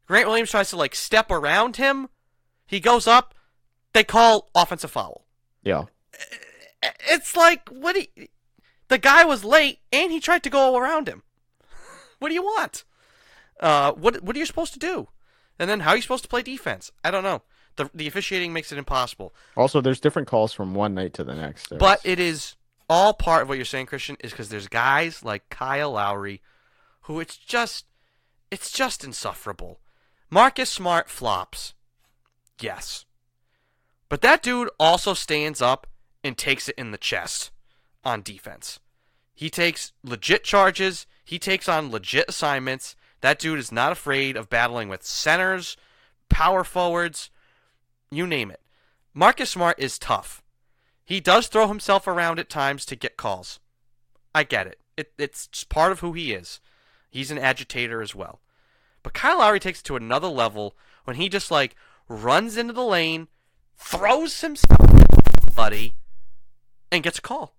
Grant 0.08 0.28
Williams 0.28 0.52
tries 0.52 0.70
to 0.72 0.78
like 0.78 0.96
step 0.96 1.32
around 1.32 1.78
him. 1.78 2.10
He 2.66 2.80
goes 2.80 3.08
up. 3.08 3.34
They 3.94 4.04
call 4.04 4.50
offensive 4.56 4.90
foul 4.92 5.26
Yeah. 5.64 5.84
it's 7.10 7.36
like 7.36 7.70
what 7.70 7.96
he, 7.96 8.10
the 8.88 8.98
guy 8.98 9.24
was 9.24 9.44
late 9.44 9.80
and 9.92 10.12
he 10.12 10.20
tried 10.20 10.44
to 10.44 10.50
go 10.50 10.76
around 10.76 11.08
him. 11.08 11.22
What 12.20 12.30
do 12.30 12.34
you 12.34 12.42
want? 12.44 12.84
Uh, 13.60 13.92
what 13.94 14.24
what 14.24 14.36
are 14.36 14.40
you 14.40 14.46
supposed 14.46 14.74
to 14.74 14.80
do? 14.80 15.08
And 15.60 15.70
then 15.70 15.82
how 15.82 15.92
are 15.92 15.96
you 15.96 16.02
supposed 16.02 16.24
to 16.24 16.30
play 16.30 16.42
defense? 16.42 16.92
I 17.04 17.12
don't 17.12 17.24
know. 17.24 17.44
The 17.76 17.90
the 17.94 18.08
officiating 18.08 18.52
makes 18.54 18.72
it 18.72 18.78
impossible. 18.78 19.34
Also, 19.56 19.80
there's 19.82 20.00
different 20.00 20.28
calls 20.28 20.54
from 20.54 20.74
one 20.74 20.94
night 20.96 21.14
to 21.16 21.24
the 21.24 21.36
next. 21.36 21.70
There's- 21.70 21.80
But 21.80 22.02
it 22.04 22.20
is 22.20 22.56
all 22.90 23.14
part 23.14 23.44
of 23.44 23.50
what 23.50 23.58
you're 23.58 23.66
saying, 23.66 23.86
Christian, 23.86 24.18
is 24.22 24.32
because 24.32 24.50
there's 24.50 24.68
guys 24.68 25.24
like 25.24 25.50
Kyle 25.50 25.92
Lowry, 25.92 26.42
who 27.02 27.20
it's 27.20 27.38
just 27.38 27.86
it's 28.52 28.72
just 28.72 29.04
insufferable. 29.04 29.80
Marcus 30.34 30.72
Smart 30.72 31.12
flops, 31.12 31.76
yes, 32.60 33.06
but 34.10 34.22
that 34.22 34.42
dude 34.42 34.68
also 34.80 35.14
stands 35.14 35.62
up 35.62 35.86
and 36.24 36.36
takes 36.36 36.68
it 36.68 36.74
in 36.76 36.90
the 36.90 36.98
chest 36.98 37.52
on 38.04 38.24
defense. 38.24 38.80
He 39.36 39.52
takes 39.52 39.92
legit 40.04 40.44
charges. 40.44 41.06
He 41.24 41.38
takes 41.38 41.70
on 41.70 41.92
legit 41.92 42.26
assignments. 42.28 42.96
That 43.22 43.38
dude 43.38 43.60
is 43.60 43.72
not 43.72 43.92
afraid 43.92 44.36
of 44.36 44.50
battling 44.50 44.90
with 44.90 45.04
centers, 45.04 45.78
power 46.30 46.64
forwards, 46.64 47.30
you 48.10 48.26
name 48.26 48.50
it. 48.50 48.62
Marcus 49.14 49.52
Smart 49.52 49.78
is 49.78 50.00
tough. 50.00 50.42
He 51.06 51.20
does 51.20 51.46
throw 51.46 51.68
himself 51.68 52.08
around 52.08 52.40
at 52.40 52.50
times 52.50 52.88
to 52.88 52.96
get 52.96 53.18
calls. 53.18 53.60
I 54.34 54.46
get 54.46 54.66
it. 54.66 54.80
it 54.98 55.12
it's 55.20 55.64
part 55.66 55.92
of 55.92 56.00
who 56.00 56.14
he 56.14 56.34
is. 56.34 56.60
He's 57.12 57.30
an 57.30 57.38
agitator 57.38 58.02
as 58.02 58.16
well. 58.16 58.40
But 59.04 59.14
Kyle 59.14 59.40
Lowry 59.40 59.60
takes 59.60 59.82
it 59.82 59.84
to 59.86 59.96
another 59.96 60.28
level 60.28 60.76
when 61.04 61.18
he 61.18 61.30
just 61.30 61.52
like 61.52 61.76
runs 62.08 62.58
into 62.58 62.74
the 62.74 62.84
lane, 62.84 63.28
throws 63.78 64.42
himself 64.42 64.80
at 64.82 65.56
buddy, 65.56 65.94
and 66.92 67.04
gets 67.04 67.20
a 67.20 67.22
call. 67.22 67.56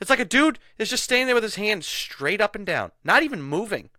It's 0.00 0.10
like 0.10 0.20
a 0.20 0.24
dude 0.24 0.58
is 0.78 0.90
just 0.90 1.04
standing 1.04 1.26
there 1.26 1.34
with 1.34 1.44
his 1.44 1.54
hands 1.54 1.86
straight 1.86 2.40
up 2.40 2.54
and 2.54 2.66
down, 2.66 2.92
not 3.04 3.22
even 3.22 3.42
moving. 3.42 3.90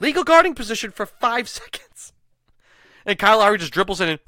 Legal 0.00 0.24
guarding 0.24 0.54
position 0.54 0.90
for 0.90 1.06
five 1.06 1.48
seconds. 1.48 2.12
And 3.04 3.18
Kyle 3.18 3.38
Lowry 3.38 3.58
just 3.58 3.72
dribbles 3.72 4.00
in 4.00 4.08
and 4.08 4.20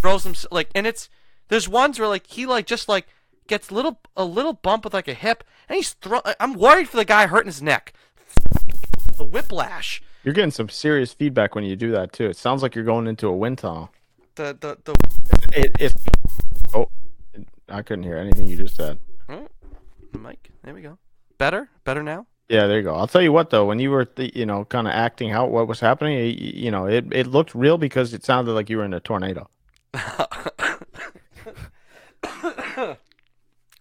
throws 0.00 0.26
him 0.26 0.34
like 0.50 0.68
and 0.74 0.86
it's 0.86 1.08
there's 1.48 1.68
ones 1.68 1.98
where 1.98 2.08
like 2.08 2.26
he 2.26 2.44
like 2.44 2.66
just 2.66 2.88
like 2.88 3.06
gets 3.46 3.70
little 3.70 4.00
a 4.16 4.24
little 4.24 4.52
bump 4.52 4.84
with 4.84 4.92
like 4.92 5.08
a 5.08 5.14
hip 5.14 5.44
and 5.68 5.76
he's 5.76 5.92
throw 5.92 6.20
I'm 6.40 6.54
worried 6.54 6.88
for 6.88 6.96
the 6.96 7.04
guy 7.04 7.26
hurting 7.26 7.46
his 7.46 7.62
neck. 7.62 7.92
The 9.16 9.24
whiplash. 9.24 10.02
You're 10.24 10.34
getting 10.34 10.50
some 10.50 10.68
serious 10.68 11.12
feedback 11.12 11.54
when 11.54 11.64
you 11.64 11.76
do 11.76 11.90
that 11.92 12.12
too. 12.12 12.26
It 12.26 12.36
sounds 12.36 12.62
like 12.62 12.74
you're 12.74 12.84
going 12.84 13.06
into 13.06 13.26
a 13.28 13.36
wind 13.36 13.58
tunnel. 13.58 13.90
The 14.34 14.56
the 14.58 14.78
the 14.84 14.94
It, 15.52 15.72
it, 15.78 15.94
oh, 16.74 16.88
I 17.68 17.82
couldn't 17.82 18.04
hear 18.04 18.16
anything 18.16 18.46
you 18.48 18.56
just 18.56 18.76
said. 18.76 18.98
oh, 19.28 19.46
mic. 20.18 20.50
There 20.62 20.74
we 20.74 20.82
go. 20.82 20.98
Better? 21.38 21.68
Better 21.84 22.02
now? 22.02 22.26
Yeah, 22.48 22.66
there 22.66 22.78
you 22.78 22.82
go. 22.82 22.94
I'll 22.94 23.06
tell 23.06 23.22
you 23.22 23.32
what 23.32 23.50
though, 23.50 23.64
when 23.64 23.78
you 23.78 23.90
were, 23.90 24.04
th- 24.04 24.34
you 24.36 24.44
know, 24.46 24.64
kind 24.66 24.86
of 24.86 24.92
acting 24.92 25.32
out 25.32 25.50
what 25.50 25.66
was 25.68 25.80
happening, 25.80 26.16
y- 26.18 26.36
y- 26.38 26.52
you 26.54 26.70
know, 26.70 26.86
it, 26.86 27.06
it 27.12 27.26
looked 27.26 27.54
real 27.54 27.78
because 27.78 28.12
it 28.14 28.24
sounded 28.24 28.52
like 28.52 28.68
you 28.70 28.76
were 28.78 28.84
in 28.84 28.92
a 28.94 29.00
tornado. 29.00 29.48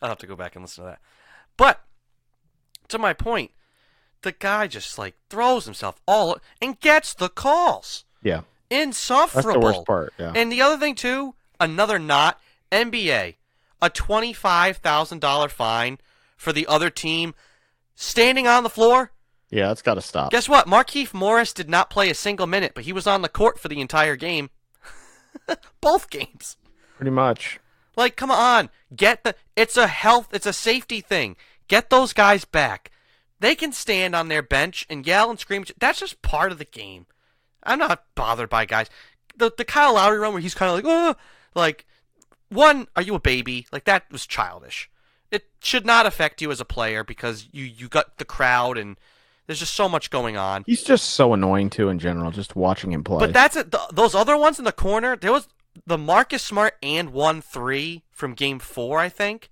I'll 0.04 0.10
have 0.10 0.17
to 0.19 0.27
go 0.27 0.36
back 0.36 0.56
and 0.56 0.63
listen 0.63 0.84
to 0.84 0.89
that. 0.91 0.99
But 1.58 1.82
to 2.88 2.97
my 2.97 3.13
point, 3.13 3.51
the 4.21 4.31
guy 4.31 4.67
just 4.67 4.97
like 4.97 5.15
throws 5.29 5.65
himself 5.65 5.99
all 6.07 6.38
and 6.62 6.79
gets 6.79 7.13
the 7.13 7.29
calls. 7.29 8.05
Yeah, 8.23 8.41
Insufferable. 8.69 9.51
that's 9.51 9.60
the 9.60 9.65
worst 9.77 9.86
part. 9.86 10.13
Yeah, 10.17 10.34
And 10.36 10.51
the 10.51 10.62
other 10.62 10.77
thing 10.77 10.95
too, 10.95 11.36
another 11.60 11.97
not 11.99 12.39
NBA, 12.71 13.36
a 13.81 13.89
twenty-five 13.89 14.77
thousand 14.77 15.19
dollar 15.21 15.49
fine 15.49 15.97
for 16.38 16.53
the 16.53 16.67
other 16.67 16.89
team 16.89 17.34
standing 17.95 18.47
on 18.47 18.63
the 18.63 18.69
floor. 18.69 19.12
yeah, 19.49 19.67
that's 19.67 19.81
got 19.81 19.95
to 19.95 20.01
stop. 20.01 20.31
Guess 20.31 20.47
what? 20.49 20.67
Markieff 20.67 21.13
Morris 21.13 21.53
did 21.53 21.69
not 21.69 21.89
play 21.89 22.10
a 22.10 22.15
single 22.15 22.47
minute, 22.47 22.73
but 22.75 22.84
he 22.86 22.93
was 22.93 23.05
on 23.07 23.21
the 23.21 23.29
court 23.29 23.60
for 23.60 23.67
the 23.67 23.81
entire 23.81 24.15
game. 24.15 24.49
Both 25.81 26.10
games. 26.10 26.57
Pretty 26.97 27.12
much. 27.12 27.60
Like, 27.95 28.15
come 28.15 28.31
on, 28.31 28.69
get 28.95 29.23
the. 29.23 29.36
It's 29.55 29.77
a 29.77 29.88
health. 29.88 30.29
It's 30.31 30.45
a 30.45 30.53
safety 30.53 31.01
thing. 31.01 31.36
Get 31.67 31.89
those 31.89 32.13
guys 32.13 32.45
back. 32.45 32.89
They 33.41 33.56
can 33.56 33.71
stand 33.71 34.15
on 34.15 34.27
their 34.27 34.43
bench 34.43 34.86
and 34.88 35.06
yell 35.06 35.32
and 35.32 35.39
scream. 35.39 35.65
That's 35.80 35.99
just 35.99 36.21
part 36.21 36.51
of 36.51 36.60
the 36.60 36.65
game. 36.65 37.08
I'm 37.63 37.80
not 37.80 38.04
bothered 38.13 38.49
by 38.51 38.65
guys. 38.65 38.88
The 39.36 39.51
the 39.58 39.65
Kyle 39.65 39.95
Lowry 39.95 40.19
run 40.19 40.34
where 40.34 40.41
he's 40.41 40.54
kind 40.54 40.69
of 40.69 40.75
like, 40.75 40.86
oh, 40.88 41.15
like, 41.56 41.88
one, 42.49 42.88
are 42.95 43.01
you 43.01 43.15
a 43.15 43.19
baby? 43.19 43.65
Like 43.71 43.86
that 43.86 44.04
was 44.12 44.27
childish. 44.27 44.91
It 45.32 45.45
should 45.60 45.88
not 45.88 46.06
affect 46.06 46.39
you 46.41 46.51
as 46.51 46.62
a 46.62 46.65
player 46.65 47.04
because 47.04 47.47
you 47.51 47.65
you 47.65 47.88
got 47.88 48.19
the 48.19 48.25
crowd 48.25 48.77
and 48.77 48.95
there's 49.47 49.60
just 49.60 49.73
so 49.73 49.89
much 49.89 50.12
going 50.12 50.38
on. 50.38 50.63
He's 50.67 50.84
just 50.84 51.10
so 51.10 51.34
annoying 51.34 51.71
too 51.71 51.89
in 51.89 51.97
general. 51.97 52.30
Just 52.30 52.56
watching 52.56 52.91
him 52.91 53.04
play. 53.04 53.19
But 53.19 53.34
that's 53.34 53.56
it. 53.56 53.71
Th 53.71 53.82
those 53.91 54.13
other 54.13 54.38
ones 54.38 54.60
in 54.60 54.65
the 54.65 54.71
corner, 54.71 55.15
there 55.15 55.32
was 55.32 55.47
the 55.88 55.97
Marcus 55.97 56.43
Smart 56.43 56.75
and 56.84 57.10
one 57.10 57.41
three 57.41 58.04
from 58.12 58.36
Game 58.36 58.60
Four, 58.60 58.99
I 58.99 59.10
think. 59.10 59.49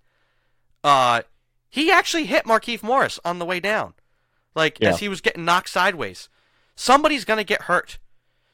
Uh, 0.83 1.23
he 1.69 1.91
actually 1.91 2.25
hit 2.25 2.45
Markieff 2.45 2.81
Morris 2.83 3.19
on 3.23 3.39
the 3.39 3.45
way 3.45 3.59
down, 3.59 3.93
like 4.55 4.79
Yeah. 4.79 4.89
as 4.89 4.99
he 4.99 5.09
was 5.09 5.21
getting 5.21 5.45
knocked 5.45 5.69
sideways. 5.69 6.29
Somebody's 6.75 7.25
gonna 7.25 7.43
get 7.43 7.63
hurt, 7.63 7.99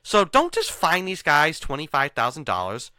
so 0.04 0.26
don't 0.26 0.54
just 0.54 0.72
fine 0.72 1.06
these 1.06 1.22
guys 1.22 1.60
twenty 1.60 1.88
five 1.88 2.12
thousand 2.14 2.46
dollars. 2.46 2.92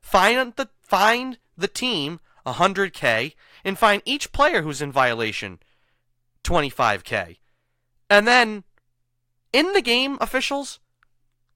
Fine 0.00 0.52
the 0.56 0.68
find 0.80 1.38
the 1.56 1.68
team 1.68 2.20
hundred 2.46 2.92
k, 2.92 3.34
and 3.64 3.78
fine 3.78 4.02
each 4.04 4.30
player 4.32 4.62
who's 4.62 4.82
in 4.82 4.92
violation 4.92 5.58
twenty 6.42 6.68
five 6.70 7.02
k, 7.04 7.38
and 8.10 8.28
then 8.28 8.64
in 9.52 9.72
the 9.72 9.80
game 9.80 10.18
officials 10.20 10.78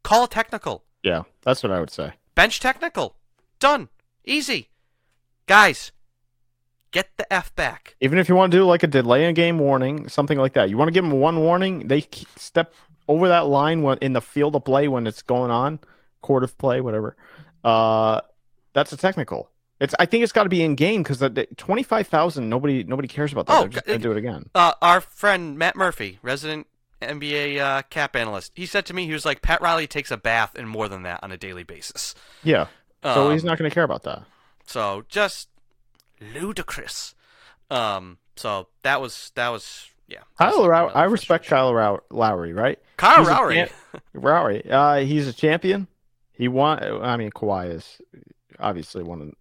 call 0.02 0.24
a 0.24 0.28
technical. 0.28 0.84
yeah, 1.02 1.22
that's 1.42 1.62
what 1.62 1.72
I 1.72 1.80
would 1.80 1.90
say. 1.90 2.14
Bench 2.34 2.60
technical. 2.60 3.16
Done. 3.58 3.88
Easy. 4.24 4.70
Guys, 5.46 5.90
get 6.92 7.08
the 7.16 7.30
F 7.32 7.54
back. 7.56 7.96
Even 8.00 8.18
if 8.18 8.28
you 8.28 8.34
want 8.34 8.52
to 8.52 8.58
do 8.58 8.64
like 8.64 8.82
a 8.82 8.86
delay 8.86 9.24
a 9.26 9.32
game 9.32 9.58
warning, 9.58 10.08
something 10.08 10.38
like 10.38 10.54
that. 10.54 10.70
You 10.70 10.76
want 10.76 10.88
to 10.88 10.92
give 10.92 11.04
them 11.04 11.12
one 11.20 11.40
warning. 11.40 11.88
They 11.88 12.06
step 12.36 12.74
over 13.06 13.28
that 13.28 13.46
line 13.46 13.82
when 13.82 13.98
in 13.98 14.12
the 14.12 14.20
field 14.20 14.54
of 14.56 14.64
play 14.64 14.88
when 14.88 15.06
it's 15.06 15.22
going 15.22 15.50
on, 15.50 15.78
court 16.22 16.44
of 16.44 16.56
play, 16.58 16.80
whatever. 16.80 17.16
Uh, 17.64 18.20
that's 18.72 18.92
a 18.92 18.96
technical. 18.96 19.50
It's. 19.80 19.94
I 19.98 20.06
think 20.06 20.22
it's 20.24 20.32
got 20.32 20.42
to 20.44 20.48
be 20.48 20.62
in 20.62 20.74
game 20.74 21.02
because 21.02 21.20
the, 21.20 21.28
the 21.28 21.46
twenty 21.56 21.82
five 21.82 22.06
thousand. 22.08 22.48
Nobody. 22.48 22.82
Nobody 22.84 23.08
cares 23.08 23.32
about 23.32 23.46
that. 23.46 23.56
Oh, 23.56 23.60
They're 23.60 23.68
just 23.68 23.86
gonna 23.86 23.98
do 23.98 24.10
it 24.10 24.16
again. 24.16 24.50
Uh, 24.54 24.72
our 24.82 25.00
friend 25.00 25.56
Matt 25.56 25.76
Murphy, 25.76 26.18
resident 26.22 26.66
NBA 27.00 27.58
uh, 27.60 27.82
cap 27.82 28.16
analyst, 28.16 28.52
he 28.56 28.66
said 28.66 28.86
to 28.86 28.94
me, 28.94 29.06
he 29.06 29.12
was 29.12 29.24
like, 29.24 29.40
Pat 29.40 29.60
Riley 29.60 29.86
takes 29.86 30.10
a 30.10 30.16
bath 30.16 30.56
and 30.56 30.68
more 30.68 30.88
than 30.88 31.02
that 31.04 31.20
on 31.22 31.30
a 31.30 31.36
daily 31.36 31.62
basis. 31.62 32.14
Yeah. 32.42 32.66
So 33.04 33.26
Um, 33.28 33.32
he's 33.32 33.44
not 33.44 33.56
going 33.56 33.70
to 33.70 33.74
care 33.74 33.84
about 33.84 34.02
that. 34.02 34.24
So 34.66 35.04
just 35.08 35.48
ludicrous. 36.20 37.14
Um. 37.70 38.18
So 38.36 38.68
that 38.82 39.00
was 39.00 39.32
that 39.34 39.48
was 39.48 39.88
yeah. 40.06 40.20
Kyle 40.38 40.64
another 40.64 40.96
I 40.96 41.04
respect. 41.04 41.46
Kyle 41.46 41.74
Row- 41.74 42.00
Lowry, 42.10 42.52
right? 42.52 42.78
Kyle 42.96 43.18
He's 43.18 43.28
Lowry. 43.28 43.54
champ- 43.56 43.72
Lowry. 44.14 44.70
Uh, 44.70 44.96
he's 45.00 45.28
a 45.28 45.32
champion. 45.32 45.86
He 46.32 46.48
won. 46.48 46.82
I 47.02 47.16
mean, 47.16 47.30
Kawhi 47.30 47.70
is 47.74 48.00
obviously 48.60 49.02
one 49.02 49.20
of 49.20 49.26
the 49.28 49.34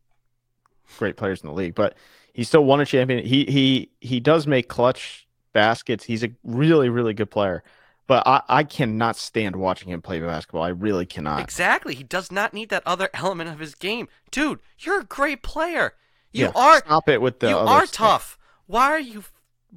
great 0.97 1.15
players 1.15 1.41
in 1.41 1.47
the 1.47 1.53
league, 1.53 1.75
but 1.75 1.95
he 2.33 2.43
still 2.43 2.65
won 2.65 2.81
a 2.81 2.85
champion. 2.85 3.23
He 3.25 3.45
he 3.45 3.91
he 4.01 4.19
does 4.19 4.45
make 4.47 4.67
clutch 4.67 5.27
baskets. 5.53 6.03
He's 6.03 6.23
a 6.23 6.29
really 6.43 6.89
really 6.89 7.13
good 7.13 7.29
player, 7.31 7.63
but 8.07 8.23
I 8.27 8.41
I 8.49 8.63
cannot 8.63 9.15
stand 9.15 9.55
watching 9.55 9.89
him 9.89 10.01
play 10.01 10.19
basketball. 10.19 10.63
I 10.63 10.69
really 10.69 11.05
cannot. 11.05 11.39
Exactly. 11.41 11.93
He 11.95 12.03
does 12.03 12.31
not 12.31 12.53
need 12.53 12.69
that 12.69 12.83
other 12.85 13.09
element 13.13 13.49
of 13.51 13.59
his 13.59 13.75
game. 13.75 14.07
Dude, 14.31 14.59
you're 14.79 14.99
a 15.01 15.05
great 15.05 15.43
player. 15.43 15.93
You 16.31 16.45
Yeah, 16.45 16.51
are 16.55 16.79
stop 16.79 17.09
it 17.09 17.21
with 17.21 17.39
the 17.39 17.49
you 17.49 17.57
are 17.57 17.85
stuff. 17.85 17.97
tough. 17.97 18.37
Why 18.67 18.85
are 18.91 18.99
you? 18.99 19.23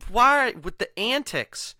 Why 0.08 0.52
with 0.52 0.78
the 0.78 0.98
antics? 0.98 1.74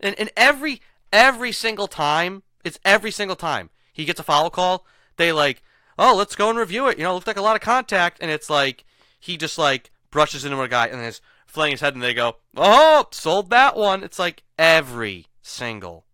And 0.00 0.18
and 0.18 0.30
every 0.36 0.80
every 1.12 1.52
single 1.52 1.86
time, 1.86 2.42
it's 2.64 2.78
every 2.84 3.10
single 3.10 3.36
time 3.36 3.70
he 3.92 4.04
gets 4.04 4.20
a 4.20 4.24
foul 4.24 4.50
call. 4.50 4.84
They 5.16 5.32
like, 5.32 5.62
oh, 5.98 6.14
let's 6.16 6.36
go 6.36 6.50
and 6.50 6.58
review 6.58 6.88
it. 6.88 6.98
You 6.98 7.04
know, 7.04 7.12
it 7.12 7.14
looked 7.14 7.26
like 7.26 7.36
a 7.38 7.42
lot 7.42 7.56
of 7.56 7.62
contact, 7.62 8.18
and 8.20 8.30
it's 8.30 8.50
like 8.50 8.84
he 9.18 9.36
just 9.36 9.56
like 9.58 9.90
brushes 10.10 10.44
into 10.44 10.60
a 10.60 10.68
guy 10.68 10.86
and 10.86 11.00
is 11.00 11.20
flinging 11.46 11.72
his 11.72 11.80
head, 11.80 11.94
and 11.94 12.02
they 12.02 12.14
go, 12.14 12.36
oh, 12.56 13.06
sold 13.12 13.50
that 13.50 13.76
one. 13.76 14.02
It's 14.02 14.18
like 14.18 14.42
every 14.58 15.26
single 15.42 16.04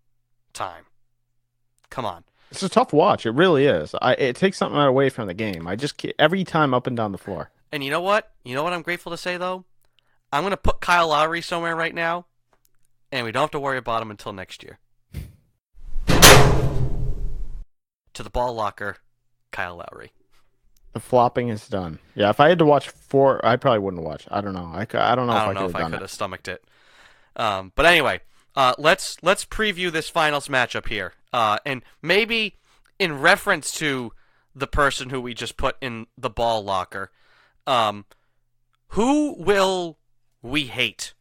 time. 0.52 0.84
Come 1.90 2.04
on. 2.04 2.24
It's 2.50 2.62
a 2.62 2.68
tough 2.68 2.92
watch. 2.92 3.24
It 3.26 3.30
really 3.30 3.64
is. 3.66 3.94
I, 4.02 4.12
it 4.12 4.36
takes 4.36 4.58
something 4.58 4.78
away 4.78 5.08
from 5.08 5.26
the 5.26 5.34
game. 5.34 5.66
I 5.66 5.74
just 5.74 6.04
every 6.18 6.44
time 6.44 6.74
up 6.74 6.86
and 6.86 6.96
down 6.96 7.12
the 7.12 7.18
floor. 7.18 7.50
And 7.72 7.82
you 7.82 7.90
know 7.90 8.02
what? 8.02 8.30
You 8.44 8.54
know 8.54 8.62
what 8.62 8.72
I'm 8.74 8.82
grateful 8.82 9.10
to 9.12 9.16
say 9.18 9.36
though? 9.38 9.64
I'm 10.32 10.42
gonna 10.42 10.56
put 10.56 10.80
Kyle 10.80 11.08
Lowry 11.08 11.40
somewhere 11.40 11.74
right 11.74 11.94
now, 11.94 12.26
and 13.10 13.24
we 13.24 13.32
don't 13.32 13.42
have 13.42 13.50
to 13.52 13.60
worry 13.60 13.78
about 13.78 14.02
him 14.02 14.10
until 14.10 14.32
next 14.32 14.62
year. 14.62 14.78
to 18.14 18.22
the 18.22 18.30
ball 18.30 18.54
locker, 18.54 18.96
Kyle 19.50 19.76
Lowry. 19.76 20.12
The 20.92 21.00
flopping 21.00 21.48
is 21.48 21.68
done. 21.68 21.98
Yeah, 22.14 22.28
if 22.28 22.40
I 22.40 22.50
had 22.50 22.58
to 22.58 22.66
watch 22.66 22.90
four, 22.90 23.44
I 23.44 23.56
probably 23.56 23.78
wouldn't 23.78 24.02
watch. 24.02 24.26
I 24.30 24.42
don't 24.42 24.52
know. 24.52 24.70
I, 24.72 24.82
I 24.82 25.14
don't 25.14 25.26
know 25.26 25.32
I 25.32 25.38
if 25.38 25.46
don't 25.46 25.56
I 25.56 25.60
know 25.60 25.66
if 25.66 25.72
have 25.72 25.86
I 25.86 25.90
could 25.90 26.00
have 26.02 26.10
stomached 26.10 26.48
it. 26.48 26.64
Um, 27.36 27.72
but 27.74 27.86
anyway, 27.86 28.20
uh, 28.54 28.74
let's 28.76 29.16
let's 29.22 29.44
preview 29.46 29.90
this 29.90 30.10
finals 30.10 30.48
matchup 30.48 30.88
here, 30.88 31.14
uh, 31.32 31.58
and 31.64 31.82
maybe 32.02 32.58
in 32.98 33.18
reference 33.18 33.72
to 33.72 34.12
the 34.54 34.66
person 34.66 35.08
who 35.08 35.20
we 35.20 35.32
just 35.32 35.56
put 35.56 35.76
in 35.80 36.06
the 36.18 36.28
ball 36.28 36.62
locker, 36.62 37.10
um, 37.66 38.04
who 38.88 39.34
will 39.38 39.98
we 40.42 40.64
hate 40.64 41.14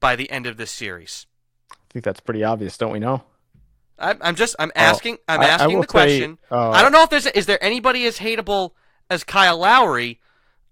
by 0.00 0.16
the 0.16 0.30
end 0.30 0.46
of 0.46 0.56
this 0.56 0.70
series? 0.70 1.26
I 1.72 1.76
think 1.92 2.04
that's 2.04 2.20
pretty 2.20 2.44
obvious, 2.44 2.76
don't 2.78 2.92
we 2.92 2.98
know? 3.00 3.22
I'm, 3.98 4.16
I'm 4.22 4.34
just 4.34 4.56
I'm 4.58 4.72
asking 4.74 5.18
I'm 5.28 5.40
I- 5.40 5.44
I 5.44 5.48
asking 5.48 5.80
the 5.80 5.86
question. 5.86 6.38
say, 6.48 6.56
uh, 6.56 6.70
I 6.70 6.80
don't 6.82 6.92
know 6.92 7.02
if 7.02 7.10
there's 7.10 7.26
is 7.26 7.46
there 7.46 7.62
anybody 7.62 8.06
as 8.06 8.18
hateable 8.18 8.70
as 9.10 9.24
Kyle 9.24 9.58
Lowry. 9.58 10.20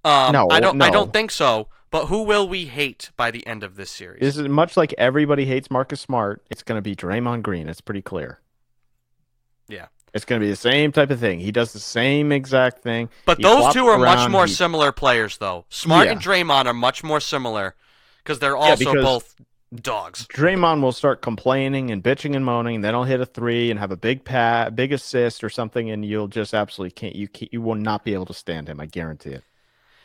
Um, 0.05 0.33
No, 0.33 0.49
I 0.51 0.61
don't 0.61 0.81
I 0.81 0.91
don't 0.91 1.12
think 1.12 1.31
so. 1.31 1.68
But 1.91 2.07
who 2.07 2.22
will 2.22 2.47
we 2.49 2.66
hate 2.66 3.11
by 3.16 3.31
the 3.31 3.47
end 3.47 3.62
of 3.62 3.76
this 3.76 3.91
series? 3.91 4.20
This 4.20 4.37
is 4.37 4.47
much 4.49 4.76
like 4.76 4.95
everybody 4.99 5.47
hates 5.47 5.70
Marcus 5.70 6.01
Smart. 6.03 6.45
It's 6.51 6.62
going 6.62 6.76
to 6.76 6.83
be 6.83 6.95
Draymond 6.95 7.43
Green. 7.43 7.66
It's 7.68 7.81
pretty 7.81 8.03
clear. 8.03 8.41
Yeah. 9.68 9.87
It's 10.19 10.25
going 10.25 10.41
to 10.41 10.45
be 10.47 10.51
the 10.51 10.57
same 10.57 10.91
type 10.91 11.11
of 11.11 11.21
thing. 11.21 11.39
He 11.39 11.53
does 11.53 11.73
the 11.73 11.79
same 11.79 12.33
exact 12.33 12.83
thing. 12.83 13.09
But 13.25 13.37
He 13.39 13.45
those 13.45 13.73
two 13.73 13.87
are 13.87 13.97
much 13.99 14.29
more 14.29 14.47
he- 14.47 14.53
similar 14.53 14.91
players, 14.91 15.39
though. 15.39 15.64
Smart 15.71 16.07
Yeah. 16.07 16.12
and 16.12 16.21
Draymond 16.21 16.66
are 16.66 16.75
much 16.75 17.05
more 17.05 17.21
similar 17.21 17.77
because 18.25 18.41
they're 18.41 18.57
also 18.57 18.77
because- 18.93 19.05
both 19.05 19.35
dogs. 19.83 20.27
Draymond 20.29 20.83
will 20.83 20.91
start 20.93 21.23
complaining 21.23 21.91
and 21.93 22.03
bitching 22.03 22.35
and 22.35 22.45
moaning. 22.45 22.77
and 22.77 22.85
Then 22.85 22.95
I'll 22.97 23.05
hit 23.05 23.21
a 23.21 23.27
three 23.27 23.71
and 23.71 23.79
have 23.79 23.93
a 23.93 23.97
big 23.97 24.25
pat, 24.25 24.75
big 24.75 24.93
assist 24.93 25.45
or 25.45 25.51
something, 25.51 25.89
and 25.91 26.05
you'll 26.05 26.27
just 26.27 26.53
absolutely 26.55 26.93
can't. 26.93 27.14
You 27.14 27.29
can't, 27.29 27.53
you 27.53 27.61
will 27.62 27.75
not 27.77 28.03
be 28.05 28.12
able 28.14 28.27
to 28.27 28.35
stand 28.35 28.69
him. 28.69 28.81
I 28.81 28.87
guarantee 28.87 29.31
it. 29.31 29.45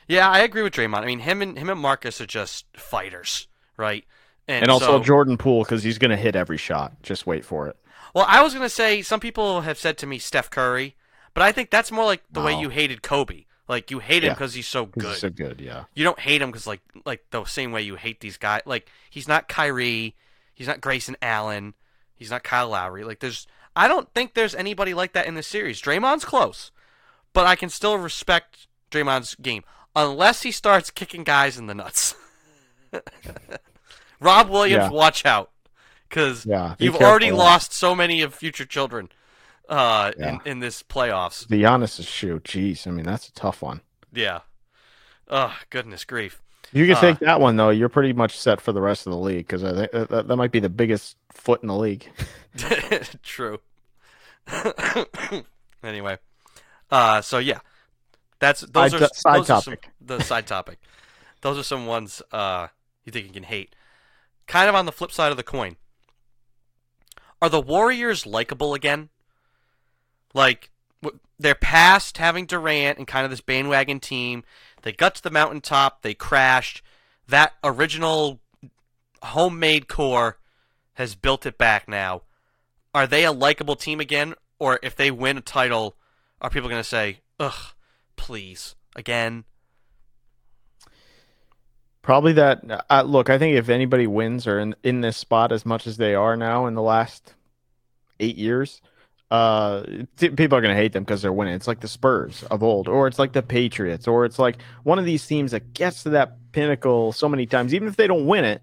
Yeah, 0.08 0.30
I 0.30 0.40
agree 0.40 0.62
with 0.64 0.74
Draymond. 0.74 1.00
I 1.02 1.06
mean, 1.06 1.20
him 1.20 1.42
and 1.42 1.58
him 1.58 1.70
and 1.70 1.80
Marcus 1.80 2.20
are 2.22 2.26
just 2.28 2.66
fighters, 2.76 3.48
right? 3.78 4.06
And, 4.48 4.70
also 4.70 4.98
so- 4.98 5.00
Jordan 5.04 5.38
Poole 5.38 5.64
because 5.64 5.82
he's 5.84 5.98
going 5.98 6.12
to 6.12 6.18
hit 6.18 6.36
every 6.36 6.58
shot. 6.58 7.02
Just 7.02 7.26
wait 7.26 7.46
for 7.46 7.68
it. 7.70 7.78
Well, 8.14 8.26
I 8.28 8.42
was 8.42 8.54
gonna 8.54 8.70
say 8.70 9.02
some 9.02 9.20
people 9.20 9.62
have 9.62 9.78
said 9.78 9.98
to 10.00 10.06
me 10.08 10.20
Steph 10.20 10.50
Curry, 10.50 10.96
but 11.34 11.42
I 11.44 11.52
think 11.52 11.70
that's 11.72 11.92
more 11.92 12.06
like 12.06 12.24
the 12.32 12.42
way 12.42 12.58
you 12.60 12.70
hated 12.70 13.02
Kobe. 13.02 13.46
Like 13.68 13.90
you 13.90 14.00
hate 14.00 14.24
him 14.24 14.28
Yeah, 14.28 14.34
because 14.34 14.54
he's 14.54 14.68
so 14.68 14.86
good. 14.86 15.04
He's 15.06 15.20
so 15.20 15.30
good. 15.30 15.60
Yeah. 15.62 15.86
you 15.96 16.04
don't 16.04 16.20
hate 16.20 16.42
him 16.42 16.50
because 16.52 16.68
like 16.68 16.82
like 17.06 17.24
the 17.32 17.44
same 17.46 17.72
way 17.72 17.82
you 17.82 17.96
hate 17.96 18.20
these 18.20 18.38
guys. 18.38 18.62
Like 18.66 18.90
he's 19.10 19.28
not 19.28 19.48
Kyrie, 19.48 20.16
he's 20.54 20.68
not 20.68 20.82
Grayson 20.82 21.16
Allen, 21.22 21.74
he's 22.16 22.30
not 22.30 22.44
Kyle 22.44 22.70
Lowry. 22.70 23.04
Like 23.04 23.20
there's 23.20 23.48
I 23.76 23.88
don't 23.88 24.14
think 24.14 24.34
there's 24.36 24.54
anybody 24.54 24.94
like 24.94 25.14
that 25.14 25.26
in 25.26 25.34
this 25.36 25.48
series. 25.48 25.82
Draymond's 25.82 26.26
close, 26.26 26.72
but 27.32 27.48
I 27.48 27.56
can 27.56 27.70
still 27.70 27.98
respect 27.98 28.68
Draymond's 28.92 29.34
game 29.36 29.64
unless 29.96 30.44
he 30.44 30.52
starts 30.52 30.92
kicking 30.92 31.24
guys 31.24 31.58
in 31.58 31.66
the 31.68 31.74
nuts. 31.74 32.14
Rob 34.20 34.50
Williams, 34.50 34.84
Yeah. 34.84 34.90
watch 34.90 35.26
out, 35.26 35.52
because 36.14 36.46
Yeah. 36.46 36.76
be 36.78 36.86
you've 36.86 36.94
careful 36.94 37.08
already 37.10 37.32
lost 37.32 37.74
so 37.74 37.96
many 37.96 38.22
of 38.22 38.34
future 38.34 38.66
children 38.66 39.10
uh, 39.70 40.12
Yeah. 40.18 40.30
in 40.30 40.42
in 40.46 40.60
this 40.60 40.84
playoffs. 40.84 41.48
The 41.48 41.64
Giannis' 41.64 42.08
shoe. 42.08 42.40
Jeez. 42.44 42.86
I 42.88 42.92
mean, 42.92 43.06
that's 43.06 43.28
a 43.30 43.34
tough 43.34 43.62
one. 43.62 43.82
Yeah. 44.14 44.42
Oh 45.30 45.56
goodness 45.70 46.04
grief. 46.06 46.42
You 46.72 46.86
can 46.88 46.96
Uh, 46.96 47.02
take 47.02 47.20
that 47.20 47.40
one 47.40 47.56
though, 47.56 47.70
you're 47.70 47.90
pretty 47.90 48.14
much 48.14 48.38
set 48.38 48.60
for 48.62 48.72
the 48.72 48.82
rest 48.82 49.06
of 49.08 49.12
the 49.14 49.18
league 49.20 49.46
because 49.48 49.64
I 49.64 49.74
think 49.74 49.92
that, 49.92 50.10
that, 50.10 50.28
that 50.28 50.36
might 50.36 50.52
be 50.52 50.60
the 50.60 50.70
biggest 50.70 51.18
foot 51.32 51.62
in 51.62 51.68
the 51.68 51.76
league. 51.76 52.10
True. 53.24 53.60
anyway, 55.84 56.18
uh, 56.92 57.22
so 57.22 57.38
yeah, 57.38 57.60
that's 58.40 58.62
those 58.62 58.92
Side 58.92 59.02
are 59.02 59.10
side 59.14 59.36
those 59.40 59.50
are 59.50 59.62
some- 59.62 59.74
topic. 59.74 59.90
the 60.02 60.20
side 60.22 60.48
topic. 60.48 60.80
Those 61.42 61.58
are 61.58 61.64
some 61.64 61.86
ones 61.86 62.22
uh, 62.32 62.68
you 63.06 63.12
think 63.12 63.28
you 63.28 63.34
can 63.34 63.44
hate. 63.44 63.76
Kind 64.48 64.70
of 64.70 64.76
on 64.76 64.86
the 64.86 64.92
flip 64.92 65.12
side 65.12 65.32
of 65.32 65.38
the 65.38 65.44
coin, 65.44 65.76
are 67.44 67.50
the 67.50 67.60
Warriors 67.60 68.26
likable 68.26 68.74
again? 68.74 69.10
Like 70.34 70.72
they're 71.38 71.54
past 71.54 72.18
having 72.18 72.46
Durant 72.46 72.98
and 72.98 73.06
kind 73.06 73.26
of 73.26 73.32
this 73.32 73.42
bandwagon 73.42 74.00
team. 74.00 74.46
They 74.82 74.94
got 74.94 75.16
to 75.16 75.24
the 75.24 75.30
mountaintop. 75.30 76.04
They 76.04 76.14
crashed. 76.14 76.82
That 77.28 77.52
original 77.62 78.40
homemade 79.22 79.90
core 79.90 80.38
has 80.94 81.16
built 81.16 81.46
it 81.46 81.58
back 81.58 81.90
now. 81.90 82.22
Are 82.96 83.08
they 83.08 83.26
a 83.26 83.34
likable 83.34 83.76
team 83.76 84.00
again? 84.00 84.36
Or 84.58 84.80
if 84.82 84.96
they 84.96 85.12
win 85.12 85.38
a 85.38 85.42
title, 85.42 85.98
are 86.40 86.50
people 86.50 86.70
going 86.70 86.80
to 86.80 86.88
say, 86.88 87.20
ugh, 87.42 87.74
please, 88.16 88.76
again? 88.96 89.44
Probably 92.04 92.34
that. 92.34 92.86
Uh, 92.90 93.04
look, 93.04 93.30
I 93.30 93.40
think 93.40 93.56
if 93.56 93.70
anybody 93.70 94.08
wins 94.08 94.46
or 94.46 94.60
in 94.60 94.76
in 94.84 95.02
this 95.02 95.18
spot 95.18 95.52
as 95.52 95.66
much 95.66 95.88
as 95.88 95.98
they 95.98 96.14
are 96.14 96.36
now 96.36 96.68
in 96.68 96.76
the 96.76 96.82
last 96.82 97.34
eight 98.20 98.36
years, 98.36 98.82
uh, 99.32 99.84
people 100.18 100.58
are 100.58 100.62
going 100.62 100.76
to 100.76 100.82
hate 100.82 100.92
them 100.92 101.04
because 101.04 101.22
they're 101.22 101.34
winning. 101.34 101.56
It's 101.56 101.68
like 101.68 101.80
the 101.80 101.88
Spurs 101.88 102.44
of 102.52 102.62
old, 102.62 102.90
or 102.90 103.08
it's 103.08 103.18
like 103.18 103.32
the 103.32 103.42
Patriots, 103.42 104.06
or 104.06 104.26
it's 104.26 104.38
like 104.38 104.58
one 104.84 105.00
of 105.00 105.06
these 105.06 105.26
teams 105.26 105.52
that 105.52 105.74
gets 105.74 106.04
to 106.04 106.10
that 106.10 106.52
pinnacle 106.52 107.14
so 107.14 107.30
many 107.30 107.46
times. 107.46 107.74
Even 107.74 107.88
if 107.88 107.96
they 107.96 108.06
don't 108.06 108.28
win 108.28 108.44
it, 108.44 108.62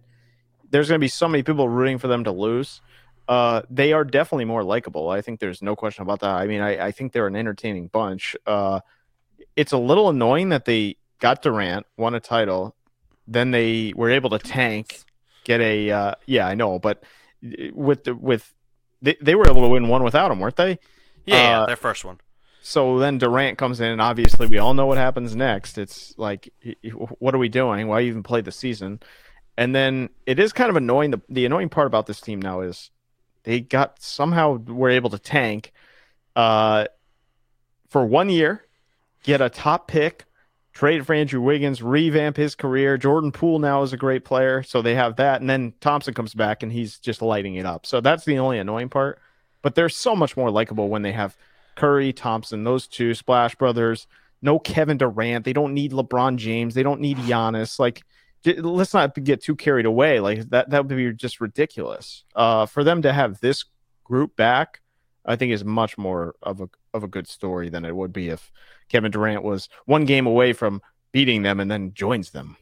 there's 0.71 0.89
going 0.89 1.01
to 1.01 1.05
be 1.05 1.09
so 1.09 1.27
many 1.27 1.43
people 1.43 1.67
rooting 1.67 1.99
for 1.99 2.09
them 2.09 2.25
to 2.25 2.33
lose. 2.33 2.83
Uh, 3.27 3.63
they 3.71 3.95
are 3.95 4.05
definitely 4.05 4.45
more 4.45 4.63
likable. 4.63 5.09
I 5.09 5.23
think 5.23 5.41
there's 5.41 5.63
no 5.63 5.75
question 5.75 6.03
about 6.03 6.21
that. 6.21 6.35
I 6.35 6.47
mean, 6.47 6.61
I, 6.61 6.89
I 6.89 6.91
think 6.91 7.13
they're 7.13 7.27
an 7.27 7.37
entertaining 7.37 7.87
bunch. 7.87 8.37
Uh, 8.47 8.81
it's 9.57 9.73
a 9.73 9.79
little 9.79 10.11
annoying 10.11 10.51
that 10.51 10.67
they 10.67 10.97
got 11.21 11.41
Durant, 11.41 11.87
won 11.97 12.15
a 12.15 12.21
title, 12.21 12.75
then 13.27 13.51
they 13.51 13.93
were 13.95 14.11
able 14.11 14.31
to 14.31 14.39
tank, 14.39 15.01
get 15.45 15.61
a 15.61 15.91
uh, 15.91 16.15
yeah, 16.27 16.47
I 16.47 16.55
know, 16.55 16.79
but 16.79 17.03
with 17.73 18.05
the, 18.05 18.15
with 18.15 18.53
they, 19.03 19.17
they 19.21 19.35
were 19.35 19.49
able 19.49 19.63
to 19.63 19.69
win 19.69 19.89
one 19.89 20.03
without 20.03 20.31
him, 20.31 20.41
weren't 20.41 20.57
they? 20.57 20.79
Yeah, 21.25 21.37
yeah, 21.37 21.61
Uh, 21.61 21.67
their 21.67 21.77
first 21.77 22.05
one. 22.05 22.19
So 22.63 22.99
then 22.99 23.19
Durant 23.19 23.57
comes 23.57 23.81
in, 23.81 23.91
and 23.91 24.03
obviously 24.03 24.47
we 24.47 24.59
all 24.59 24.75
know 24.75 24.87
what 24.87 24.99
happens 24.99 25.35
next. 25.35 25.79
It's 25.79 26.15
like, 26.19 26.53
what 27.19 27.35
are 27.35 27.39
we 27.39 27.49
doing? 27.49 27.89
Why 27.89 28.03
even 28.03 28.23
play 28.23 28.43
the 28.43 28.53
season? 28.53 29.01
And 29.57 29.75
then 29.75 30.11
it 30.27 30.39
is 30.39 30.53
kind 30.53 30.69
of 30.69 30.77
annoying. 30.77 31.11
The, 31.11 31.21
the 31.29 31.47
annoying 31.47 31.71
part 31.71 31.87
about 31.87 32.07
this 32.07 32.21
team 32.21 32.41
now 32.41 32.61
is 32.61 32.91
they 33.45 33.61
got 33.61 34.03
somehow 34.03 34.59
were 34.59 34.91
able 34.91 35.11
to 35.11 35.19
tank 35.19 35.73
uh, 36.37 36.87
for 37.89 38.05
one 38.05 38.29
year, 38.29 38.65
get 39.23 39.41
a 39.41 39.49
top 39.49 39.89
pick, 39.89 40.27
trade 40.81 41.07
for 41.07 41.13
Andrew 41.13 41.43
Wiggins, 41.43 41.83
revamp 41.83 42.39
his 42.39 42.55
career. 42.55 42.97
Jordan 42.97 43.33
Poole 43.33 43.59
now 43.59 43.83
is 43.83 43.93
a 43.93 43.99
great 43.99 44.25
player, 44.25 44.63
so 44.63 44.81
they 44.81 44.95
have 44.95 45.17
that. 45.17 45.43
And 45.43 45.51
then 45.51 45.75
Thompson 45.83 46.15
comes 46.15 46.33
back 46.33 46.63
and 46.63 46.73
he's 46.73 46.99
just 46.99 47.21
lighting 47.21 47.57
it 47.57 47.67
up. 47.67 47.85
So 47.85 48.01
that's 48.01 48.25
the 48.25 48.39
only 48.39 48.59
annoying 48.59 48.89
part. 48.89 49.19
But 49.61 49.75
they're 49.75 49.91
so 49.91 50.17
much 50.17 50.39
more 50.39 50.51
likable 50.51 50.89
when 50.89 51.03
they 51.03 51.13
have 51.13 51.37
Curry, 51.77 52.15
Thompson, 52.15 52.65
those 52.65 52.87
two 52.87 53.13
Splash 53.13 53.55
Brothers. 53.57 54.07
No 54.41 54.59
Kevin 54.59 54.97
Durant. 54.97 55.45
They 55.45 55.53
don't 55.53 55.75
need 55.75 55.93
LeBron 55.93 56.37
James. 56.37 56.73
They 56.73 56.83
don't 56.83 57.03
need 57.03 57.19
Giannis. 57.19 57.79
Like, 57.79 58.01
let's 58.47 58.95
not 58.95 59.23
get 59.23 59.43
too 59.43 59.57
carried 59.57 59.85
away. 59.85 60.19
Like 60.21 60.49
that, 60.49 60.71
that 60.71 60.87
would 60.87 60.97
be 60.97 61.13
just 61.13 61.43
ridiculous. 61.43 62.25
Uh, 62.35 62.65
for 62.65 62.85
them 62.85 63.03
to 63.03 63.13
have 63.13 63.39
this 63.41 63.67
group 64.03 64.35
back, 64.35 64.81
I 65.25 65.37
think 65.37 65.53
is 65.53 65.65
much 65.65 65.99
more 65.99 66.35
of 66.43 66.61
a 66.61 66.69
of 66.95 67.03
a 67.03 67.09
good 67.09 67.29
story 67.29 67.69
than 67.69 67.85
it 67.85 67.95
would 67.95 68.13
be 68.13 68.29
if 68.29 68.51
Kevin 68.89 69.11
Durant 69.11 69.43
was 69.43 69.69
one 69.87 70.05
game 70.05 70.27
away 70.27 70.53
from 70.53 70.83
beating 71.13 71.43
them 71.43 71.61
and 71.61 71.71
then 71.71 71.93
joins 71.95 72.31
them. 72.31 72.57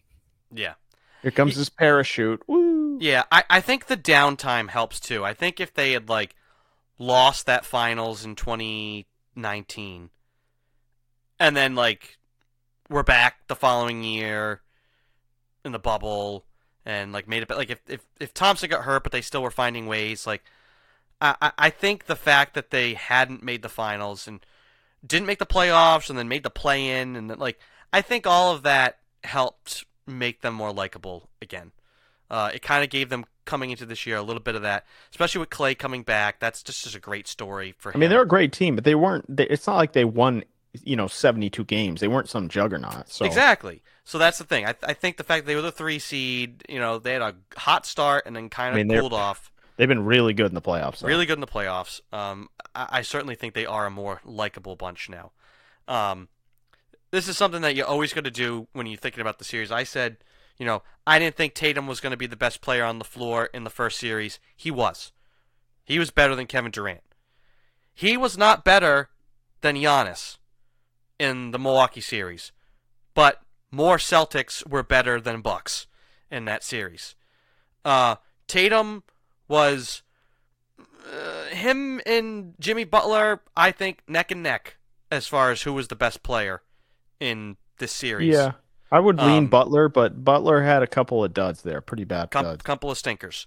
Yeah. 0.52 0.74
Here 1.22 1.30
comes 1.30 1.56
this 1.56 1.68
parachute. 1.68 2.42
Woo! 2.46 2.98
Yeah, 3.00 3.24
I, 3.30 3.44
I 3.50 3.60
think 3.60 3.86
the 3.86 3.96
downtime 3.96 4.70
helps 4.70 5.00
too. 5.00 5.24
I 5.24 5.34
think 5.34 5.60
if 5.60 5.74
they 5.74 5.92
had 5.92 6.08
like 6.08 6.34
lost 6.98 7.46
that 7.46 7.64
finals 7.64 8.24
in 8.24 8.34
2019 8.34 10.10
and 11.38 11.56
then 11.56 11.74
like 11.74 12.18
were 12.88 13.02
back 13.02 13.46
the 13.46 13.56
following 13.56 14.02
year 14.02 14.62
in 15.64 15.72
the 15.72 15.78
bubble 15.78 16.44
and 16.84 17.12
like 17.12 17.28
made 17.28 17.42
it 17.42 17.50
like 17.50 17.70
if 17.70 17.80
if 17.88 18.00
if 18.18 18.34
Thompson 18.34 18.70
got 18.70 18.84
hurt 18.84 19.02
but 19.02 19.12
they 19.12 19.20
still 19.20 19.42
were 19.42 19.50
finding 19.50 19.86
ways 19.86 20.26
like 20.26 20.42
I 21.20 21.52
I- 21.58 21.70
think 21.70 22.06
the 22.06 22.16
fact 22.16 22.54
that 22.54 22.70
they 22.70 22.94
hadn't 22.94 23.42
made 23.42 23.62
the 23.62 23.68
finals 23.68 24.28
and 24.28 24.44
didn't 25.06 25.26
make 25.26 25.38
the 25.38 25.46
playoffs 25.46 26.10
and 26.10 26.18
then 26.18 26.28
made 26.28 26.42
the 26.42 26.50
play 26.50 27.00
in 27.00 27.16
and 27.16 27.30
then, 27.30 27.38
like 27.38 27.58
I 27.92 28.02
think 28.02 28.26
all 28.26 28.54
of 28.54 28.62
that 28.62 28.98
helped 29.24 29.84
make 30.06 30.40
them 30.40 30.54
more 30.54 30.72
likable 30.72 31.28
again. 31.40 31.72
Uh, 32.30 32.50
it 32.52 32.62
kind 32.62 32.84
of 32.84 32.90
gave 32.90 33.08
them 33.08 33.24
coming 33.44 33.70
into 33.70 33.86
this 33.86 34.06
year 34.06 34.16
a 34.16 34.22
little 34.22 34.42
bit 34.42 34.54
of 34.54 34.62
that, 34.62 34.84
especially 35.10 35.38
with 35.38 35.48
Klay 35.48 35.76
coming 35.76 36.02
back. 36.02 36.38
That's 36.38 36.62
just, 36.62 36.84
just 36.84 36.94
a 36.94 37.00
great 37.00 37.26
story 37.26 37.74
for 37.78 37.90
him. 37.90 37.96
I 37.96 38.00
mean, 38.00 38.10
they're 38.10 38.22
a 38.22 38.28
great 38.28 38.52
team, 38.52 38.74
but 38.74 38.84
they 38.84 38.94
weren't. 38.94 39.24
They, 39.34 39.46
it's 39.46 39.66
not 39.66 39.76
like 39.76 39.92
they 39.92 40.04
won, 40.04 40.44
you 40.84 40.96
know, 40.96 41.06
seventy-two 41.06 41.64
games. 41.64 42.00
They 42.00 42.08
weren't 42.08 42.28
some 42.28 42.48
juggernaut. 42.48 43.08
So 43.08 43.24
Exactly. 43.24 43.82
So 44.04 44.18
that's 44.18 44.38
the 44.38 44.44
thing. 44.44 44.66
I, 44.66 44.74
I 44.82 44.92
think 44.92 45.16
the 45.16 45.24
fact 45.24 45.44
that 45.44 45.50
they 45.50 45.56
were 45.56 45.62
the 45.62 45.72
three 45.72 45.98
seed, 45.98 46.64
you 46.68 46.78
know, 46.78 46.98
they 46.98 47.14
had 47.14 47.22
a 47.22 47.34
hot 47.56 47.86
start 47.86 48.24
and 48.26 48.36
then 48.36 48.50
kind 48.50 48.70
of 48.70 48.80
I 48.80 48.82
mean, 48.82 48.98
cooled 48.98 49.14
off. 49.14 49.50
They've 49.78 49.88
been 49.88 50.04
really 50.04 50.34
good 50.34 50.46
in 50.46 50.54
the 50.54 50.60
playoffs. 50.60 50.98
though. 50.98 51.08
Really 51.08 51.24
good 51.24 51.38
in 51.38 51.40
the 51.40 51.46
playoffs. 51.46 52.02
Um, 52.12 52.50
I, 52.74 52.88
I 52.90 53.02
certainly 53.02 53.34
think 53.34 53.54
they 53.54 53.64
are 53.64 53.86
a 53.86 53.90
more 53.90 54.20
likable 54.24 54.76
bunch 54.76 55.08
now. 55.08 55.32
Um, 55.86 56.28
this 57.10 57.28
is 57.28 57.38
something 57.38 57.62
that 57.62 57.74
you're 57.74 57.86
always 57.86 58.12
going 58.12 58.24
to 58.24 58.30
do 58.30 58.68
when 58.72 58.86
you're 58.86 58.98
thinking 58.98 59.22
about 59.22 59.38
the 59.38 59.44
series. 59.44 59.72
I 59.72 59.84
said, 59.84 60.18
you 60.58 60.66
know, 60.66 60.82
I 61.06 61.18
didn't 61.18 61.36
think 61.36 61.54
Tatum 61.54 61.86
was 61.86 62.00
going 62.00 62.10
to 62.10 62.18
be 62.18 62.26
the 62.26 62.36
best 62.36 62.60
player 62.60 62.84
on 62.84 62.98
the 62.98 63.04
floor 63.04 63.48
in 63.54 63.64
the 63.64 63.70
first 63.70 63.98
series. 63.98 64.38
He 64.54 64.70
was. 64.70 65.12
He 65.84 65.98
was 65.98 66.10
better 66.10 66.34
than 66.34 66.46
Kevin 66.46 66.70
Durant. 66.70 67.00
He 67.94 68.16
was 68.16 68.36
not 68.36 68.64
better 68.64 69.08
than 69.62 69.76
Giannis 69.76 70.36
in 71.18 71.52
the 71.52 71.58
Milwaukee 71.58 72.00
series, 72.00 72.52
but 73.14 73.40
more 73.70 73.96
Celtics 73.96 74.66
were 74.68 74.82
better 74.82 75.20
than 75.20 75.40
Bucks 75.40 75.86
in 76.30 76.44
that 76.44 76.62
series. 76.62 77.14
Uh, 77.84 78.16
Tatum 78.46 79.02
was 79.48 80.02
uh, 80.78 81.44
him 81.54 82.00
and 82.06 82.54
Jimmy 82.60 82.84
Butler. 82.84 83.40
I 83.56 83.72
think 83.72 84.02
neck 84.06 84.30
and 84.30 84.42
neck 84.42 84.76
as 85.10 85.26
far 85.26 85.50
as 85.50 85.62
who 85.62 85.72
was 85.72 85.88
the 85.88 85.96
best 85.96 86.22
player 86.22 86.62
in 87.18 87.56
this 87.78 87.92
series. 87.92 88.34
Yeah, 88.34 88.52
I 88.92 89.00
would 89.00 89.16
lean 89.18 89.44
Um, 89.44 89.46
Butler, 89.46 89.88
but 89.88 90.24
Butler 90.24 90.62
had 90.62 90.82
a 90.82 90.86
couple 90.86 91.24
of 91.24 91.32
duds 91.32 91.62
there, 91.62 91.80
pretty 91.80 92.04
bad 92.04 92.30
Com- 92.30 92.44
duds. 92.44 92.62
couple 92.62 92.90
of 92.90 92.98
stinkers, 92.98 93.46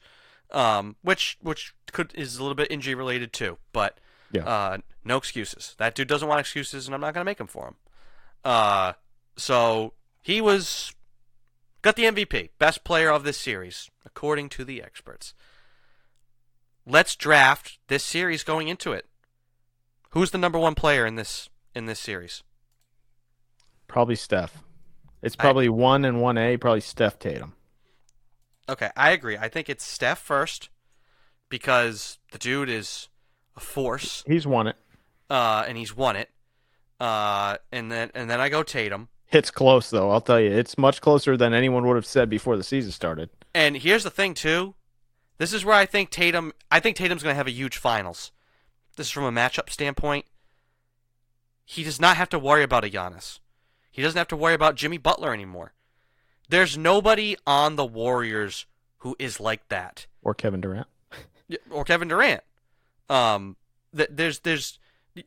um, 0.52 0.96
which 1.02 1.38
which 1.42 1.74
could 1.92 2.12
is 2.16 2.38
a 2.38 2.42
little 2.42 2.56
bit 2.56 2.72
injury 2.72 2.96
related 2.96 3.32
too. 3.34 3.58
But 3.74 4.00
Yeah. 4.32 4.44
uh, 4.48 4.78
no 5.04 5.18
excuses. 5.18 5.76
That 5.78 5.94
dude 5.96 6.08
doesn't 6.08 6.28
want 6.28 6.40
excuses, 6.40 6.88
and 6.88 6.96
I'm 6.96 7.02
not 7.02 7.14
gonna 7.14 7.26
make 7.26 7.40
him 7.40 7.48
for 7.48 7.68
him. 7.68 7.76
Uh, 8.44 8.94
so 9.38 9.94
he 10.22 10.42
was 10.42 10.94
got 11.84 11.96
the 11.96 12.06
MVP, 12.06 12.50
best 12.60 12.84
player 12.84 13.10
of 13.12 13.24
this 13.24 13.38
series, 13.40 13.90
according 14.06 14.50
to 14.50 14.64
the 14.66 14.82
experts. 14.82 15.34
Let's 16.86 17.16
draft 17.16 17.78
this 17.88 18.04
series 18.04 18.44
going 18.44 18.68
into 18.68 18.92
it. 18.92 19.06
Who's 20.12 20.32
the 20.32 20.38
number 20.38 20.60
one 20.60 20.76
player 20.76 21.06
in 21.06 21.16
this 21.16 21.50
in 21.76 21.86
this 21.86 22.00
series? 22.00 22.44
Probably 23.88 24.16
Steph. 24.16 24.64
It's 25.22 25.36
I- 25.40 25.42
probably 25.42 25.70
one 25.70 26.04
and 26.06 26.22
one 26.22 26.38
A. 26.38 26.58
Probably 26.58 26.82
Steph 26.82 27.20
Tatum. 27.20 27.54
Okay, 28.70 28.90
I 28.96 29.12
agree. 29.12 29.38
I 29.38 29.50
think 29.50 29.70
it's 29.70 29.86
Steph 29.86 30.20
first 30.20 30.70
because 31.50 32.20
the 32.32 32.38
dude 32.38 32.70
is 32.70 33.10
a 33.56 33.60
force. 33.60 34.24
He's 34.28 34.48
won 34.48 34.68
it. 34.68 34.76
uh, 35.30 35.66
and 35.68 35.78
he's 35.78 35.96
won 35.96 36.16
it. 36.16 36.30
Uh, 37.00 37.58
and 37.72 37.92
then 37.92 38.12
and 38.16 38.30
then 38.30 38.40
I 38.42 38.50
go 38.50 38.64
Tatum. 38.64 39.10
It's 39.32 39.52
close 39.52 39.90
though. 39.90 40.12
I'll 40.12 40.22
tell 40.22 40.40
you, 40.40 40.52
it's 40.52 40.78
much 40.78 41.00
closer 41.02 41.38
than 41.38 41.54
anyone 41.54 41.86
would 41.88 41.96
have 41.96 42.06
said 42.06 42.30
before 42.30 42.58
the 42.58 42.64
season 42.64 42.92
started. 42.92 43.30
And 43.54 43.78
here's 43.78 44.04
the 44.04 44.10
thing 44.10 44.34
too. 44.34 44.76
This 45.42 45.54
is 45.54 45.66
where 45.66 45.74
I 45.74 45.88
think 45.88 46.12
Tatum. 46.12 46.54
I 46.70 46.80
think 46.80 46.96
Tatum's 46.96 47.24
going 47.24 47.34
to 47.34 47.38
have 47.38 47.48
a 47.48 47.52
huge 47.52 47.76
finals. 47.76 48.32
This 48.96 49.08
is 49.08 49.12
from 49.12 49.24
a 49.24 49.32
matchup 49.32 49.72
standpoint. 49.72 50.26
He 51.66 51.84
does 51.84 52.00
not 52.00 52.16
have 52.16 52.30
to 52.30 52.38
worry 52.38 52.62
about 52.62 52.86
a 52.86 52.90
Giannis. 52.90 53.40
He 53.90 54.04
doesn't 54.04 54.20
have 54.20 54.28
to 54.28 54.36
worry 54.36 54.54
about 54.54 54.76
Jimmy 54.76 55.00
Butler 55.00 55.34
anymore. 55.34 55.74
There's 56.48 56.78
nobody 56.78 57.38
on 57.48 57.76
the 57.76 57.88
Warriors 57.88 58.68
who 58.98 59.16
is 59.18 59.40
like 59.40 59.68
that. 59.70 60.06
Or 60.22 60.36
Kevin 60.36 60.62
Durant. 60.62 60.86
Or 61.72 61.86
Kevin 61.86 62.10
Durant. 62.10 62.44
Um, 63.10 63.56
th- 63.98 64.12
there's 64.12 64.42
there's 64.42 64.78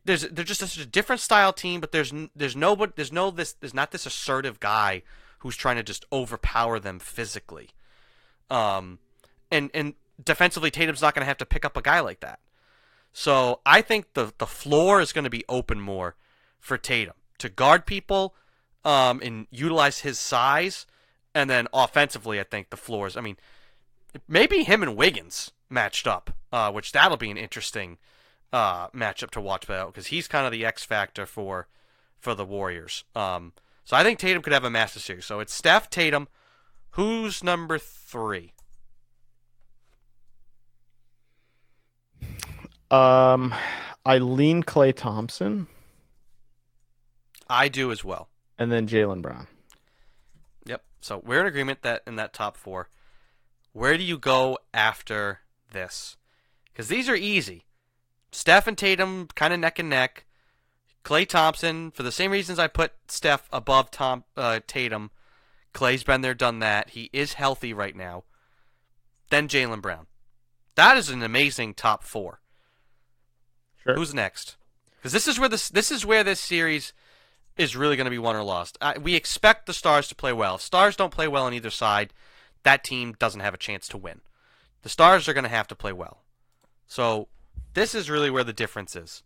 there's 0.05 0.29
they're 0.29 0.45
just 0.45 0.61
such 0.61 0.77
a 0.77 0.85
different 0.85 1.19
style 1.19 1.51
team, 1.51 1.81
but 1.81 1.91
there's 1.91 2.13
there's 2.33 2.55
no 2.55 2.77
but 2.77 2.95
there's 2.95 3.11
no 3.11 3.31
this 3.31 3.51
there's 3.51 3.73
not 3.73 3.91
this 3.91 4.05
assertive 4.05 4.61
guy 4.61 5.03
who's 5.39 5.57
trying 5.57 5.75
to 5.75 5.83
just 5.83 6.05
overpower 6.13 6.79
them 6.79 6.99
physically. 6.99 7.71
Um, 8.49 8.99
and 9.51 9.69
and 9.73 9.93
defensively, 10.23 10.71
Tatum's 10.71 11.01
not 11.01 11.13
going 11.13 11.21
to 11.21 11.27
have 11.27 11.37
to 11.37 11.45
pick 11.45 11.65
up 11.65 11.77
a 11.77 11.81
guy 11.81 11.99
like 11.99 12.19
that. 12.21 12.39
So 13.13 13.61
I 13.65 13.81
think 13.81 14.13
the 14.13 14.33
the 14.37 14.45
floor 14.45 14.99
is 14.99 15.13
going 15.13 15.23
to 15.23 15.29
be 15.29 15.45
open 15.47 15.79
more 15.79 16.15
for 16.59 16.77
Tatum 16.77 17.13
to 17.37 17.49
guard 17.49 17.85
people, 17.85 18.35
um, 18.83 19.21
and 19.23 19.47
utilize 19.51 19.99
his 19.99 20.19
size, 20.19 20.85
and 21.33 21.49
then 21.49 21.67
offensively, 21.73 22.39
I 22.39 22.43
think 22.43 22.69
the 22.69 22.77
floors. 22.77 23.15
I 23.15 23.21
mean, 23.21 23.37
maybe 24.27 24.63
him 24.63 24.83
and 24.83 24.95
Wiggins 24.95 25.51
matched 25.69 26.07
up, 26.07 26.35
uh, 26.51 26.71
which 26.71 26.91
that'll 26.91 27.17
be 27.17 27.31
an 27.31 27.37
interesting 27.37 27.97
uh, 28.53 28.87
matchup 28.89 29.31
to 29.31 29.41
watch 29.41 29.63
about 29.65 29.93
because 29.93 30.07
he's 30.07 30.27
kind 30.27 30.45
of 30.45 30.51
the 30.51 30.65
X 30.65 30.83
factor 30.83 31.25
for 31.25 31.67
for 32.19 32.35
the 32.35 32.45
Warriors. 32.45 33.03
Um, 33.15 33.53
so 33.83 33.95
I 33.95 34.03
think 34.03 34.19
Tatum 34.19 34.41
could 34.41 34.53
have 34.53 34.63
a 34.63 34.69
master 34.69 34.99
series. 34.99 35.25
So 35.25 35.39
it's 35.39 35.53
Steph 35.53 35.89
Tatum. 35.89 36.27
Who's 36.91 37.43
number 37.43 37.77
three? 37.77 38.53
Um, 42.91 43.53
I 44.05 44.19
lean 44.19 44.63
Klay 44.63 44.95
Thompson 44.95 45.67
I 47.49 47.67
do 47.67 47.91
as 47.91 48.03
well. 48.03 48.29
and 48.57 48.71
then 48.71 48.87
Jaylen 48.87 49.21
Brown. 49.21 49.47
Yep. 50.65 50.83
So 51.01 51.21
we're 51.25 51.41
in 51.41 51.45
agreement 51.47 51.81
that 51.83 52.01
in 52.07 52.15
that 52.15 52.33
top 52.33 52.57
four. 52.57 52.89
Where 53.73 53.97
do 53.97 54.03
you 54.03 54.17
go 54.17 54.57
after 54.73 55.41
this? 55.71 56.17
Because 56.71 56.87
these 56.87 57.09
are 57.09 57.15
easy. 57.15 57.65
Steph 58.31 58.67
and 58.67 58.77
Tatum 58.77 59.27
kind 59.35 59.53
of 59.53 59.59
neck 59.59 59.79
and 59.79 59.89
neck. 59.89 60.25
Klay 61.03 61.27
Thompson, 61.27 61.91
for 61.91 62.03
the 62.03 62.11
same 62.11 62.31
reasons 62.31 62.57
I 62.57 62.67
put 62.67 62.93
Steph 63.07 63.47
above 63.53 63.91
Tom 63.91 64.23
uh, 64.35 64.59
Tatum. 64.65 65.11
Klay's 65.73 66.03
been 66.03 66.21
there, 66.21 66.33
done 66.33 66.59
that. 66.59 66.91
He 66.91 67.09
is 67.13 67.33
healthy 67.33 67.73
right 67.73 67.95
now. 67.95 68.23
Then 69.29 69.47
Jaylen 69.47 69.81
Brown. 69.81 70.07
That 70.75 70.97
is 70.97 71.09
an 71.09 71.21
amazing 71.21 71.75
top 71.75 72.03
four. 72.03 72.41
Sure. 73.85 73.95
Who's 73.95 74.13
next? 74.13 74.55
Because 74.97 75.13
this 75.13 75.27
is 75.27 75.39
where 75.39 75.49
this 75.49 75.69
this 75.69 75.91
is 75.91 76.05
where 76.05 76.23
this 76.23 76.39
series 76.39 76.93
is 77.57 77.75
really 77.75 77.95
going 77.95 78.05
to 78.05 78.11
be 78.11 78.17
won 78.17 78.35
or 78.35 78.43
lost. 78.43 78.77
I, 78.81 78.97
we 78.97 79.15
expect 79.15 79.65
the 79.65 79.73
Stars 79.73 80.07
to 80.09 80.15
play 80.15 80.33
well. 80.33 80.55
If 80.55 80.61
Stars 80.61 80.95
don't 80.95 81.13
play 81.13 81.27
well 81.27 81.45
on 81.45 81.53
either 81.53 81.69
side, 81.69 82.11
that 82.63 82.83
team 82.83 83.15
doesn't 83.19 83.41
have 83.41 83.53
a 83.53 83.57
chance 83.57 83.87
to 83.89 83.97
win. 83.97 84.21
The 84.81 84.89
Stars 84.89 85.27
are 85.29 85.33
going 85.33 85.43
to 85.43 85.49
have 85.49 85.67
to 85.67 85.75
play 85.75 85.93
well. 85.93 86.21
So 86.87 87.27
this 87.73 87.95
is 87.95 88.09
really 88.09 88.29
where 88.29 88.43
the 88.43 88.53
difference 88.53 88.95
is. 88.95 89.23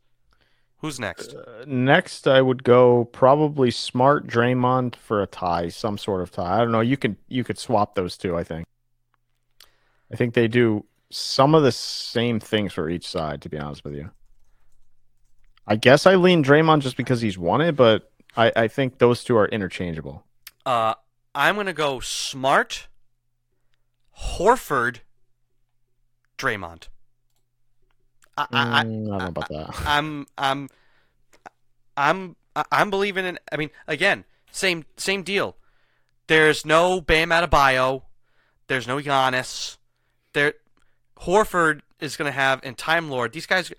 Who's 0.77 0.99
next? 0.99 1.33
Uh, 1.33 1.65
next, 1.67 2.27
I 2.27 2.41
would 2.41 2.63
go 2.63 3.05
probably 3.05 3.69
Smart 3.69 4.27
Draymond 4.27 4.95
for 4.95 5.21
a 5.21 5.27
tie, 5.27 5.67
some 5.67 5.97
sort 5.97 6.21
of 6.21 6.31
tie. 6.31 6.55
I 6.55 6.59
don't 6.59 6.71
know. 6.71 6.79
You 6.79 6.97
could 6.97 7.17
you 7.27 7.43
could 7.43 7.57
swap 7.57 7.95
those 7.95 8.17
two. 8.17 8.37
I 8.37 8.43
think. 8.43 8.65
I 10.11 10.15
think 10.15 10.33
they 10.33 10.47
do 10.47 10.85
some 11.09 11.53
of 11.53 11.63
the 11.63 11.71
same 11.71 12.39
things 12.39 12.73
for 12.73 12.89
each 12.89 13.07
side. 13.07 13.41
To 13.41 13.49
be 13.49 13.57
honest 13.57 13.83
with 13.83 13.93
you, 13.93 14.11
I 15.69 15.75
guess 15.75 16.07
I 16.07 16.15
lean 16.15 16.43
Draymond 16.43 16.81
just 16.81 16.97
because 16.97 17.21
he's 17.21 17.37
won 17.37 17.61
it, 17.61 17.73
but 17.73 18.11
I, 18.35 18.51
I 18.55 18.67
think 18.67 18.97
those 18.97 19.23
two 19.23 19.37
are 19.37 19.47
interchangeable. 19.47 20.23
Uh, 20.65 20.95
I'm 21.35 21.53
going 21.55 21.67
to 21.67 21.73
go 21.73 21.99
Smart, 21.99 22.87
Horford, 24.19 25.01
Draymond. 26.39 26.87
I, 28.35 28.41
I, 28.41 28.45
I, 28.51 28.63
Mm, 28.63 28.73
I 28.73 28.83
don't 28.83 29.03
know 29.03 29.27
about 29.27 29.49
that. 29.49 29.81
I'm 29.85 30.27
I'm 30.37 30.69
I'm 31.95 32.35
I'm 32.71 32.89
believing 32.89 33.25
in. 33.25 33.37
I 33.51 33.57
mean, 33.57 33.69
again, 33.87 34.25
same 34.51 34.85
same 34.97 35.21
deal. 35.21 35.55
There's 36.27 36.65
no 36.65 36.99
Bam 36.99 37.29
Adebayo. 37.29 38.03
There's 38.67 38.87
no 38.87 38.97
Giannis. 38.97 39.77
There, 40.33 40.53
Horford 41.21 41.81
is 41.99 42.15
going 42.17 42.31
to 42.31 42.35
have 42.35 42.61
and 42.63 42.77
Time 42.77 43.09
Lord. 43.09 43.33
These 43.33 43.45
guys, 43.45 43.73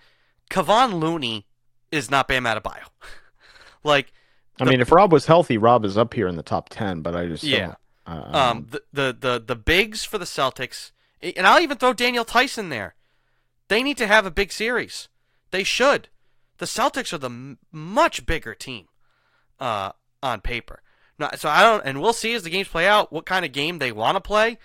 Kevon 0.51 1.01
Looney 1.01 1.47
is 1.93 2.11
not 2.11 2.29
Bam 2.29 2.45
Adebayo. 2.45 2.85
like, 3.85 4.13
I 4.61 4.65
mean, 4.65 4.81
if 4.81 4.93
Rob 4.93 5.13
was 5.13 5.27
healthy, 5.27 5.57
Rob 5.59 5.85
is 5.85 5.97
up 5.97 6.15
here 6.15 6.29
in 6.29 6.37
the 6.37 6.43
top 6.43 6.69
ten. 6.69 7.01
But 7.01 7.17
I 7.17 7.27
just 7.27 7.45
Yeah. 7.45 7.75
uh, 8.07 8.31
um, 8.51 8.67
the, 8.71 8.83
the 8.93 9.17
the 9.19 9.43
the 9.47 9.57
bigs 9.57 10.05
for 10.05 10.19
the 10.19 10.25
Celtics, 10.25 10.91
and 11.23 11.47
I'll 11.47 11.61
even 11.61 11.79
throw 11.79 11.93
Daniel 11.93 12.25
Theis 12.25 12.57
there. 12.69 12.95
They 13.69 13.83
need 13.83 13.97
to 13.99 14.07
have 14.07 14.27
a 14.27 14.31
big 14.31 14.53
series. 14.53 15.09
They 15.51 15.63
should. 15.65 16.09
The 16.59 16.67
Celtics 16.67 17.13
are 17.13 17.19
the 17.19 17.31
m- 17.31 17.59
much 17.73 18.27
bigger 18.27 18.55
team 18.55 18.89
uh, 19.59 19.93
on 20.23 20.41
paper. 20.41 20.83
No, 21.19 21.29
so 21.37 21.49
I 21.49 21.63
don't, 21.63 21.85
and 21.85 22.01
we'll 22.01 22.13
see 22.13 22.35
as 22.35 22.43
the 22.43 22.51
games 22.51 22.69
play 22.69 22.87
out 22.87 23.13
what 23.13 23.27
kind 23.27 23.45
of 23.45 23.53
game 23.53 23.79
they 23.79 23.93
want 23.93 24.17
to 24.17 24.21
play. 24.21 24.59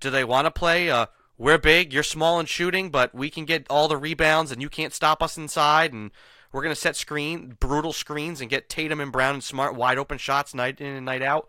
Do 0.00 0.10
they 0.10 0.24
want 0.24 0.46
to 0.46 0.50
play? 0.50 0.90
Uh, 0.90 1.06
we're 1.38 1.58
big, 1.58 1.92
you're 1.92 2.02
small 2.02 2.38
and 2.38 2.48
shooting, 2.48 2.90
but 2.90 3.14
we 3.14 3.30
can 3.30 3.44
get 3.44 3.66
all 3.68 3.88
the 3.88 3.96
rebounds, 3.96 4.52
and 4.52 4.62
you 4.62 4.68
can't 4.68 4.92
stop 4.94 5.22
us 5.22 5.36
inside, 5.36 5.92
and 5.92 6.10
we're 6.52 6.62
gonna 6.62 6.74
set 6.74 6.96
screen 6.96 7.56
brutal 7.58 7.92
screens 7.92 8.40
and 8.40 8.50
get 8.50 8.68
Tatum 8.68 9.00
and 9.00 9.10
Brown 9.10 9.34
and 9.34 9.44
Smart 9.44 9.74
wide 9.74 9.98
open 9.98 10.18
shots 10.18 10.54
night 10.54 10.80
in 10.80 10.86
and 10.94 11.06
night 11.06 11.22
out. 11.22 11.48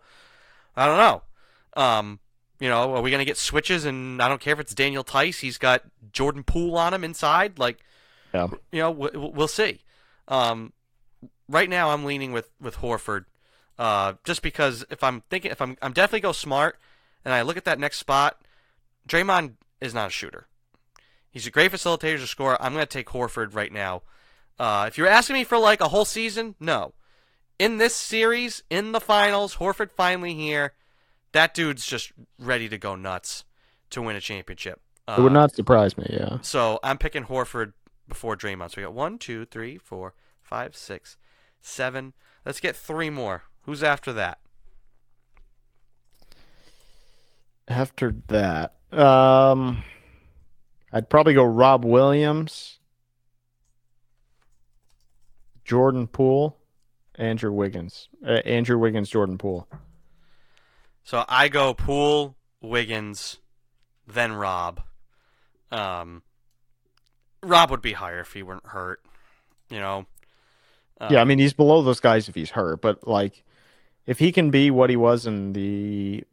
I 0.76 0.86
don't 0.86 0.96
know. 0.98 1.22
Um, 1.82 2.20
you 2.60 2.68
know, 2.68 2.94
are 2.94 3.02
we 3.02 3.10
gonna 3.10 3.24
get 3.24 3.36
switches? 3.36 3.84
And 3.84 4.22
I 4.22 4.28
don't 4.28 4.40
care 4.40 4.54
if 4.54 4.60
it's 4.60 4.74
Daniel 4.74 5.04
Theis. 5.04 5.40
He's 5.40 5.58
got 5.58 5.82
Jordan 6.12 6.42
Poole 6.42 6.76
on 6.78 6.94
him 6.94 7.04
inside. 7.04 7.58
Like, 7.58 7.78
Yeah. 8.32 8.48
you 8.72 8.80
know, 8.80 8.90
we- 8.90 9.10
we'll 9.14 9.48
see. 9.48 9.82
Um, 10.28 10.72
right 11.48 11.68
now, 11.68 11.90
I'm 11.90 12.04
leaning 12.04 12.32
with 12.32 12.50
with 12.60 12.76
Horford, 12.78 13.26
uh, 13.78 14.14
just 14.24 14.40
because 14.42 14.84
if 14.90 15.02
I'm 15.02 15.20
thinking, 15.30 15.50
if 15.50 15.60
I'm, 15.60 15.76
I'm 15.82 15.92
definitely 15.92 16.20
go 16.20 16.32
smart, 16.32 16.78
and 17.24 17.34
I 17.34 17.42
look 17.42 17.56
at 17.56 17.64
that 17.66 17.78
next 17.78 17.98
spot, 17.98 18.40
Draymond 19.08 19.54
is 19.80 19.92
not 19.92 20.06
a 20.08 20.10
shooter. 20.10 20.46
He's 21.30 21.46
a 21.46 21.50
great 21.50 21.72
facilitator 21.72 22.18
to 22.18 22.26
score. 22.26 22.60
I'm 22.62 22.72
going 22.72 22.86
to 22.86 22.90
take 22.90 23.08
Horford 23.08 23.54
right 23.54 23.72
now. 23.72 24.02
Uh, 24.58 24.84
if 24.88 24.96
you're 24.98 25.08
asking 25.08 25.34
me 25.34 25.44
for 25.44 25.58
like 25.58 25.80
a 25.80 25.88
whole 25.88 26.04
season, 26.04 26.54
no. 26.60 26.94
In 27.58 27.78
this 27.78 27.94
series, 27.94 28.62
in 28.70 28.92
the 28.92 29.00
finals, 29.00 29.56
Horford 29.56 29.90
finally 29.90 30.34
here. 30.34 30.72
That 31.32 31.54
dude's 31.54 31.84
just 31.86 32.12
ready 32.38 32.68
to 32.68 32.78
go 32.78 32.94
nuts 32.94 33.44
to 33.90 34.00
win 34.02 34.16
a 34.16 34.20
championship. 34.20 34.80
Uh, 35.08 35.16
It 35.18 35.22
would 35.22 35.32
not 35.32 35.54
surprise 35.54 35.96
me. 35.98 36.06
Yeah. 36.10 36.38
so 36.42 36.78
I'm 36.82 36.98
picking 36.98 37.24
Horford 37.24 37.72
before 38.08 38.36
Draymond. 38.36 38.70
So 38.70 38.74
we 38.80 38.82
got 38.84 38.94
one, 38.94 39.18
two, 39.18 39.44
three, 39.46 39.76
four, 39.78 40.14
five, 40.42 40.76
six, 40.76 41.16
seven. 41.60 42.12
Let's 42.44 42.60
get 42.60 42.76
three 42.76 43.10
more. 43.10 43.44
Who's 43.62 43.82
after 43.82 44.12
that? 44.12 44.38
After 47.66 48.14
that, 48.28 48.74
um, 48.92 49.82
I'd 50.92 51.08
probably 51.08 51.32
go 51.32 51.44
Rob 51.44 51.84
Williams, 51.84 52.78
Jordan 55.64 56.06
Poole, 56.06 56.56
Andrew 57.16 57.52
Wiggins, 57.52 58.08
uh, 58.26 58.40
Andrew 58.44 58.78
Wiggins, 58.78 59.08
Jordan 59.08 59.38
Poole. 59.38 59.68
So 61.02 61.24
I 61.28 61.48
go 61.48 61.74
Poole, 61.74 62.36
Wiggins, 62.60 63.38
then 64.06 64.32
Rob. 64.32 64.82
Um, 65.70 66.22
Rob 67.42 67.70
would 67.70 67.82
be 67.82 67.92
higher 67.92 68.20
if 68.20 68.32
he 68.32 68.42
weren't 68.42 68.66
hurt. 68.66 69.00
You 69.70 69.80
know. 69.80 70.06
Uh, 71.00 71.08
yeah, 71.10 71.20
I 71.20 71.24
mean 71.24 71.38
he's 71.38 71.52
below 71.52 71.82
those 71.82 72.00
guys 72.00 72.28
if 72.28 72.34
he's 72.34 72.50
hurt, 72.50 72.80
but 72.80 73.06
like 73.06 73.42
if 74.06 74.18
he 74.18 74.32
can 74.32 74.50
be 74.50 74.70
what 74.70 74.90
he 74.90 74.96
was 74.96 75.26
in 75.26 75.52
the 75.52 76.24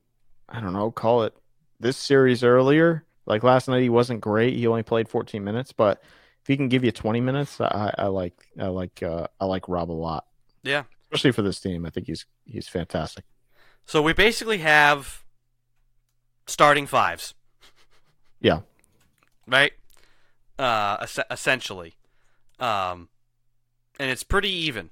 I 0.47 0.59
don't 0.59 0.73
know, 0.73 0.91
call 0.91 1.23
it 1.23 1.35
this 1.79 1.97
series 1.97 2.43
earlier, 2.43 3.05
like 3.25 3.43
last 3.43 3.67
night 3.67 3.81
he 3.81 3.89
wasn't 3.89 4.21
great. 4.21 4.55
He 4.55 4.67
only 4.67 4.83
played 4.83 5.09
14 5.09 5.43
minutes, 5.43 5.71
but 5.71 6.01
if 6.41 6.47
he 6.47 6.57
can 6.57 6.69
give 6.69 6.83
you 6.83 6.91
20 6.91 7.21
minutes, 7.21 7.59
I, 7.61 7.93
I 7.97 8.07
like 8.07 8.47
I 8.59 8.67
like 8.67 9.01
uh, 9.03 9.27
I 9.39 9.45
like 9.45 9.67
Rob 9.69 9.91
a 9.91 9.93
lot, 9.93 10.25
Yeah. 10.63 10.83
especially 11.11 11.31
for 11.31 11.41
this 11.43 11.59
team. 11.59 11.85
I 11.85 11.89
think 11.89 12.07
he's 12.07 12.25
he's 12.45 12.67
fantastic. 12.67 13.25
So 13.85 14.01
we 14.01 14.13
basically 14.13 14.59
have 14.59 15.23
starting 16.47 16.87
fives. 16.87 17.33
Yeah. 18.39 18.61
Right? 19.47 19.73
Uh, 20.57 20.97
es- 21.01 21.19
essentially. 21.29 21.95
Um, 22.59 23.09
and 23.99 24.09
it's 24.11 24.23
pretty 24.23 24.49
even. 24.49 24.89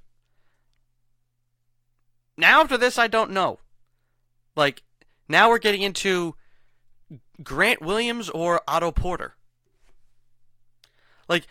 Now, 2.36 2.62
after 2.62 2.76
this, 2.76 2.98
I 2.98 3.06
don't 3.06 3.30
know. 3.32 3.58
Like, 4.56 4.82
now 5.28 5.48
we're 5.50 5.58
getting 5.58 5.82
into 5.82 6.34
Grant 7.42 7.80
Williams 7.82 8.28
or 8.30 8.60
Otto 8.66 8.90
Porter. 8.92 9.34
Like, 11.30 11.46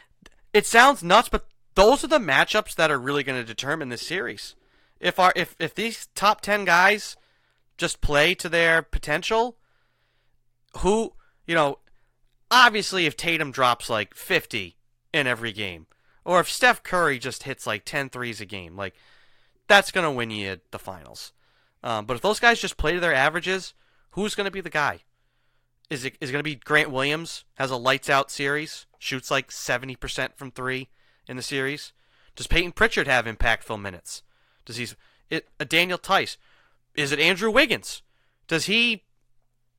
it 0.53 0.65
sounds 0.65 1.01
nuts, 1.01 1.29
but 1.29 1.47
those 1.73 2.03
are 2.03 2.07
the 2.07 2.19
matchups 2.19 2.75
that 2.75 2.91
are 2.91 2.99
really 2.99 3.23
going 3.23 3.39
to 3.39 3.45
determine 3.45 3.87
this 3.87 4.05
series. 4.05 4.55
If 4.99 5.17
our 5.17 5.31
if 5.35 5.55
if 5.57 5.73
these 5.73 6.09
top 6.13 6.41
ten 6.41 6.65
guys 6.65 7.15
just 7.77 8.01
play 8.01 8.35
to 8.35 8.49
their 8.49 8.81
potential, 8.81 9.55
who 10.79 11.13
you 11.47 11.55
know, 11.55 11.79
obviously 12.51 13.05
if 13.05 13.15
Tatum 13.15 13.51
drops 13.51 13.89
like 13.89 14.13
50 14.13 14.75
in 15.13 15.25
every 15.25 15.53
game, 15.53 15.87
or 16.25 16.41
if 16.41 16.51
Steph 16.51 16.83
Curry 16.83 17.17
just 17.17 17.43
hits 17.43 17.65
like 17.65 17.85
10 17.85 18.09
threes 18.09 18.41
a 18.41 18.45
game, 18.45 18.75
like 18.75 18.93
that's 19.67 19.91
gonna 19.91 20.11
win 20.11 20.31
you 20.31 20.59
the 20.71 20.79
finals. 20.79 21.31
Um, 21.81 22.05
but 22.05 22.15
if 22.15 22.21
those 22.21 22.41
guys 22.41 22.59
just 22.59 22.75
play 22.75 22.91
to 22.93 22.99
their 22.99 23.13
averages, 23.13 23.73
who's 24.11 24.35
gonna 24.35 24.51
be 24.51 24.59
the 24.59 24.69
guy? 24.69 24.99
Is 25.89 26.03
it 26.03 26.17
is 26.19 26.29
it 26.29 26.33
gonna 26.33 26.43
be 26.43 26.55
Grant 26.55 26.91
Williams? 26.91 27.45
Has 27.55 27.71
a 27.71 27.77
lights 27.77 28.09
out 28.09 28.29
series, 28.29 28.85
shoots 28.99 29.31
like 29.31 29.49
70% 29.49 30.35
from 30.35 30.51
three 30.51 30.89
in 31.27 31.37
the 31.37 31.43
series. 31.43 31.93
Does 32.35 32.47
Payton 32.47 32.73
Pritchard 32.73 33.07
have 33.07 33.25
impactful 33.25 33.81
minutes? 33.81 34.21
Does 34.65 34.77
he? 34.77 34.87
It, 35.29 35.47
a 35.59 35.65
Daniel 35.65 35.97
Theis? 35.97 36.37
Is 36.95 37.11
it 37.11 37.19
Andrew 37.19 37.49
Wiggins? 37.49 38.01
Does 38.47 38.65
he 38.65 39.03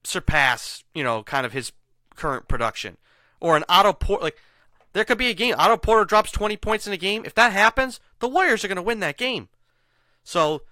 surpass, 0.04 0.84
you 0.94 1.04
know, 1.04 1.22
kind 1.22 1.44
of 1.44 1.52
his 1.52 1.72
current 2.16 2.48
production? 2.48 2.96
Or 3.40 3.56
an 3.56 3.64
Otto 3.68 3.92
Porter, 3.92 4.24
like, 4.24 4.38
there 4.92 5.04
could 5.04 5.18
be 5.18 5.30
a 5.30 5.34
game, 5.34 5.54
Otto 5.56 5.76
Porter 5.76 6.04
drops 6.04 6.30
20 6.30 6.56
points 6.56 6.86
in 6.86 6.92
a 6.92 6.96
game. 6.96 7.22
If 7.24 7.34
that 7.34 7.52
happens, 7.52 8.00
the 8.18 8.28
Warriors 8.28 8.64
are 8.64 8.68
going 8.68 8.76
to 8.76 8.82
win 8.82 9.00
that 9.00 9.16
game. 9.16 9.48
So, 10.24 10.62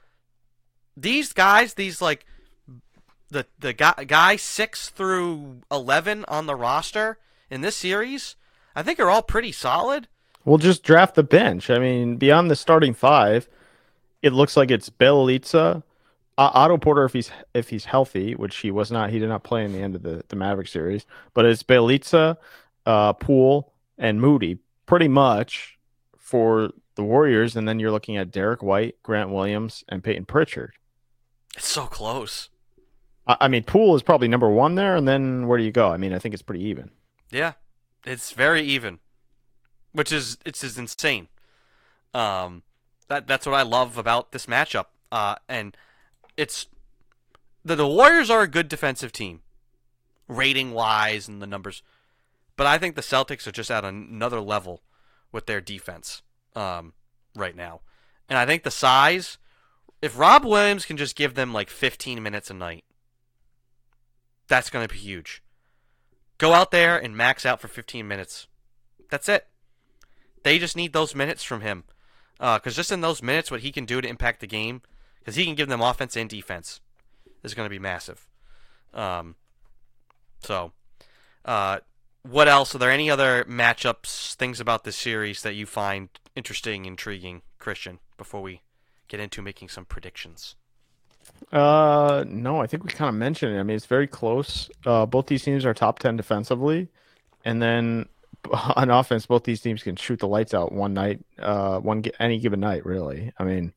these 0.96 1.32
guys, 1.32 1.74
these, 1.74 2.00
like, 2.00 2.26
the, 3.30 3.46
the 3.58 3.72
guy, 3.72 4.04
guy 4.06 4.36
6 4.36 4.90
through 4.90 5.60
11 5.70 6.24
on 6.28 6.46
the 6.46 6.54
roster 6.54 7.18
in 7.50 7.60
this 7.60 7.76
series, 7.76 8.36
I 8.78 8.82
think 8.84 9.00
are 9.00 9.10
all 9.10 9.22
pretty 9.22 9.50
solid. 9.50 10.06
We'll 10.44 10.58
just 10.58 10.84
draft 10.84 11.16
the 11.16 11.24
bench. 11.24 11.68
I 11.68 11.80
mean, 11.80 12.14
beyond 12.14 12.48
the 12.48 12.54
starting 12.54 12.94
five, 12.94 13.48
it 14.22 14.32
looks 14.32 14.56
like 14.56 14.70
it's 14.70 14.88
Bjelica, 14.88 15.82
uh, 16.38 16.50
Otto 16.54 16.78
Porter 16.78 17.04
if 17.04 17.12
he's 17.12 17.32
if 17.54 17.70
he's 17.70 17.86
healthy, 17.86 18.36
which 18.36 18.58
he 18.58 18.70
was 18.70 18.92
not. 18.92 19.10
He 19.10 19.18
did 19.18 19.30
not 19.30 19.42
play 19.42 19.64
in 19.64 19.72
the 19.72 19.80
end 19.80 19.96
of 19.96 20.04
the 20.04 20.22
the 20.28 20.36
Maverick 20.36 20.68
series, 20.68 21.06
but 21.34 21.44
it's 21.44 21.64
Bjelica, 21.64 22.36
uh, 22.86 23.14
Poole, 23.14 23.72
and 23.98 24.20
Moody 24.20 24.58
pretty 24.86 25.08
much 25.08 25.76
for 26.16 26.70
the 26.94 27.02
Warriors, 27.02 27.56
and 27.56 27.66
then 27.66 27.80
you're 27.80 27.90
looking 27.90 28.16
at 28.16 28.30
Derrick 28.30 28.62
White, 28.62 28.94
Grant 29.02 29.30
Williams, 29.30 29.82
and 29.88 30.04
Payton 30.04 30.26
Pritchard. 30.26 30.74
It's 31.56 31.66
so 31.66 31.86
close. 31.86 32.48
I, 33.26 33.38
I 33.40 33.48
mean, 33.48 33.64
Poole 33.64 33.96
is 33.96 34.04
probably 34.04 34.28
number 34.28 34.48
one 34.48 34.76
there, 34.76 34.94
and 34.94 35.08
then 35.08 35.48
where 35.48 35.58
do 35.58 35.64
you 35.64 35.72
go? 35.72 35.90
I 35.90 35.96
mean, 35.96 36.12
I 36.12 36.20
think 36.20 36.32
it's 36.32 36.44
pretty 36.44 36.62
even. 36.66 36.92
Yeah, 37.32 37.54
it's 38.04 38.32
very 38.32 38.62
even, 38.62 38.98
which 39.92 40.12
is 40.12 40.38
it's 40.44 40.62
is 40.62 40.78
insane. 40.78 41.28
Um, 42.14 42.62
that 43.08 43.26
that's 43.26 43.46
what 43.46 43.54
I 43.54 43.62
love 43.62 43.98
about 43.98 44.32
this 44.32 44.46
matchup. 44.46 44.86
Uh, 45.10 45.36
and 45.48 45.76
it's 46.36 46.66
the 47.64 47.76
the 47.76 47.86
Warriors 47.86 48.30
are 48.30 48.42
a 48.42 48.48
good 48.48 48.68
defensive 48.68 49.12
team, 49.12 49.40
rating 50.26 50.72
wise 50.72 51.28
and 51.28 51.42
the 51.42 51.46
numbers, 51.46 51.82
but 52.56 52.66
I 52.66 52.78
think 52.78 52.94
the 52.94 53.02
Celtics 53.02 53.46
are 53.46 53.52
just 53.52 53.70
at 53.70 53.84
another 53.84 54.40
level 54.40 54.82
with 55.32 55.46
their 55.46 55.60
defense 55.60 56.22
um, 56.54 56.94
right 57.34 57.56
now, 57.56 57.80
and 58.28 58.38
I 58.38 58.46
think 58.46 58.62
the 58.62 58.70
size. 58.70 59.38
If 60.00 60.16
Rob 60.16 60.44
Williams 60.44 60.86
can 60.86 60.96
just 60.96 61.16
give 61.16 61.34
them 61.34 61.52
like 61.52 61.68
15 61.68 62.22
minutes 62.22 62.50
a 62.50 62.54
night, 62.54 62.84
that's 64.46 64.70
going 64.70 64.86
to 64.86 64.94
be 64.94 65.00
huge. 65.00 65.42
Go 66.38 66.54
out 66.54 66.70
there 66.70 66.96
and 66.96 67.16
max 67.16 67.44
out 67.44 67.60
for 67.60 67.68
15 67.68 68.06
minutes. 68.06 68.46
That's 69.10 69.28
it. 69.28 69.46
They 70.44 70.58
just 70.58 70.76
need 70.76 70.92
those 70.92 71.14
minutes 71.14 71.42
from 71.42 71.60
him. 71.60 71.84
Because 72.38 72.76
just 72.76 72.92
in 72.92 73.00
those 73.00 73.22
minutes, 73.22 73.50
what 73.50 73.60
he 73.60 73.72
can 73.72 73.84
do 73.84 74.00
to 74.00 74.08
impact 74.08 74.40
the 74.40 74.46
game, 74.46 74.82
because 75.18 75.34
he 75.34 75.44
can 75.44 75.56
give 75.56 75.68
them 75.68 75.80
offense 75.80 76.16
and 76.16 76.30
defense, 76.30 76.80
is 77.42 77.54
going 77.54 77.66
to 77.66 77.70
be 77.70 77.80
massive. 77.80 78.28
Um, 78.94 79.34
so, 80.40 80.72
uh, 81.44 81.80
what 82.22 82.48
else? 82.48 82.74
Are 82.74 82.78
there 82.78 82.90
any 82.90 83.10
other 83.10 83.44
matchups, 83.44 84.34
things 84.34 84.60
about 84.60 84.84
this 84.84 84.96
series 84.96 85.42
that 85.42 85.54
you 85.54 85.66
find 85.66 86.08
interesting, 86.36 86.84
intriguing, 86.84 87.42
Christian, 87.58 87.98
before 88.16 88.42
we 88.42 88.62
get 89.08 89.18
into 89.18 89.42
making 89.42 89.68
some 89.68 89.84
predictions? 89.84 90.54
Uh, 91.52 92.24
no, 92.26 92.60
I 92.60 92.66
think 92.66 92.84
we 92.84 92.90
kind 92.90 93.08
of 93.08 93.14
mentioned 93.14 93.54
it. 93.54 93.60
I 93.60 93.62
mean, 93.62 93.76
it's 93.76 93.86
very 93.86 94.06
close. 94.06 94.70
Uh, 94.84 95.06
both 95.06 95.26
these 95.26 95.42
teams 95.42 95.64
are 95.64 95.74
top 95.74 95.98
10 95.98 96.16
defensively. 96.16 96.88
And 97.44 97.62
then 97.62 98.06
on 98.76 98.90
offense, 98.90 99.26
both 99.26 99.44
these 99.44 99.60
teams 99.60 99.82
can 99.82 99.96
shoot 99.96 100.18
the 100.20 100.28
lights 100.28 100.54
out 100.54 100.72
one 100.72 100.94
night, 100.94 101.20
uh, 101.38 101.78
one 101.78 102.04
any 102.20 102.38
given 102.38 102.60
night, 102.60 102.84
really. 102.84 103.32
I 103.38 103.44
mean, 103.44 103.72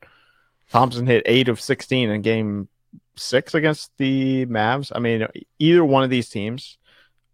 Thompson 0.72 1.08
hit 1.08 1.24
eight 1.26 1.48
of 1.50 1.62
16 1.62 2.10
in 2.10 2.22
game 2.22 2.68
six 3.16 3.54
against 3.54 3.92
the 3.98 4.46
Mavs. 4.48 4.92
I 4.94 5.00
mean, 5.00 5.28
either 5.60 5.86
one 5.86 6.04
of 6.04 6.10
these 6.10 6.30
teams, 6.30 6.78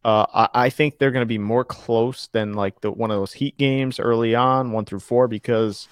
uh, 0.04 0.26
I, 0.34 0.66
I 0.66 0.70
think 0.70 0.98
they're 0.98 1.12
going 1.12 1.22
to 1.22 1.28
be 1.28 1.38
more 1.38 1.66
close 1.66 2.28
than 2.28 2.54
like 2.54 2.82
the 2.82 2.92
one 2.92 3.12
of 3.12 3.18
those 3.18 3.34
Heat 3.34 3.58
games 3.58 4.00
early 4.00 4.36
on, 4.36 4.72
one 4.72 4.86
through 4.86 5.00
four, 5.00 5.28
because 5.28 5.88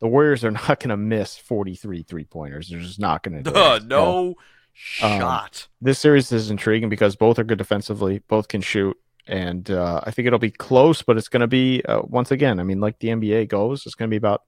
the 0.00 0.08
Warriors 0.08 0.44
are 0.44 0.50
not 0.68 0.80
going 0.80 0.90
to 0.90 0.96
miss 0.96 1.36
43 1.36 2.02
three 2.02 2.24
pointers. 2.24 2.68
They're 2.68 2.80
just 2.80 3.00
not 3.00 3.22
going 3.22 3.44
to. 3.44 3.54
Uh, 3.54 3.80
no 3.84 4.34
shot. 4.72 5.66
this 5.80 5.98
series 5.98 6.30
is 6.30 6.50
intriguing 6.50 6.88
because 6.88 7.16
both 7.16 7.38
are 7.38 7.44
good 7.44 7.58
defensively, 7.58 8.22
both 8.28 8.48
can 8.48 8.60
shoot, 8.60 8.96
and 9.26 9.70
uh, 9.70 10.00
I 10.04 10.10
think 10.10 10.26
it'll 10.26 10.38
be 10.38 10.50
close. 10.50 11.02
But 11.02 11.16
it's 11.18 11.28
going 11.28 11.40
to 11.40 11.46
be 11.46 11.82
uh, 11.84 12.02
once 12.02 12.30
again. 12.30 12.60
I 12.60 12.62
mean, 12.62 12.80
like 12.80 12.98
the 12.98 13.08
NBA 13.08 13.48
goes, 13.48 13.86
it's 13.86 13.94
going 13.94 14.08
to 14.08 14.12
be 14.12 14.18
about 14.18 14.42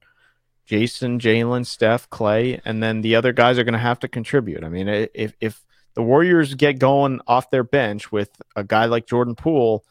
Jayson, 0.68 1.18
Jaylen, 1.18 1.66
Steph, 1.66 2.09
Klay, 2.11 2.61
and 2.64 2.82
then 2.82 3.01
the 3.01 3.16
other 3.16 3.32
guys 3.32 3.59
are 3.59 3.64
going 3.64 3.72
to 3.72 3.78
have 3.78 3.98
to 4.01 4.09
contribute. 4.09 4.64
I 4.64 4.68
mean, 4.68 4.88
if 4.88 5.34
if 5.40 5.64
the 5.94 6.03
Warriors 6.03 6.55
get 6.55 6.78
going 6.78 7.20
off 7.26 7.51
their 7.51 7.64
bench 7.64 8.12
with 8.12 8.30
a 8.55 8.62
guy 8.62 8.84
like 8.84 9.07
Jordan 9.07 9.34
Poole, 9.34 9.84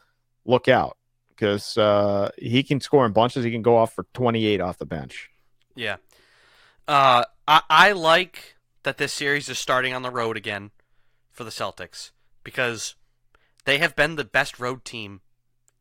look 0.44 0.68
out 0.68 0.96
because 1.28 1.76
uh, 1.78 2.30
he 2.36 2.62
can 2.62 2.80
score 2.80 3.06
in 3.06 3.12
bunches. 3.12 3.44
He 3.44 3.50
can 3.50 3.62
go 3.62 3.76
off 3.76 3.94
for 3.94 4.06
28 4.14 4.60
off 4.60 4.78
the 4.78 4.86
bench. 4.86 5.29
Yeah. 5.74 5.96
Uh, 6.88 7.24
I, 7.46 7.62
I 7.70 7.92
like 7.92 8.56
that 8.82 8.98
this 8.98 9.12
series 9.12 9.48
is 9.48 9.58
starting 9.58 9.94
on 9.94 10.02
the 10.02 10.10
road 10.10 10.36
again 10.36 10.70
for 11.30 11.44
the 11.44 11.50
Celtics 11.50 12.10
because 12.44 12.94
they 13.64 13.78
have 13.78 13.94
been 13.94 14.16
the 14.16 14.24
best 14.24 14.58
road 14.58 14.84
team 14.84 15.20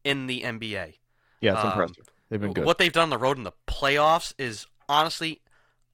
in 0.03 0.27
the 0.27 0.41
NBA. 0.41 0.95
Yeah, 1.41 1.53
it's 1.53 1.61
Um, 1.63 1.71
impressive. 1.71 2.09
They've 2.29 2.39
been 2.41 2.53
good. 2.53 2.65
What 2.65 2.77
they've 2.77 2.91
done 2.93 3.03
on 3.03 3.09
the 3.09 3.17
road 3.17 3.37
in 3.37 3.43
the 3.43 3.53
playoffs 3.67 4.33
is 4.37 4.67
honestly 4.87 5.41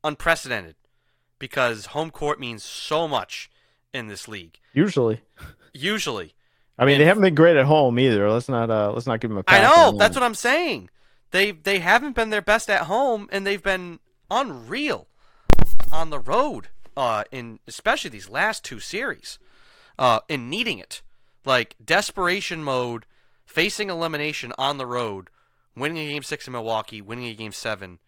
unprecedented 0.04 0.76
because 1.40 1.88
home 1.88 2.12
court 2.12 2.40
means 2.40 2.64
so 2.64 3.08
much 3.08 3.50
in 3.94 4.08
this 4.08 4.28
league. 4.28 4.60
Usually, 4.74 5.22
Usually. 5.74 6.34
I 6.78 6.84
mean, 6.86 6.94
And- 6.96 7.02
they 7.02 7.06
haven't 7.06 7.24
been 7.24 7.36
great 7.36 7.56
at 7.58 7.66
home 7.66 7.98
either. 8.00 8.30
Let's 8.30 8.50
not 8.50 8.70
uh, 8.70 8.92
let's 8.92 9.08
not 9.08 9.20
give 9.22 9.30
them 9.30 9.38
a 9.38 9.44
pass. 9.44 9.60
I 9.60 9.64
know, 9.92 9.98
that's 9.98 10.16
what 10.16 10.24
I'm 10.24 10.36
saying. 10.36 10.90
They 11.36 11.52
they 11.52 11.80
haven't 11.80 12.16
been 12.16 12.30
their 12.30 12.42
best 12.42 12.70
at 12.70 12.84
home 12.84 13.28
and 13.30 13.46
they've 13.46 13.62
been 13.62 14.00
unreal 14.32 15.10
on 15.92 16.10
the 16.10 16.18
road 16.18 16.70
uh 16.96 17.26
in 17.30 17.60
especially 17.68 18.10
these 18.10 18.30
last 18.30 18.64
two 18.64 18.80
series. 18.80 19.38
Uh 20.00 20.22
in 20.30 20.50
needing 20.50 20.80
it. 20.80 21.02
Like 21.44 21.76
desperation 21.84 22.64
mode, 22.64 23.06
facing 23.46 23.90
elimination 23.90 24.54
on 24.58 24.78
the 24.78 24.86
road, 24.86 25.30
winning 25.76 25.98
a 25.98 26.10
game 26.10 26.24
6 26.24 26.48
in 26.48 26.54
Milwaukee, 26.54 27.02
winning 27.02 27.26
a 27.26 27.34
game 27.34 27.52
7 27.52 28.00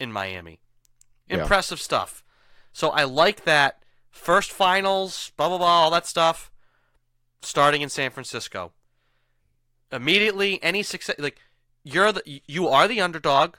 in 0.00 0.10
Miami. 0.12 0.58
Yeah. 1.28 1.42
Impressive 1.42 1.80
stuff. 1.80 2.24
So 2.72 2.88
I 2.88 3.04
like 3.04 3.44
that 3.44 3.84
first 4.10 4.50
finals, 4.50 5.30
blah 5.36 5.46
blah 5.46 5.58
blah, 5.58 5.66
all 5.84 5.92
that 5.92 6.08
stuff 6.08 6.50
starting 7.40 7.82
in 7.82 7.88
San 7.88 8.10
Francisco 8.10 8.72
immediately 9.92 10.62
any 10.62 10.82
success 10.82 11.16
like 11.18 11.38
you're 11.84 12.12
the 12.12 12.40
you 12.46 12.68
are 12.68 12.88
the 12.88 13.00
underdog. 13.00 13.56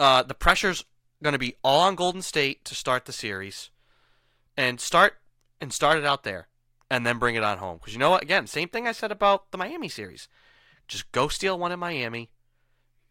Uh 0.00 0.22
the 0.22 0.34
pressure's 0.34 0.84
going 1.22 1.32
to 1.32 1.38
be 1.38 1.56
all 1.64 1.80
on 1.80 1.94
golden 1.94 2.22
state 2.22 2.64
to 2.64 2.74
start 2.74 3.04
the 3.04 3.12
series 3.12 3.70
and 4.56 4.80
start 4.80 5.14
and 5.60 5.72
start 5.72 5.98
it 5.98 6.04
out 6.04 6.22
there 6.22 6.46
and 6.90 7.04
then 7.04 7.18
bring 7.18 7.34
it 7.34 7.42
on 7.42 7.58
home. 7.58 7.78
Because 7.78 7.92
you 7.92 7.98
know 7.98 8.10
what? 8.10 8.22
Again 8.22 8.46
same 8.46 8.68
thing 8.68 8.86
i 8.86 8.92
said 8.92 9.10
about 9.12 9.50
the 9.50 9.58
miami 9.58 9.88
series. 9.88 10.28
Just 10.86 11.10
go 11.12 11.28
steal 11.28 11.58
one 11.58 11.72
in 11.72 11.78
miami 11.78 12.30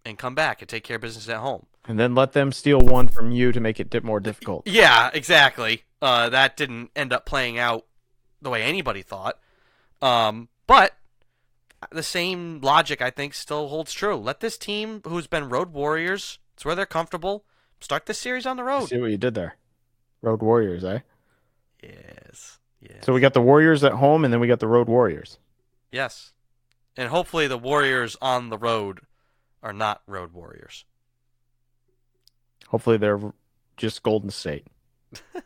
and 0.06 0.18
come 0.18 0.36
back 0.36 0.62
and 0.62 0.70
take 0.70 0.84
care 0.84 0.96
of 0.96 1.02
business 1.02 1.28
at 1.30 1.38
home. 1.38 1.66
And 1.86 2.00
then 2.00 2.16
let 2.16 2.34
them 2.34 2.52
steal 2.52 2.80
one 2.80 3.08
from 3.08 3.32
you 3.32 3.52
to 3.52 3.60
make 3.60 3.80
it 3.80 4.04
more 4.04 4.20
difficult. 4.20 4.68
yeah 4.68 5.10
exactly. 5.14 5.84
Uh 6.02 6.30
that 6.30 6.58
didn't 6.58 6.92
end 6.96 7.12
up 7.14 7.26
playing 7.26 7.58
out 7.58 7.86
the 8.42 8.50
way 8.50 8.64
anybody 8.64 9.02
thought. 9.02 9.40
Um 10.02 10.50
but 10.68 10.94
the 11.92 12.04
same 12.04 12.60
logic 12.62 13.02
I 13.02 13.10
think 13.10 13.34
still 13.34 13.68
holds 13.68 13.94
true. 13.94 14.16
Let 14.16 14.40
this 14.40 14.58
team 14.58 15.02
who's 15.06 15.28
been 15.28 15.50
road 15.50 15.74
warriors, 15.74 16.40
it's 16.54 16.66
where 16.66 16.76
they're 16.76 16.86
comfortable, 16.86 17.46
start 17.80 18.06
this 18.06 18.20
series 18.20 18.46
on 18.46 18.58
the 18.58 18.64
road. 18.64 18.88
See 18.88 18.98
what 18.98 19.12
you 19.12 19.18
did 19.18 19.36
there. 19.36 19.58
Road 20.22 20.42
Warriors, 20.42 20.84
eh? 20.84 21.00
Yes. 21.84 22.58
Yes. 22.82 23.06
So 23.06 23.14
we 23.14 23.22
got 23.22 23.34
the 23.34 23.42
Warriors 23.42 23.84
at 23.84 23.94
home, 23.94 24.24
and 24.26 24.34
then 24.34 24.40
we 24.40 24.48
got 24.48 24.60
the 24.60 24.68
Road 24.68 24.88
Warriors. 24.88 25.38
yes. 25.92 26.34
And 27.00 27.10
hopefully 27.10 27.46
the 27.46 27.60
warriors 27.60 28.18
on 28.24 28.50
the 28.50 28.58
road 28.58 29.02
are 29.62 29.72
not 29.72 30.02
road 30.08 30.34
warriors. 30.34 30.84
Hopefully 32.70 32.98
they're 32.98 33.20
just 33.78 34.02
Golden 34.02 34.32
State. 34.32 34.66
Let's 35.36 35.46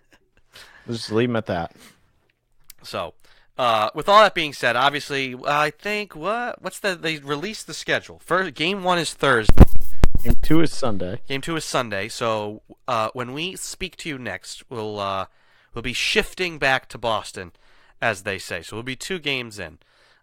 just 0.88 1.12
leave 1.12 1.28
them 1.28 1.36
at 1.36 1.48
that. 1.48 1.76
So, 2.84 3.14
uh, 3.62 3.92
with 3.94 4.10
all 4.10 4.24
that 4.24 4.34
being 4.34 4.54
said, 4.54 4.76
obviously, 4.76 5.36
I 5.46 5.70
think 5.70 6.16
what 6.16 6.60
what's 6.64 6.80
the 6.80 6.96
they 6.96 7.20
released 7.20 7.68
the 7.68 7.76
schedule. 7.76 8.20
First 8.26 8.56
game 8.56 8.84
1 8.84 8.98
is 8.98 9.14
Thursday. 9.14 9.64
Game 10.24 10.38
two 10.42 10.62
is 10.62 10.74
Sunday. 10.74 11.22
Game 11.28 11.42
two 11.42 11.56
is 11.56 11.64
Sunday, 11.64 12.08
so 12.08 12.64
uh, 12.88 13.10
when 13.14 13.34
we 13.34 13.56
speak 13.56 13.98
to 13.98 14.10
you 14.10 14.18
next, 14.18 14.64
we'll 14.72 14.98
uh, 15.00 15.28
we'll 15.76 15.84
be 15.84 15.94
shifting 15.94 16.58
back 16.58 16.90
to 16.90 16.98
Boston, 16.98 17.52
as 18.02 18.24
they 18.24 18.40
say. 18.40 18.64
So 18.64 18.76
we'll 18.76 18.84
be 18.84 18.96
two 18.96 19.20
games 19.20 19.60
in, 19.60 19.78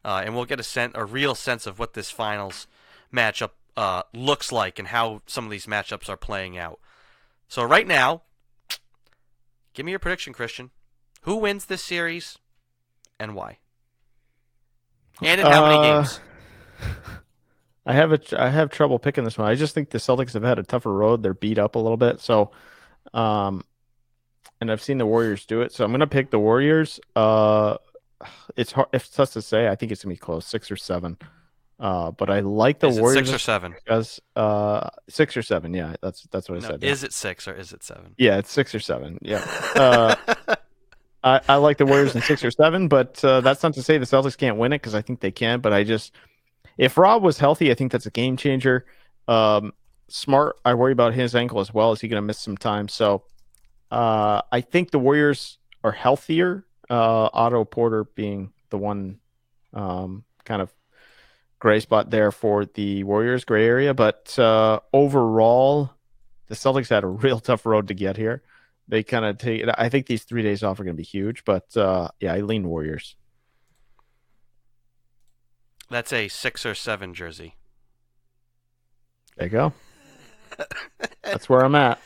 uh, 0.05 0.20
and 0.24 0.34
we'll 0.34 0.45
get 0.45 0.59
a 0.59 0.64
sen- 0.64 0.91
a 0.97 1.05
real 1.05 1.36
sense 1.36 1.64
of 1.64 1.78
what 1.78 1.95
this 1.95 2.11
finals 2.11 2.66
matchup 3.14 3.51
uh, 3.76 4.03
looks 4.12 4.51
like 4.51 4.80
and 4.80 4.89
how 4.89 5.22
some 5.26 5.45
of 5.45 5.53
these 5.53 5.66
matchups 5.66 6.09
are 6.09 6.16
playing 6.16 6.59
out. 6.59 6.80
So 7.47 7.62
right 7.62 7.86
now, 7.86 8.22
give 9.74 9.86
me 9.86 9.93
your 9.93 10.01
prediction, 10.01 10.32
Christian. 10.32 10.70
Who 11.22 11.36
wins 11.36 11.66
this 11.66 11.84
series, 11.84 12.39
and 13.21 13.35
why? 13.35 13.59
And 15.23 15.41
in 15.41 15.47
how 15.47 15.66
many 15.66 15.77
Uh, 15.79 16.03
games? 16.03 16.21
I 17.87 17.93
have 17.95 18.12
a 18.12 18.21
I 18.41 18.49
have 18.51 18.71
trouble 18.71 18.99
picking 18.99 19.25
this 19.25 19.39
one. 19.39 19.49
I 19.49 19.55
just 19.55 19.75
think 19.75 19.91
the 19.91 19.99
Celtics 19.99 20.35
have 20.35 20.43
had 20.43 20.59
a 20.59 20.62
tougher 20.62 20.93
road. 20.93 21.23
They're 21.23 21.35
beat 21.35 21.59
up 21.59 21.75
a 21.75 21.79
little 21.79 21.97
bit. 21.97 22.21
So, 22.21 22.51
um, 23.14 23.64
and 24.61 24.71
I've 24.71 24.83
seen 24.83 24.99
the 24.99 25.07
Warriors 25.07 25.47
do 25.47 25.62
it. 25.62 25.73
So 25.73 25.85
I'm 25.85 25.91
gonna 25.91 26.07
pick 26.07 26.31
the 26.31 26.39
Warriors. 26.39 27.01
Uh, 27.16 27.79
it's 28.57 28.73
hard. 28.73 28.89
It's 28.93 29.09
tough 29.09 29.33
to 29.33 29.43
say. 29.43 29.69
I 29.69 29.75
think 29.75 29.91
it's 29.91 30.05
gonna 30.05 30.14
be 30.14 30.19
close, 30.19 30.47
six 30.47 30.71
or 30.71 30.77
seven. 30.77 31.16
Uh, 31.81 32.11
but 32.11 32.29
I 32.29 32.41
like 32.41 32.81
the 32.81 32.89
Is 32.89 32.99
it 32.99 33.01
Warriors 33.01 33.29
six 33.29 33.35
or 33.37 33.39
seven? 33.39 33.73
because 33.85 34.21
uh, 34.37 34.91
six 35.09 35.37
or 35.37 35.43
seven. 35.43 35.73
Yeah, 35.73 35.95
that's 36.03 36.25
that's 36.31 36.49
what 36.49 36.59
I 36.59 36.61
No, 36.62 36.69
said. 36.69 36.85
is 36.85 37.05
it 37.05 37.12
six 37.12 37.49
or 37.49 37.55
is 37.55 37.73
it 37.73 37.83
seven? 37.85 38.14
yeah, 38.19 38.37
it's 38.39 38.51
six 38.53 38.75
or 38.75 38.81
seven. 38.81 39.19
Yeah. 39.23 39.45
Uh, 39.77 40.14
I, 41.23 41.41
I 41.49 41.55
like 41.57 41.79
the 41.79 41.87
Warriors 41.87 42.14
in 42.14 42.23
six 42.23 42.45
or 42.45 42.51
seven, 42.51 42.89
but 42.89 43.23
uh, 43.25 43.41
that's 43.41 43.62
not 43.62 43.75
to 43.75 43.83
say 43.83 43.99
the 43.99 44.07
Celtics 44.07 44.37
can't 44.37 44.57
win 44.57 44.73
it 44.73 44.81
because 44.81 44.95
I 44.95 45.03
think 45.03 45.21
they 45.21 45.31
can. 45.31 45.61
But 45.61 45.73
I 45.73 45.85
just, 45.85 46.12
if 46.77 46.97
Rob 46.97 47.23
was 47.23 47.39
healthy, 47.39 47.71
I 47.71 47.75
think 47.75 47.93
that's 47.93 48.07
a 48.07 48.11
game 48.11 48.37
changer. 48.37 48.87
Um, 49.27 49.73
Smart, 50.09 50.57
I 50.64 50.75
worry 50.75 50.93
about 50.93 51.14
his 51.14 51.35
ankle 51.35 51.61
as 51.61 51.75
well. 51.75 51.93
Is 51.93 52.01
he 52.01 52.09
going 52.09 52.23
to 52.23 52.27
miss 52.27 52.39
some 52.39 52.57
time? 52.57 52.89
So 52.89 53.25
uh, 53.91 54.43
I 54.51 54.61
think 54.61 54.91
the 54.91 54.99
Warriors 54.99 55.59
are 55.85 55.93
healthier. 55.93 56.64
Uh, 56.89 57.29
Otto 57.33 57.64
Porter 57.64 58.05
being 58.05 58.53
the 58.71 58.79
one 58.79 59.19
um, 59.75 60.25
kind 60.45 60.62
of 60.62 60.73
gray 61.59 61.81
spot 61.81 62.11
there 62.11 62.31
for 62.31 62.64
the 62.64 63.05
Warriors, 63.05 63.45
gray 63.45 63.66
area. 63.66 63.93
But 63.93 64.39
uh, 64.39 64.81
overall, 64.93 65.91
the 66.47 66.55
Celtics 66.55 66.89
had 66.89 67.05
a 67.05 67.07
real 67.09 67.41
tough 67.41 67.66
road 67.66 67.89
to 67.89 67.95
get 67.95 68.16
here 68.16 68.43
they 68.89 69.03
kind 69.03 69.24
of 69.24 69.39
take. 69.39 69.64
I 69.76 69.89
think 69.89 70.07
these 70.07 70.24
three 70.24 70.43
days 70.43 70.62
off 70.62 70.80
are 70.80 70.84
going 70.84 70.97
to 70.97 71.01
be 71.01 71.05
huge, 71.05 71.45
but 71.45 71.76
uh, 71.76 72.09
yeah, 72.20 72.32
I 72.32 72.41
lean 72.41 72.66
Warriors. 72.68 73.16
That's 75.91 76.12
a 76.12 76.28
six 76.28 76.66
or 76.66 76.74
seven 76.74 77.14
jersey. 77.14 77.55
There 79.36 79.47
you 79.47 79.51
go. 79.51 79.72
That's 81.22 81.49
where 81.49 81.64
I'm 81.64 81.74
at. 81.74 82.01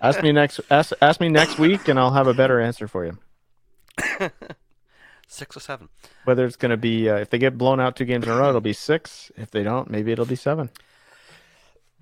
Ask 0.00 0.22
me 0.22 0.32
next. 0.32 0.60
Ask 0.70 0.92
ask 1.02 1.20
me 1.20 1.28
next 1.28 1.58
week, 1.58 1.88
and 1.88 1.98
I'll 1.98 2.12
have 2.12 2.26
a 2.26 2.34
better 2.34 2.60
answer 2.60 2.88
for 2.88 3.04
you. 3.04 3.18
Six 5.30 5.58
or 5.58 5.60
seven. 5.60 5.90
Whether 6.24 6.46
it's 6.46 6.56
going 6.56 6.70
to 6.70 6.78
be 6.78 7.10
uh, 7.10 7.16
if 7.16 7.28
they 7.28 7.36
get 7.38 7.58
blown 7.58 7.80
out 7.80 7.96
two 7.96 8.06
games 8.06 8.24
in 8.24 8.30
a 8.30 8.36
row, 8.36 8.48
it'll 8.48 8.62
be 8.62 8.72
six. 8.72 9.30
If 9.36 9.50
they 9.50 9.62
don't, 9.62 9.90
maybe 9.90 10.10
it'll 10.10 10.24
be 10.24 10.36
seven. 10.36 10.70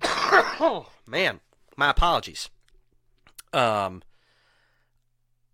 oh 0.01 0.89
man, 1.07 1.41
my 1.75 1.89
apologies. 1.89 2.49
Um, 3.53 4.03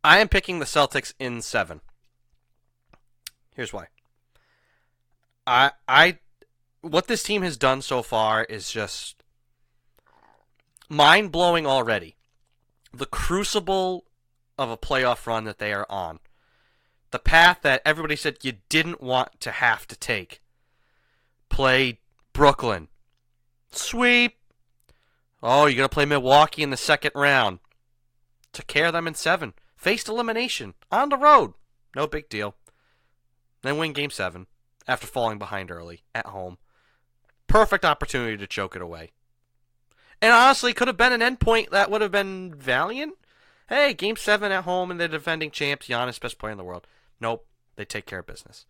I 0.04 0.20
am 0.20 0.28
picking 0.28 0.60
the 0.60 0.66
Celtics 0.66 1.14
in 1.20 1.42
seven. 1.42 1.82
Here's 3.56 3.74
why. 3.74 3.88
I 5.46 5.72
I 5.88 6.20
what 6.82 7.08
this 7.08 7.24
team 7.24 7.42
has 7.44 7.58
done 7.58 7.82
so 7.82 8.02
far 8.02 8.44
is 8.44 8.72
just 8.72 9.24
mind 10.90 11.32
blowing 11.32 11.66
already. 11.66 12.16
The 12.94 13.06
crucible 13.06 14.06
of 14.58 14.70
a 14.70 14.78
playoff 14.78 15.26
run 15.26 15.46
that 15.46 15.60
they 15.60 15.74
are 15.74 15.88
on. 15.90 16.20
The 17.12 17.20
path 17.20 17.60
that 17.62 17.82
everybody 17.86 18.16
said 18.16 18.38
you 18.42 18.54
didn't 18.70 19.02
want 19.02 19.40
to 19.42 19.52
have 19.52 19.88
to 19.88 19.96
take. 19.96 20.42
Play 21.50 22.00
Brooklyn. 22.34 22.88
Sweep. 23.72 24.38
Oh, 25.42 25.66
you're 25.66 25.78
going 25.78 25.90
to 25.90 25.94
play 25.94 26.06
Milwaukee 26.06 26.64
in 26.64 26.70
the 26.70 26.78
second 26.78 27.12
round. 27.16 27.60
Took 28.54 28.68
care 28.68 28.88
of 28.88 28.94
them 28.94 29.08
in 29.08 29.16
seven. 29.16 29.54
Faced 29.76 30.08
elimination 30.08 30.76
on 30.92 31.10
the 31.10 31.18
road. 31.18 31.54
No 31.96 32.08
big 32.08 32.30
deal. 32.30 32.56
Then 33.62 33.78
win 33.78 33.94
game 33.94 34.10
seven 34.10 34.48
after 34.88 35.08
falling 35.08 35.40
behind 35.40 35.72
early 35.72 36.04
at 36.14 36.28
home. 36.28 36.58
Perfect 37.48 37.84
opportunity 37.84 38.38
to 38.38 38.48
choke 38.48 38.76
it 38.76 38.82
away. 38.82 39.12
And 40.22 40.32
honestly, 40.32 40.74
could 40.74 40.88
have 40.88 40.98
been 40.98 41.20
an 41.20 41.36
endpoint 41.36 41.72
that 41.72 41.92
would 41.92 42.02
have 42.02 42.12
been 42.12 42.54
valiant. 42.56 43.16
Hey, 43.68 43.94
game 43.94 44.16
seven 44.16 44.52
at 44.52 44.64
home 44.64 44.92
and 44.92 45.00
they're 45.00 45.08
defending 45.08 45.52
champs, 45.52 45.88
Giannis, 45.88 46.20
best 46.20 46.38
player 46.38 46.52
in 46.52 46.58
the 46.58 46.64
world. 46.64 46.88
Nope, 47.20 47.46
they 47.76 47.86
take 47.86 48.06
care 48.06 48.20
of 48.20 48.28
business. 48.28 48.66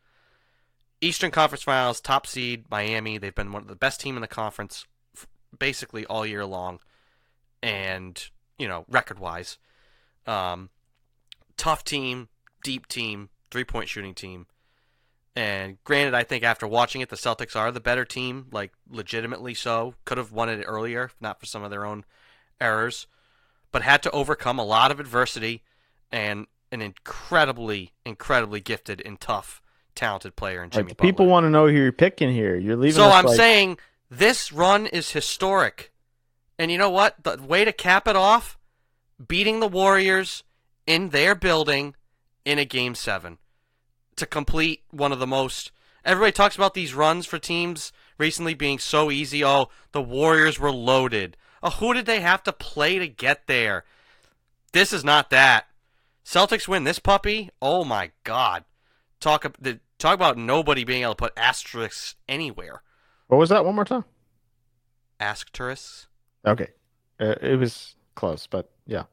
Eastern 1.02 1.32
Conference 1.32 1.64
Finals, 1.64 2.00
top 2.00 2.26
seed, 2.26 2.66
Miami. 2.72 3.18
They've 3.18 3.36
been 3.36 3.52
one 3.52 3.64
of 3.64 3.68
the 3.68 3.76
best 3.76 4.00
team 4.00 4.16
in 4.16 4.22
the 4.22 4.28
conference 4.28 4.86
basically 5.58 6.06
all 6.06 6.26
year 6.26 6.46
long. 6.46 6.80
And, 7.62 8.22
you 8.58 8.68
know, 8.68 8.86
record 8.90 9.20
wise. 9.20 9.58
Um, 10.26 10.70
tough 11.58 11.84
team, 11.84 12.30
deep 12.64 12.88
team, 12.88 13.30
three 13.52 13.64
point 13.64 13.90
shooting 13.90 14.14
team. 14.14 14.48
And 15.36 15.84
granted, 15.84 16.14
I 16.14 16.24
think 16.24 16.44
after 16.44 16.68
watching 16.68 17.02
it, 17.02 17.10
the 17.10 17.16
Celtics 17.16 17.56
are 17.56 17.72
the 17.72 17.80
better 17.80 18.06
team, 18.06 18.48
like 18.52 18.72
legitimately 18.90 19.56
so. 19.56 19.96
Could 20.06 20.20
have 20.20 20.32
won 20.32 20.50
it 20.50 20.64
earlier, 20.68 21.06
if 21.06 21.16
not 21.20 21.40
for 21.40 21.48
some 21.48 21.64
of 21.64 21.72
their 21.72 21.86
own 21.86 22.06
errors, 22.62 23.08
but 23.72 23.82
had 23.82 24.04
to 24.04 24.12
overcome 24.12 24.60
a 24.60 24.64
lot 24.64 24.92
of 24.92 25.00
adversity 25.00 25.64
and 26.12 26.46
an 26.72 26.82
incredibly, 26.82 27.94
incredibly 28.06 28.60
gifted 28.60 29.02
and 29.04 29.20
tough, 29.20 29.60
talented 29.96 30.36
player 30.36 30.64
in 30.64 30.70
Jimmy 30.70 30.90
Like, 30.90 30.98
people 30.98 31.26
want 31.26 31.46
to 31.46 31.50
know 31.50 31.68
who 31.68 31.74
you're 31.74 31.92
picking 31.92 32.32
here. 32.32 32.56
You're 32.56 32.76
leaving. 32.76 32.96
So 32.96 33.10
I'm 33.10 33.26
like- 33.26 33.36
saying 33.36 33.80
this 34.10 34.52
run 34.52 34.86
is 34.86 35.12
historic. 35.12 35.92
And 36.60 36.72
you 36.72 36.78
know 36.78 36.92
what? 36.92 37.24
The 37.24 37.38
way 37.42 37.66
to 37.66 37.74
cap 37.74 38.08
it 38.08 38.16
off, 38.16 38.60
beating 39.28 39.60
the 39.60 39.68
Warriors 39.68 40.44
in 40.86 41.10
their 41.10 41.36
building 41.36 41.96
in 42.46 42.60
a 42.60 42.66
game 42.66 42.96
7 42.96 43.38
to 44.16 44.26
complete 44.26 44.84
one 44.92 45.12
of 45.12 45.20
the 45.20 45.28
most 45.28 45.72
Everybody 46.06 46.34
talks 46.34 46.56
about 46.56 46.74
these 46.74 46.94
runs 46.94 47.26
for 47.26 47.40
teams 47.40 47.94
recently 48.18 48.54
being 48.54 48.78
so 48.78 49.10
easy. 49.10 49.44
Oh, 49.44 49.70
the 49.94 50.02
Warriors 50.02 50.60
were 50.60 50.72
loaded. 50.72 51.38
Oh, 51.62 51.70
who 51.70 51.94
did 51.94 52.06
they 52.06 52.20
have 52.20 52.44
to 52.44 52.52
play 52.52 53.00
to 53.00 53.08
get 53.08 53.48
there? 53.48 53.86
This 54.74 54.92
is 54.92 55.06
not 55.06 55.30
that. 55.30 55.68
Celtics 56.26 56.68
win 56.68 56.84
this 56.84 57.00
puppy. 57.00 57.52
Oh 57.62 57.86
my 57.86 58.12
god. 58.24 58.66
Talk 59.22 59.46
the 59.60 59.80
talk 59.98 60.16
about 60.16 60.38
nobody 60.38 60.84
being 60.84 61.04
able 61.04 61.14
to 61.14 61.18
put 61.18 61.34
asterisks 61.38 62.16
anywhere. 62.28 62.82
What 63.28 63.38
was 63.38 63.50
that? 63.50 63.64
One 63.64 63.76
more 63.76 63.86
time. 63.86 64.04
Ask 65.20 65.52
tourists. 65.54 66.08
Okay, 66.46 66.68
uh, 67.22 67.36
it 67.42 67.58
was 67.58 67.96
close, 68.16 68.48
but 68.48 68.70
yeah. 68.86 69.04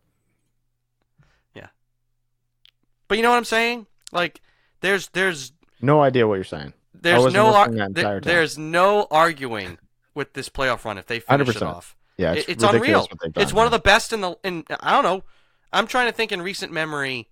But 3.11 3.16
you 3.18 3.22
know 3.24 3.30
what 3.30 3.38
I'm 3.38 3.44
saying? 3.44 3.86
Like 4.12 4.40
there's 4.82 5.08
there's 5.08 5.50
No 5.82 6.00
idea 6.00 6.28
what 6.28 6.36
you're 6.36 6.44
saying. 6.44 6.74
there's 6.94 7.32
no 7.34 7.52
ar- 7.52 7.68
there- 7.90 8.20
there's 8.20 8.56
no 8.56 9.08
arguing 9.11 9.78
with 10.14 10.32
this 10.34 10.48
playoff 10.48 10.84
run 10.84 10.96
if 10.96 11.06
they 11.06 11.18
finish 11.18 11.48
it 11.48 11.56
100%. 11.56 11.66
off. 11.66 11.96
Yeah, 12.16 12.34
it's, 12.34 12.48
it's 12.48 12.62
unreal. 12.62 13.08
done, 13.20 13.32
It's 13.34 13.52
one 13.52 13.66
of 13.66 13.72
the 13.72 13.80
best 13.80 14.12
in 14.12 14.20
the 14.20 14.36
in 14.44 14.62
I 14.78 14.92
don't 14.92 15.02
know. 15.02 15.24
I'm 15.72 15.88
trying 15.88 16.06
to 16.06 16.12
think 16.12 16.30
in 16.30 16.40
recent 16.40 16.70
memory 16.72 17.28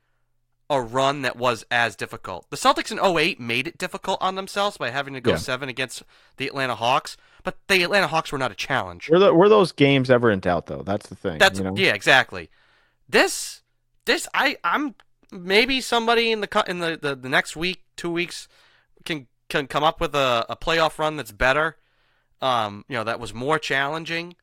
a 0.69 0.81
run 0.83 1.23
that 1.23 1.37
was 1.37 1.65
as 1.71 1.95
difficult. 1.95 2.51
The 2.51 2.57
Celtics 2.57 2.91
in 2.91 2.99
08 2.99 3.39
made 3.39 3.69
it 3.69 3.79
difficult 3.79 4.19
on 4.21 4.35
themselves 4.35 4.79
by 4.79 4.91
having 4.91 5.15
to 5.15 5.21
go 5.21 5.31
Yeah. 5.31 5.37
7 5.37 5.69
against 5.69 6.03
the 6.39 6.49
Atlanta 6.49 6.75
Hawks, 6.75 7.17
but 7.45 7.57
the 7.69 7.85
Atlanta 7.85 8.09
Hawks 8.09 8.33
were 8.33 8.39
not 8.39 8.51
a 8.51 8.55
challenge. 8.57 9.09
Were, 9.09 9.19
the, 9.21 9.33
were 9.33 9.49
those 9.49 9.71
games 9.71 10.11
ever 10.11 10.29
in 10.29 10.41
doubt 10.41 10.67
though? 10.67 10.83
That's 10.83 11.09
the 11.09 11.15
thing. 11.15 11.39
That's 11.39 11.59
you 11.61 11.65
know? 11.67 11.75
yeah, 11.77 11.95
exactly. 11.95 12.51
This 13.09 13.63
this 14.07 14.27
I 14.35 14.57
I'm 14.65 14.97
maybe 15.33 15.81
somebody 15.81 16.33
in 16.33 16.41
the 16.41 16.65
in 16.67 16.79
the, 16.81 16.99
the, 17.01 17.15
the 17.15 17.29
next 17.29 17.57
week, 17.57 17.83
two 17.97 18.11
weeks 18.11 18.49
can 19.05 19.27
can 19.49 19.67
come 19.67 19.83
up 19.85 20.01
with 20.01 20.15
a, 20.15 20.45
a 20.49 20.57
playoff 20.57 20.99
run 20.99 21.17
that's 21.17 21.33
better. 21.33 21.77
Um, 22.41 22.85
you 22.89 22.97
know, 22.97 23.05
that 23.05 23.19
was 23.21 23.35
more 23.35 23.59
challenging. 23.59 24.37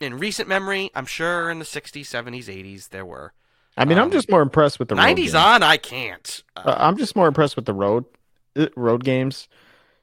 In 0.00 0.16
recent 0.18 0.48
memory, 0.48 0.90
I'm 0.94 1.06
sure 1.06 1.50
in 1.50 1.58
the 1.58 1.64
60s, 1.64 2.02
70s, 2.02 2.44
80s 2.44 2.90
there 2.90 3.04
were. 3.04 3.32
I 3.76 3.84
mean, 3.84 3.98
I'm 3.98 4.04
Um, 4.04 4.10
just 4.12 4.30
more 4.30 4.42
impressed 4.42 4.78
with 4.78 4.88
the 4.88 4.94
road 4.94 5.02
90s 5.02 5.16
games. 5.16 5.34
on, 5.34 5.62
I 5.64 5.76
can't. 5.76 6.42
Uh, 6.56 6.62
Uh, 6.66 6.76
I'm 6.78 6.96
just 6.96 7.16
more 7.16 7.26
impressed 7.26 7.56
with 7.56 7.64
the 7.64 7.74
road 7.74 8.04
uh, 8.56 8.66
road 8.76 9.02
games. 9.04 9.48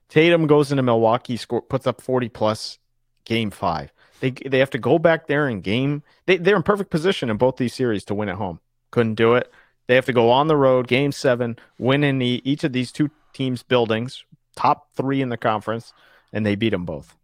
Tatum 0.10 0.48
goes 0.48 0.72
into 0.72 0.84
Milwaukee, 0.84 1.38
score, 1.38 1.62
puts 1.62 1.88
up 1.88 2.02
40 2.02 2.30
plus, 2.30 2.78
game 3.26 3.50
five. 3.52 3.92
They 4.20 4.32
they 4.32 4.60
have 4.60 4.70
to 4.72 4.78
go 4.78 5.00
back 5.00 5.28
there 5.28 5.48
in 5.50 5.62
game. 5.62 6.04
They 6.26 6.38
they're 6.38 6.56
in 6.56 6.64
perfect 6.64 6.90
position 6.90 7.30
in 7.30 7.38
both 7.38 7.58
these 7.58 7.74
series 7.74 8.04
to 8.06 8.14
win 8.14 8.30
at 8.30 8.36
home. 8.36 8.60
Couldn't 8.92 9.16
do 9.16 9.34
it. 9.36 9.52
They 9.88 9.96
have 9.96 10.06
to 10.06 10.14
go 10.14 10.32
on 10.32 10.48
the 10.48 10.58
road, 10.58 10.88
game 10.88 11.12
seven, 11.12 11.58
win 11.78 12.04
in 12.04 12.20
the, 12.20 12.42
each 12.44 12.64
of 12.64 12.74
these 12.74 12.92
two 12.92 13.12
teams' 13.34 13.64
buildings, 13.64 14.26
top 14.56 14.88
three 14.96 15.22
in 15.22 15.30
the 15.30 15.38
conference, 15.38 15.94
and 16.34 16.46
they 16.46 16.56
beat 16.56 16.70
them 16.70 16.86
both. 16.86 17.16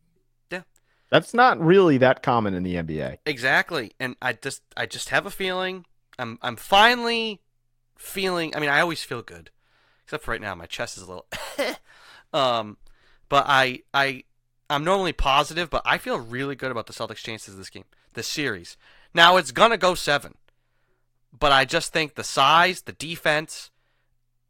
Yeah. 0.52 0.62
that's 1.10 1.34
not 1.34 1.60
really 1.60 1.98
that 1.98 2.22
common 2.22 2.54
in 2.54 2.64
the 2.64 2.76
NBA. 2.76 3.18
Exactly, 3.26 3.94
and 4.00 4.16
I 4.22 4.34
just 4.34 4.62
I 4.78 4.86
just 4.86 5.10
have 5.10 5.26
a 5.26 5.32
feeling 5.32 5.86
I'm 6.22 6.38
I'm 6.42 6.56
finally 6.56 7.42
feeling. 7.98 8.56
I 8.56 8.60
mean, 8.60 8.70
I 8.70 8.80
always 8.80 9.04
feel 9.04 9.22
good, 9.22 9.50
except 10.04 10.24
for 10.24 10.32
right 10.32 10.42
now, 10.42 10.56
my 10.56 10.68
chest 10.68 10.98
is 10.98 11.04
a 11.04 11.08
little. 11.08 11.26
um, 12.34 12.78
but 13.28 13.46
I 13.48 13.82
I 13.94 14.24
I'm 14.70 14.84
normally 14.84 15.14
positive, 15.14 15.70
but 15.70 15.82
I 15.84 15.98
feel 15.98 16.20
really 16.20 16.56
good 16.56 16.72
about 16.72 16.88
the 16.88 16.94
Celtics' 16.94 17.18
chances 17.18 17.56
of 17.56 17.58
this 17.58 17.70
game, 17.70 17.86
this 18.14 18.28
series. 18.28 18.78
Now 19.14 19.38
it's 19.38 19.52
gonna 19.52 19.78
go 19.78 19.96
seven, 19.96 20.36
but 21.38 21.52
I 21.52 21.66
just 21.66 21.94
think 21.94 22.16
the 22.16 22.24
size, 22.24 22.82
the 22.82 22.92
defense, 22.94 23.72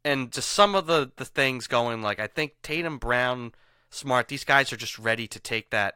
and 0.03 0.32
just 0.32 0.49
some 0.49 0.75
of 0.75 0.88
the 0.88 1.11
the 1.15 1.25
things 1.25 1.67
going. 1.67 2.01
Like 2.01 2.19
I 2.19 2.27
think 2.27 2.55
Tatum, 2.63 2.97
Brown, 2.97 3.53
Smart, 3.89 4.27
these 4.27 4.43
guys 4.43 4.71
are 4.73 4.77
just 4.77 4.97
ready 4.97 5.27
to 5.27 5.39
take 5.39 5.69
that 5.69 5.95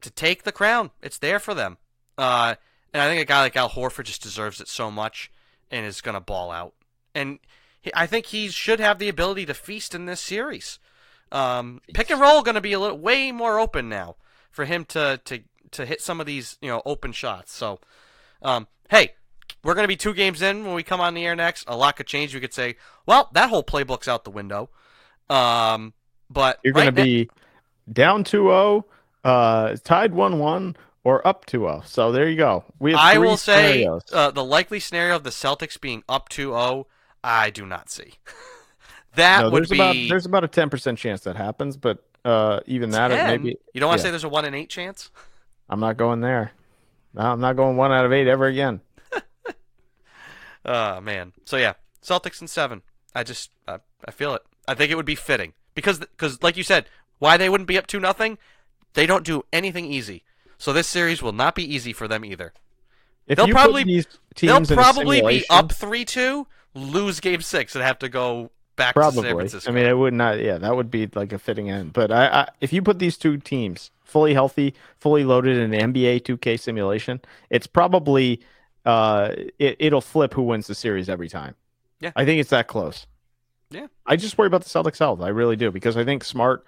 to 0.00 0.10
take 0.10 0.42
the 0.42 0.52
crown. 0.52 0.90
It's 1.02 1.18
there 1.18 1.38
for 1.38 1.54
them. 1.54 1.78
Uh, 2.16 2.54
and 2.92 3.02
I 3.02 3.08
think 3.08 3.20
a 3.20 3.24
guy 3.24 3.40
like 3.42 3.56
Al 3.56 3.70
Horford 3.70 4.04
just 4.04 4.22
deserves 4.22 4.60
it 4.60 4.68
so 4.68 4.90
much 4.90 5.30
and 5.70 5.84
is 5.84 6.00
going 6.00 6.14
to 6.14 6.20
ball 6.20 6.50
out. 6.50 6.74
And 7.14 7.38
he, 7.80 7.90
I 7.94 8.06
think 8.06 8.26
he 8.26 8.48
should 8.48 8.80
have 8.80 8.98
the 8.98 9.08
ability 9.08 9.46
to 9.46 9.54
feast 9.54 9.94
in 9.94 10.06
this 10.06 10.20
series. 10.20 10.78
Um, 11.30 11.80
pick 11.92 12.10
and 12.10 12.20
roll 12.20 12.42
going 12.42 12.54
to 12.54 12.60
be 12.60 12.72
a 12.72 12.78
little 12.78 12.98
way 12.98 13.32
more 13.32 13.58
open 13.58 13.88
now 13.88 14.16
for 14.50 14.64
him 14.64 14.84
to 14.86 15.20
to 15.26 15.40
to 15.72 15.84
hit 15.84 16.00
some 16.00 16.20
of 16.20 16.26
these 16.26 16.56
you 16.62 16.68
know 16.68 16.80
open 16.86 17.12
shots. 17.12 17.52
So, 17.52 17.80
um, 18.40 18.66
hey, 18.88 19.12
we're 19.62 19.74
going 19.74 19.84
to 19.84 19.88
be 19.88 19.96
two 19.96 20.14
games 20.14 20.42
in 20.42 20.64
when 20.64 20.74
we 20.74 20.82
come 20.82 21.00
on 21.00 21.14
the 21.14 21.26
air 21.26 21.36
next. 21.36 21.64
A 21.68 21.76
lot 21.76 21.96
could 21.96 22.06
change. 22.06 22.34
We 22.34 22.40
could 22.40 22.54
say, 22.54 22.76
well, 23.06 23.28
that 23.32 23.48
whole 23.50 23.62
playbook's 23.62 24.08
out 24.08 24.24
the 24.24 24.30
window. 24.30 24.70
Um, 25.28 25.92
but 26.30 26.60
You're 26.62 26.74
right 26.74 26.94
going 26.94 26.94
to 26.94 27.02
be 27.02 27.30
down 27.92 28.24
2-0, 28.24 28.84
uh, 29.24 29.76
tied 29.82 30.12
1-1, 30.12 30.76
or 31.04 31.26
up 31.26 31.46
2-0. 31.46 31.86
So 31.86 32.12
there 32.12 32.28
you 32.28 32.36
go. 32.36 32.64
We 32.78 32.92
have 32.92 33.00
I 33.00 33.18
will 33.18 33.36
say 33.36 33.82
scenarios. 33.82 34.02
uh, 34.12 34.30
the 34.30 34.44
likely 34.44 34.80
scenario 34.80 35.16
of 35.16 35.24
the 35.24 35.30
Celtics 35.30 35.80
being 35.80 36.02
up 36.08 36.28
2-0, 36.28 36.84
I 37.24 37.50
do 37.50 37.66
not 37.66 37.90
see. 37.90 38.14
that 39.14 39.40
no, 39.40 39.50
would 39.50 39.62
there's 39.62 39.70
be 39.70 39.76
about 39.76 39.96
there's 40.08 40.26
about 40.26 40.44
a 40.44 40.48
10% 40.48 40.96
chance 40.96 41.22
that 41.22 41.36
happens, 41.36 41.76
but 41.76 42.04
uh, 42.24 42.60
even 42.66 42.90
that, 42.90 43.10
maybe 43.10 43.56
You 43.72 43.80
don't 43.80 43.88
want 43.88 44.00
to 44.00 44.02
yeah. 44.02 44.08
say 44.08 44.10
there's 44.10 44.24
a 44.24 44.28
one 44.28 44.44
in 44.44 44.54
eight 44.54 44.68
chance? 44.68 45.10
I'm 45.68 45.80
not 45.80 45.96
going 45.96 46.20
there. 46.20 46.52
No, 47.14 47.22
I'm 47.22 47.40
not 47.40 47.56
going 47.56 47.76
one 47.76 47.92
out 47.92 48.04
of 48.04 48.12
eight 48.12 48.26
ever 48.26 48.46
again. 48.46 48.80
Oh 50.64 51.00
man. 51.00 51.32
So 51.44 51.56
yeah, 51.56 51.74
Celtics 52.02 52.40
in 52.40 52.48
seven. 52.48 52.82
I 53.14 53.22
just 53.24 53.50
I, 53.66 53.78
I 54.04 54.10
feel 54.10 54.34
it. 54.34 54.42
I 54.66 54.74
think 54.74 54.90
it 54.90 54.96
would 54.96 55.06
be 55.06 55.14
fitting 55.14 55.54
because 55.74 55.98
because 55.98 56.42
like 56.42 56.56
you 56.56 56.62
said, 56.62 56.86
why 57.18 57.36
they 57.36 57.48
wouldn't 57.48 57.68
be 57.68 57.78
up 57.78 57.86
two 57.86 58.00
nothing? 58.00 58.38
They 58.94 59.06
don't 59.06 59.24
do 59.24 59.44
anything 59.52 59.86
easy. 59.86 60.24
So 60.58 60.72
this 60.72 60.86
series 60.88 61.22
will 61.22 61.32
not 61.32 61.54
be 61.54 61.62
easy 61.62 61.92
for 61.92 62.08
them 62.08 62.24
either. 62.24 62.52
If 63.26 63.36
They'll 63.36 63.48
probably- 63.48 63.84
They'll 63.84 64.04
teams 64.34 64.70
in 64.70 64.78
a 64.78 64.82
probably 64.82 65.20
be 65.20 65.44
up 65.50 65.70
three 65.72 66.04
two, 66.04 66.46
lose 66.74 67.20
game 67.20 67.42
six, 67.42 67.74
and 67.74 67.84
have 67.84 67.98
to 68.00 68.08
go 68.08 68.50
back 68.76 68.94
to 68.94 69.02
San 69.02 69.12
Probably. 69.12 69.30
Francisco. 69.32 69.70
I 69.70 69.74
mean, 69.74 69.86
it 69.86 69.96
would 69.96 70.14
not. 70.14 70.40
Yeah, 70.40 70.58
that 70.58 70.74
would 70.74 70.90
be 70.90 71.08
like 71.14 71.32
a 71.32 71.38
fitting 71.38 71.70
end. 71.70 71.92
But 71.92 72.10
I, 72.10 72.26
I, 72.26 72.48
if 72.60 72.72
you 72.72 72.80
put 72.82 72.98
these 72.98 73.18
two 73.18 73.36
teams 73.36 73.90
fully 74.04 74.32
healthy, 74.32 74.74
fully 74.96 75.24
loaded 75.24 75.58
in 75.58 75.74
an 75.74 75.92
NBA 75.92 76.22
2K 76.22 76.58
simulation, 76.58 77.20
it's 77.50 77.66
probably 77.66 78.40
uh, 78.88 79.34
it, 79.58 79.76
it'll 79.78 80.00
flip 80.00 80.32
who 80.32 80.42
wins 80.42 80.66
the 80.66 80.74
series 80.74 81.10
every 81.10 81.28
time. 81.28 81.54
Yeah. 82.00 82.12
I 82.16 82.24
think 82.24 82.40
it's 82.40 82.48
that 82.50 82.68
close. 82.68 83.06
Yeah. 83.70 83.88
I 84.06 84.16
just 84.16 84.38
worry 84.38 84.46
about 84.46 84.64
the 84.64 84.70
Celtics' 84.70 84.98
health. 84.98 85.20
I 85.20 85.28
really 85.28 85.56
do 85.56 85.70
because 85.70 85.98
I 85.98 86.04
think 86.04 86.24
Smart. 86.24 86.64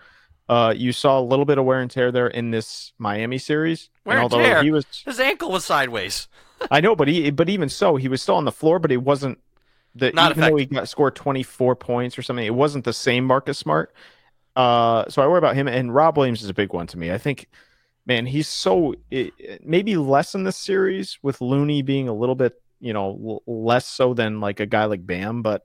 Uh, 0.47 0.75
you 0.77 0.93
saw 0.93 1.19
a 1.19 1.23
little 1.23 1.47
bit 1.47 1.57
of 1.57 1.65
wear 1.65 1.81
and 1.81 1.91
tear 1.91 2.13
there 2.13 2.27
in 2.27 2.51
this 2.51 2.93
Miami 2.99 3.39
series. 3.39 3.89
Wear 4.05 4.19
and 4.19 4.23
although 4.25 4.43
tear? 4.43 4.63
he 4.63 4.71
was, 4.71 4.85
His 5.07 5.19
ankle 5.19 5.51
was 5.51 5.65
sideways. 5.65 6.29
I 6.71 6.83
know, 6.83 6.95
but 6.95 7.09
he, 7.09 7.31
but 7.31 7.49
even 7.49 7.71
so, 7.71 7.97
he 7.97 8.09
was 8.09 8.21
still 8.21 8.35
on 8.35 8.45
the 8.45 8.53
floor, 8.53 8.79
but 8.79 8.93
it 8.93 8.99
wasn't 8.99 9.39
the 9.95 10.11
Not 10.13 10.33
even 10.33 10.43
though 10.43 10.57
he 10.57 10.67
got 10.67 10.91
scored 10.91 11.15
24 11.17 11.75
points 11.77 12.19
or 12.19 12.23
something, 12.23 12.45
it 12.45 12.55
wasn't 12.55 12.85
the 12.85 12.93
same 12.93 13.25
Marcus 13.25 13.59
Smart. 13.59 13.95
Uh, 14.55 15.09
so 15.09 15.23
I 15.23 15.27
worry 15.27 15.39
about 15.39 15.55
him 15.55 15.69
and 15.69 15.95
Rob 15.95 16.19
Williams 16.19 16.43
is 16.43 16.51
a 16.51 16.55
big 16.55 16.75
one 16.75 16.87
to 16.89 16.99
me. 16.99 17.13
I 17.13 17.17
think, 17.17 17.47
man, 18.11 18.27
he's 18.27 18.49
so 18.49 18.93
it, 19.09 19.65
maybe 19.65 19.97
less 19.97 20.35
in 20.35 20.43
this 20.43 20.57
series 20.57 21.17
with 21.23 21.41
Looney 21.41 21.81
being 21.81 22.09
a 22.09 22.13
little 22.13 22.35
bit, 22.35 22.61
you 22.81 22.93
know, 22.93 23.17
l- 23.25 23.43
less 23.47 23.87
so 23.87 24.15
than 24.15 24.41
like 24.41 24.59
a 24.59 24.67
guy 24.67 24.87
like 24.87 25.07
Bam, 25.07 25.43
but 25.43 25.63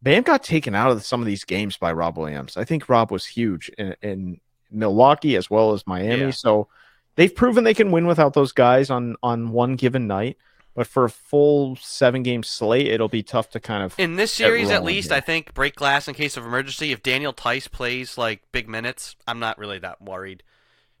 Bam 0.00 0.22
got 0.22 0.44
taken 0.44 0.76
out 0.76 0.92
of 0.92 1.04
some 1.04 1.20
of 1.20 1.26
these 1.26 1.42
games 1.42 1.76
by 1.76 1.90
Rob 1.92 2.16
Williams. 2.18 2.56
I 2.56 2.62
think 2.62 2.88
Rob 2.88 3.10
was 3.10 3.26
huge 3.26 3.68
in, 3.70 3.96
in 4.00 4.40
Milwaukee 4.70 5.34
as 5.34 5.50
well 5.50 5.72
as 5.72 5.84
Miami. 5.88 6.26
Yeah. 6.26 6.30
So 6.30 6.68
they've 7.16 7.34
proven 7.34 7.64
they 7.64 7.74
can 7.74 7.90
win 7.90 8.06
without 8.06 8.34
those 8.34 8.52
guys 8.52 8.88
on 8.88 9.16
on 9.20 9.50
one 9.50 9.74
given 9.74 10.06
night. 10.06 10.36
But 10.76 10.86
for 10.86 11.06
a 11.06 11.10
full 11.10 11.74
seven 11.76 12.22
game 12.22 12.44
slate, 12.44 12.86
it'll 12.86 13.08
be 13.08 13.24
tough 13.24 13.50
to 13.50 13.60
kind 13.60 13.82
of. 13.82 13.98
In 13.98 14.14
this 14.14 14.30
series, 14.30 14.70
at 14.70 14.84
least, 14.84 15.08
here. 15.08 15.16
I 15.16 15.20
think 15.20 15.52
break 15.52 15.74
glass 15.74 16.06
in 16.06 16.14
case 16.14 16.36
of 16.36 16.44
emergency. 16.44 16.92
If 16.92 17.02
Daniel 17.02 17.32
Theis 17.32 17.66
plays 17.66 18.16
like 18.16 18.42
big 18.52 18.68
minutes, 18.68 19.16
I'm 19.26 19.40
not 19.40 19.58
really 19.58 19.80
that 19.80 20.00
worried 20.00 20.44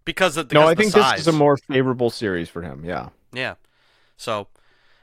because 0.06 0.38
of, 0.38 0.48
because 0.48 0.62
no, 0.64 0.66
I 0.68 0.74
think 0.74 0.92
this 0.94 1.20
is 1.20 1.28
a 1.28 1.32
more 1.32 1.58
favorable 1.58 2.08
series 2.08 2.48
for 2.48 2.62
him. 2.62 2.82
Yeah. 2.84 3.10
Yeah. 3.34 3.56
So 4.16 4.46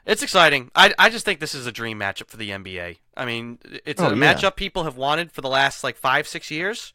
it's 0.07 0.23
exciting. 0.23 0.71
I, 0.75 0.93
I 0.97 1.09
just 1.09 1.23
think 1.25 1.39
this 1.39 1.53
is 1.53 1.67
a 1.67 1.71
dream 1.71 1.99
matchup 1.99 2.27
for 2.29 2.37
the 2.37 2.49
NBA. 2.49 2.97
I 3.15 3.25
mean, 3.25 3.59
it's 3.85 4.01
Oh, 4.01 4.07
a 4.07 4.15
yeah. 4.15 4.33
matchup 4.33 4.55
people 4.55 4.85
have 4.85 4.97
wanted 4.97 5.31
for 5.31 5.41
the 5.41 5.49
last 5.49 5.83
like 5.83 5.95
five, 5.95 6.27
six 6.27 6.49
years. 6.49 6.91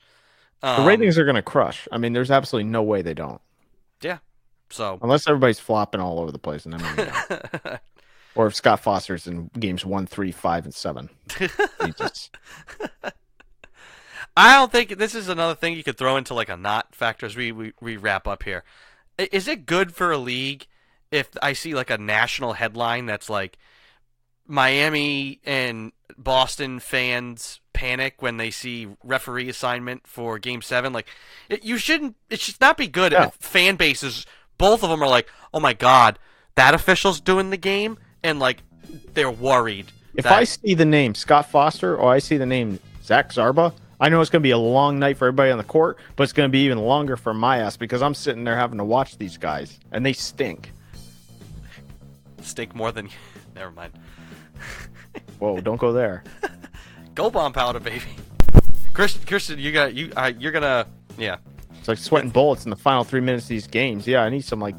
The 0.61 0.81
Um, 0.81 0.87
ratings 0.87 1.17
are 1.17 1.25
going 1.25 1.37
to 1.37 1.43
crush. 1.43 1.87
I 1.93 1.99
mean, 1.99 2.13
there's 2.13 2.33
absolutely 2.33 2.69
no 2.69 2.83
way 2.83 3.01
they 3.03 3.15
don't, 3.15 3.41
Yeah. 4.03 4.19
So. 4.71 4.99
unless 5.03 5.29
everybody's 5.29 5.61
flopping 5.61 6.01
all 6.01 6.19
over 6.19 6.33
the 6.33 6.39
place, 6.41 6.65
and 6.67 6.75
then 6.75 6.83
maybe 6.83 7.09
not. 7.11 7.81
or 8.35 8.49
if 8.49 8.57
Scott 8.57 8.81
Foster's 8.81 9.29
in 9.29 9.51
games 9.59 9.85
one, 9.87 10.07
three, 10.07 10.33
five, 10.33 10.65
and 10.65 10.75
seven. 10.75 11.11
He 11.39 11.93
just- 11.97 12.31
I 14.39 14.55
don't 14.55 14.71
think 14.71 14.99
this 14.99 15.17
is 15.17 15.29
another 15.29 15.57
thing 15.57 15.75
you 15.75 15.83
could 15.83 15.99
throw 15.99 16.17
into 16.17 16.33
like 16.33 16.49
a 16.49 16.57
not 16.57 16.95
factor 16.95 17.27
as 17.27 17.37
we, 17.37 17.51
we, 17.51 17.73
we 17.81 17.97
wrap 17.97 18.29
up 18.29 18.45
here. 18.45 18.63
Is 19.19 19.49
it 19.49 19.67
good 19.67 19.93
for 19.93 20.13
a 20.13 20.19
league 20.19 20.67
if 21.11 21.29
I 21.43 21.55
see 21.55 21.75
like 21.75 21.91
a 21.91 21.99
national 21.99 22.53
headline 22.53 23.07
that's 23.07 23.29
like 23.29 23.59
Miami 24.47 25.41
and 25.45 25.91
Boston 26.17 26.79
fans 26.79 27.59
panic 27.73 28.23
when 28.23 28.37
they 28.37 28.53
see 28.53 28.87
referee 29.03 29.49
assignment 29.49 30.07
for 30.07 30.39
Game 30.39 30.63
Seven? 30.63 30.93
Like, 30.93 31.09
it, 31.49 31.65
you 31.65 31.77
shouldn't. 31.77 32.15
It 32.31 32.39
should 32.39 32.61
not 32.61 32.77
be 32.77 32.87
good 32.87 33.13
if 33.13 33.35
fan 33.41 33.75
bases, 33.75 34.25
both 34.57 34.85
of 34.85 34.91
them 34.91 35.03
are 35.03 35.09
like, 35.09 35.29
"Oh 35.53 35.59
my 35.59 35.73
God, 35.73 36.17
that 36.55 36.75
official's 36.75 37.21
doing 37.21 37.51
the 37.51 37.57
game," 37.57 37.99
and 38.23 38.39
like 38.39 38.63
they're 39.15 39.31
worried. 39.33 39.87
if 40.15 40.23
that- 40.23 40.33
I 40.33 40.45
see 40.45 40.75
the 40.75 40.85
name 40.85 41.17
Scott 41.17 41.51
Foster 41.51 41.97
or 41.97 42.13
I 42.13 42.21
see 42.21 42.37
the 42.37 42.47
name 42.47 42.79
Zach 43.03 43.31
Zarba, 43.31 43.73
I 44.01 44.09
know 44.09 44.21
it's 44.21 44.31
going 44.31 44.41
to 44.41 44.47
be 44.47 44.53
a 44.53 44.59
long 44.59 44.99
night 44.99 45.17
for 45.17 45.27
everybody 45.27 45.51
on 45.51 45.59
the 45.59 45.65
court, 45.65 45.99
but 46.17 46.23
it's 46.25 46.33
going 46.33 46.49
to 46.49 46.53
be 46.53 46.61
even 46.61 46.79
longer 46.79 47.17
for 47.17 47.35
my 47.35 47.59
ass 47.59 47.77
because 47.77 48.01
I'm 48.01 48.15
sitting 48.15 48.45
there 48.45 48.57
having 48.57 48.79
to 48.79 48.85
watch 48.85 49.19
these 49.19 49.37
guys, 49.37 49.79
and 49.91 50.07
they 50.07 50.13
stink. 50.13 50.73
stink 52.43 52.75
more 52.75 52.93
than, 52.93 53.09
never 53.55 53.71
mind. 53.71 53.93
Whoa, 55.39 55.61
don't 55.61 55.79
go 55.79 55.93
there. 55.93 56.23
Gold 57.15 57.33
Bond 57.33 57.55
powder, 57.55 57.81
baby. 57.81 58.05
Christian, 58.93 59.23
Christian, 59.27 59.59
you 59.59 59.73
got 59.73 59.95
you. 59.95 60.13
Uh, 60.17 60.33
you're 60.39 60.53
gonna, 60.53 60.87
yeah. 61.17 61.37
It's 61.79 61.89
like 61.89 61.99
sweating 61.99 62.31
bullets 62.31 62.65
in 62.65 62.71
the 62.71 62.77
final 62.77 63.05
three 63.05 63.21
minutes 63.21 63.45
of 63.45 63.49
these 63.51 63.67
games. 63.67 64.07
Yeah, 64.07 64.23
I 64.23 64.29
need 64.31 64.45
some 64.45 64.61
like, 64.61 64.75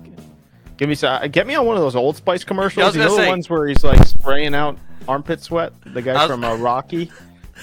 give 0.77 0.87
me 0.89 0.95
some. 0.95 1.29
Get 1.31 1.47
me 1.47 1.55
on 1.55 1.65
one 1.65 1.75
of 1.77 1.81
those 1.83 1.95
Old 1.95 2.15
Spice 2.17 2.43
commercials. 2.43 2.77
Yeah, 2.77 2.83
I 2.83 2.87
was 2.87 2.95
you 2.95 3.01
know 3.01 3.09
gonna 3.09 3.23
the 3.23 3.29
ones 3.29 3.49
where 3.49 3.67
he's 3.67 3.83
like 3.83 4.05
spraying 4.05 4.55
out 4.55 4.77
armpit 5.07 5.41
sweat. 5.41 5.73
The 5.85 6.01
guy 6.01 6.13
was- 6.13 6.27
from 6.29 6.43
uh, 6.43 6.55
Rocky. 6.57 7.11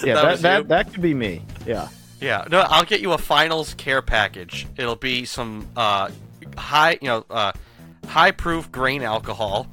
Yeah, 0.04 0.14
That 0.14 0.22
that 0.22 0.42
that, 0.42 0.68
that 0.68 0.92
could 0.92 1.02
be 1.02 1.14
me. 1.14 1.42
Yeah. 1.66 1.88
Yeah, 2.20 2.46
no, 2.50 2.60
I'll 2.60 2.84
get 2.84 3.00
you 3.00 3.12
a 3.12 3.18
finals 3.18 3.74
care 3.74 4.00
package. 4.00 4.66
It'll 4.78 4.96
be 4.96 5.26
some 5.26 5.68
uh, 5.76 6.10
high, 6.56 6.92
you 7.02 7.08
know, 7.08 7.26
uh, 7.28 7.52
high 8.06 8.30
proof 8.30 8.72
grain 8.72 9.02
alcohol. 9.02 9.66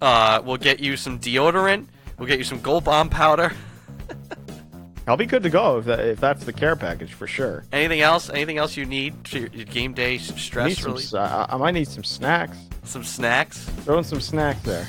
Uh, 0.00 0.40
we'll 0.44 0.56
get 0.56 0.80
you 0.80 0.96
some 0.96 1.18
deodorant. 1.18 1.86
We'll 2.18 2.28
get 2.28 2.38
you 2.38 2.44
some 2.44 2.60
Gold 2.60 2.84
Bond 2.84 3.10
powder. 3.10 3.52
I'll 5.06 5.18
be 5.18 5.26
good 5.26 5.42
to 5.42 5.50
go 5.50 5.78
if, 5.78 5.84
that, 5.84 6.00
if 6.00 6.20
that's 6.20 6.44
the 6.44 6.52
care 6.52 6.76
package 6.76 7.12
for 7.12 7.26
sure. 7.26 7.64
Anything 7.72 8.00
else? 8.00 8.30
Anything 8.30 8.56
else 8.56 8.76
you 8.76 8.86
need 8.86 9.22
to 9.24 9.50
your 9.52 9.66
game 9.66 9.92
day 9.92 10.16
s- 10.16 10.30
I, 10.30 10.34
need 10.34 10.40
stress 10.40 10.78
some, 10.78 10.92
relief? 10.92 11.04
s- 11.06 11.14
I, 11.14 11.56
might 11.58 11.72
need 11.72 11.88
some 11.88 12.04
snacks. 12.04 12.56
Some 12.84 13.04
snacks. 13.04 13.58
Throw 13.84 13.98
in 13.98 14.04
some 14.04 14.20
snacks 14.22 14.62
there. 14.62 14.88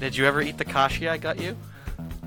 Did 0.00 0.16
you 0.16 0.24
ever 0.24 0.40
eat 0.40 0.56
the 0.56 0.64
kashi 0.64 1.08
I 1.08 1.18
got 1.18 1.38
you? 1.38 1.54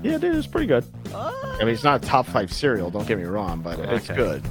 Yeah, 0.02 0.18
dude, 0.18 0.34
it's 0.34 0.46
pretty 0.46 0.66
good. 0.66 0.84
Uh, 1.14 1.30
I 1.60 1.64
mean, 1.64 1.74
it's 1.74 1.84
not 1.84 2.02
a 2.02 2.06
top 2.06 2.26
five 2.26 2.52
cereal. 2.52 2.90
Don't 2.90 3.06
get 3.06 3.18
me 3.18 3.24
wrong, 3.24 3.60
but 3.60 3.78
it's 3.78 4.08
Okay. 4.10 4.16
good. 4.16 4.42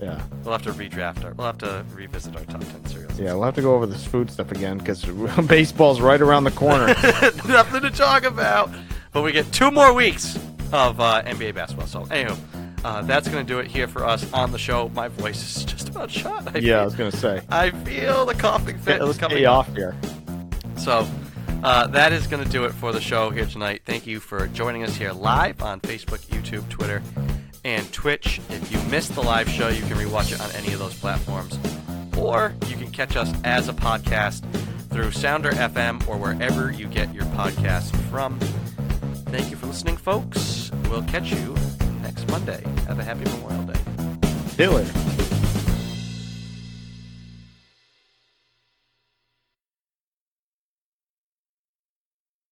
Yeah, 0.00 0.22
we'll 0.44 0.52
have 0.52 0.62
to 0.62 0.72
redraft 0.72 1.24
our. 1.24 1.32
We'll 1.32 1.46
have 1.48 1.58
to 1.58 1.84
revisit 1.92 2.36
our 2.36 2.44
top 2.44 2.60
ten 2.60 2.86
cereals. 2.86 3.18
yeah. 3.18 3.32
We'll 3.34 3.42
have 3.42 3.56
to 3.56 3.62
go 3.62 3.74
over 3.74 3.84
this 3.86 4.04
food 4.04 4.30
stuff 4.30 4.52
again 4.52 4.78
because 4.78 5.04
baseball's 5.48 6.00
right 6.00 6.20
around 6.20 6.44
the 6.44 6.52
corner. 6.52 6.86
Nothing 7.48 7.80
to 7.82 7.90
talk 7.90 8.22
about. 8.22 8.70
But 9.12 9.22
we 9.22 9.32
get 9.32 9.50
two 9.52 9.72
more 9.72 9.92
weeks 9.92 10.36
of 10.72 11.00
uh, 11.00 11.22
NBA 11.24 11.54
basketball. 11.56 11.88
So, 11.88 12.02
anywho, 12.04 12.38
uh, 12.84 13.02
that's 13.02 13.26
going 13.26 13.44
to 13.44 13.52
do 13.52 13.58
it 13.58 13.66
here 13.66 13.88
for 13.88 14.04
us 14.06 14.32
on 14.32 14.52
the 14.52 14.58
show. 14.58 14.88
My 14.90 15.08
voice 15.08 15.56
is 15.56 15.64
just 15.72 15.88
about 15.88 16.10
shot. 16.12 16.46
I 16.54 16.58
yeah, 16.60 16.76
I 16.76 16.78
feel, 16.78 16.84
was 16.84 16.94
gonna 16.94 17.12
say. 17.12 17.40
I 17.48 17.70
feel 17.70 18.24
the 18.24 18.34
coughing 18.34 18.78
fit 18.78 19.02
Let's 19.02 19.18
coming 19.18 19.38
you 19.38 19.46
off 19.48 19.74
here. 19.74 19.96
So, 20.76 21.08
uh, 21.62 21.86
that 21.88 22.12
is 22.12 22.26
going 22.26 22.44
to 22.44 22.50
do 22.50 22.64
it 22.64 22.72
for 22.72 22.92
the 22.92 23.00
show 23.00 23.30
here 23.30 23.46
tonight. 23.46 23.82
Thank 23.84 24.06
you 24.06 24.20
for 24.20 24.46
joining 24.48 24.84
us 24.84 24.94
here 24.94 25.12
live 25.12 25.62
on 25.62 25.80
Facebook, 25.80 26.18
YouTube, 26.26 26.68
Twitter, 26.68 27.02
and 27.64 27.90
Twitch. 27.92 28.40
If 28.50 28.70
you 28.70 28.80
missed 28.90 29.14
the 29.14 29.22
live 29.22 29.48
show, 29.48 29.68
you 29.68 29.82
can 29.82 29.96
rewatch 29.96 30.32
it 30.32 30.40
on 30.40 30.50
any 30.52 30.72
of 30.72 30.78
those 30.78 30.98
platforms. 30.98 31.58
Or 32.16 32.54
you 32.66 32.76
can 32.76 32.90
catch 32.90 33.16
us 33.16 33.32
as 33.44 33.68
a 33.68 33.72
podcast 33.72 34.44
through 34.90 35.10
Sounder 35.12 35.50
FM 35.52 36.06
or 36.08 36.16
wherever 36.16 36.70
you 36.70 36.86
get 36.86 37.12
your 37.14 37.24
podcasts 37.26 37.94
from. 38.10 38.38
Thank 39.26 39.50
you 39.50 39.56
for 39.56 39.66
listening, 39.66 39.96
folks. 39.96 40.70
We'll 40.88 41.02
catch 41.04 41.30
you 41.30 41.54
next 42.02 42.28
Monday. 42.28 42.62
Have 42.86 42.98
a 42.98 43.04
happy 43.04 43.24
Memorial 43.24 43.64
Day. 43.64 43.80
You 44.58 44.70
later. 44.70 45.27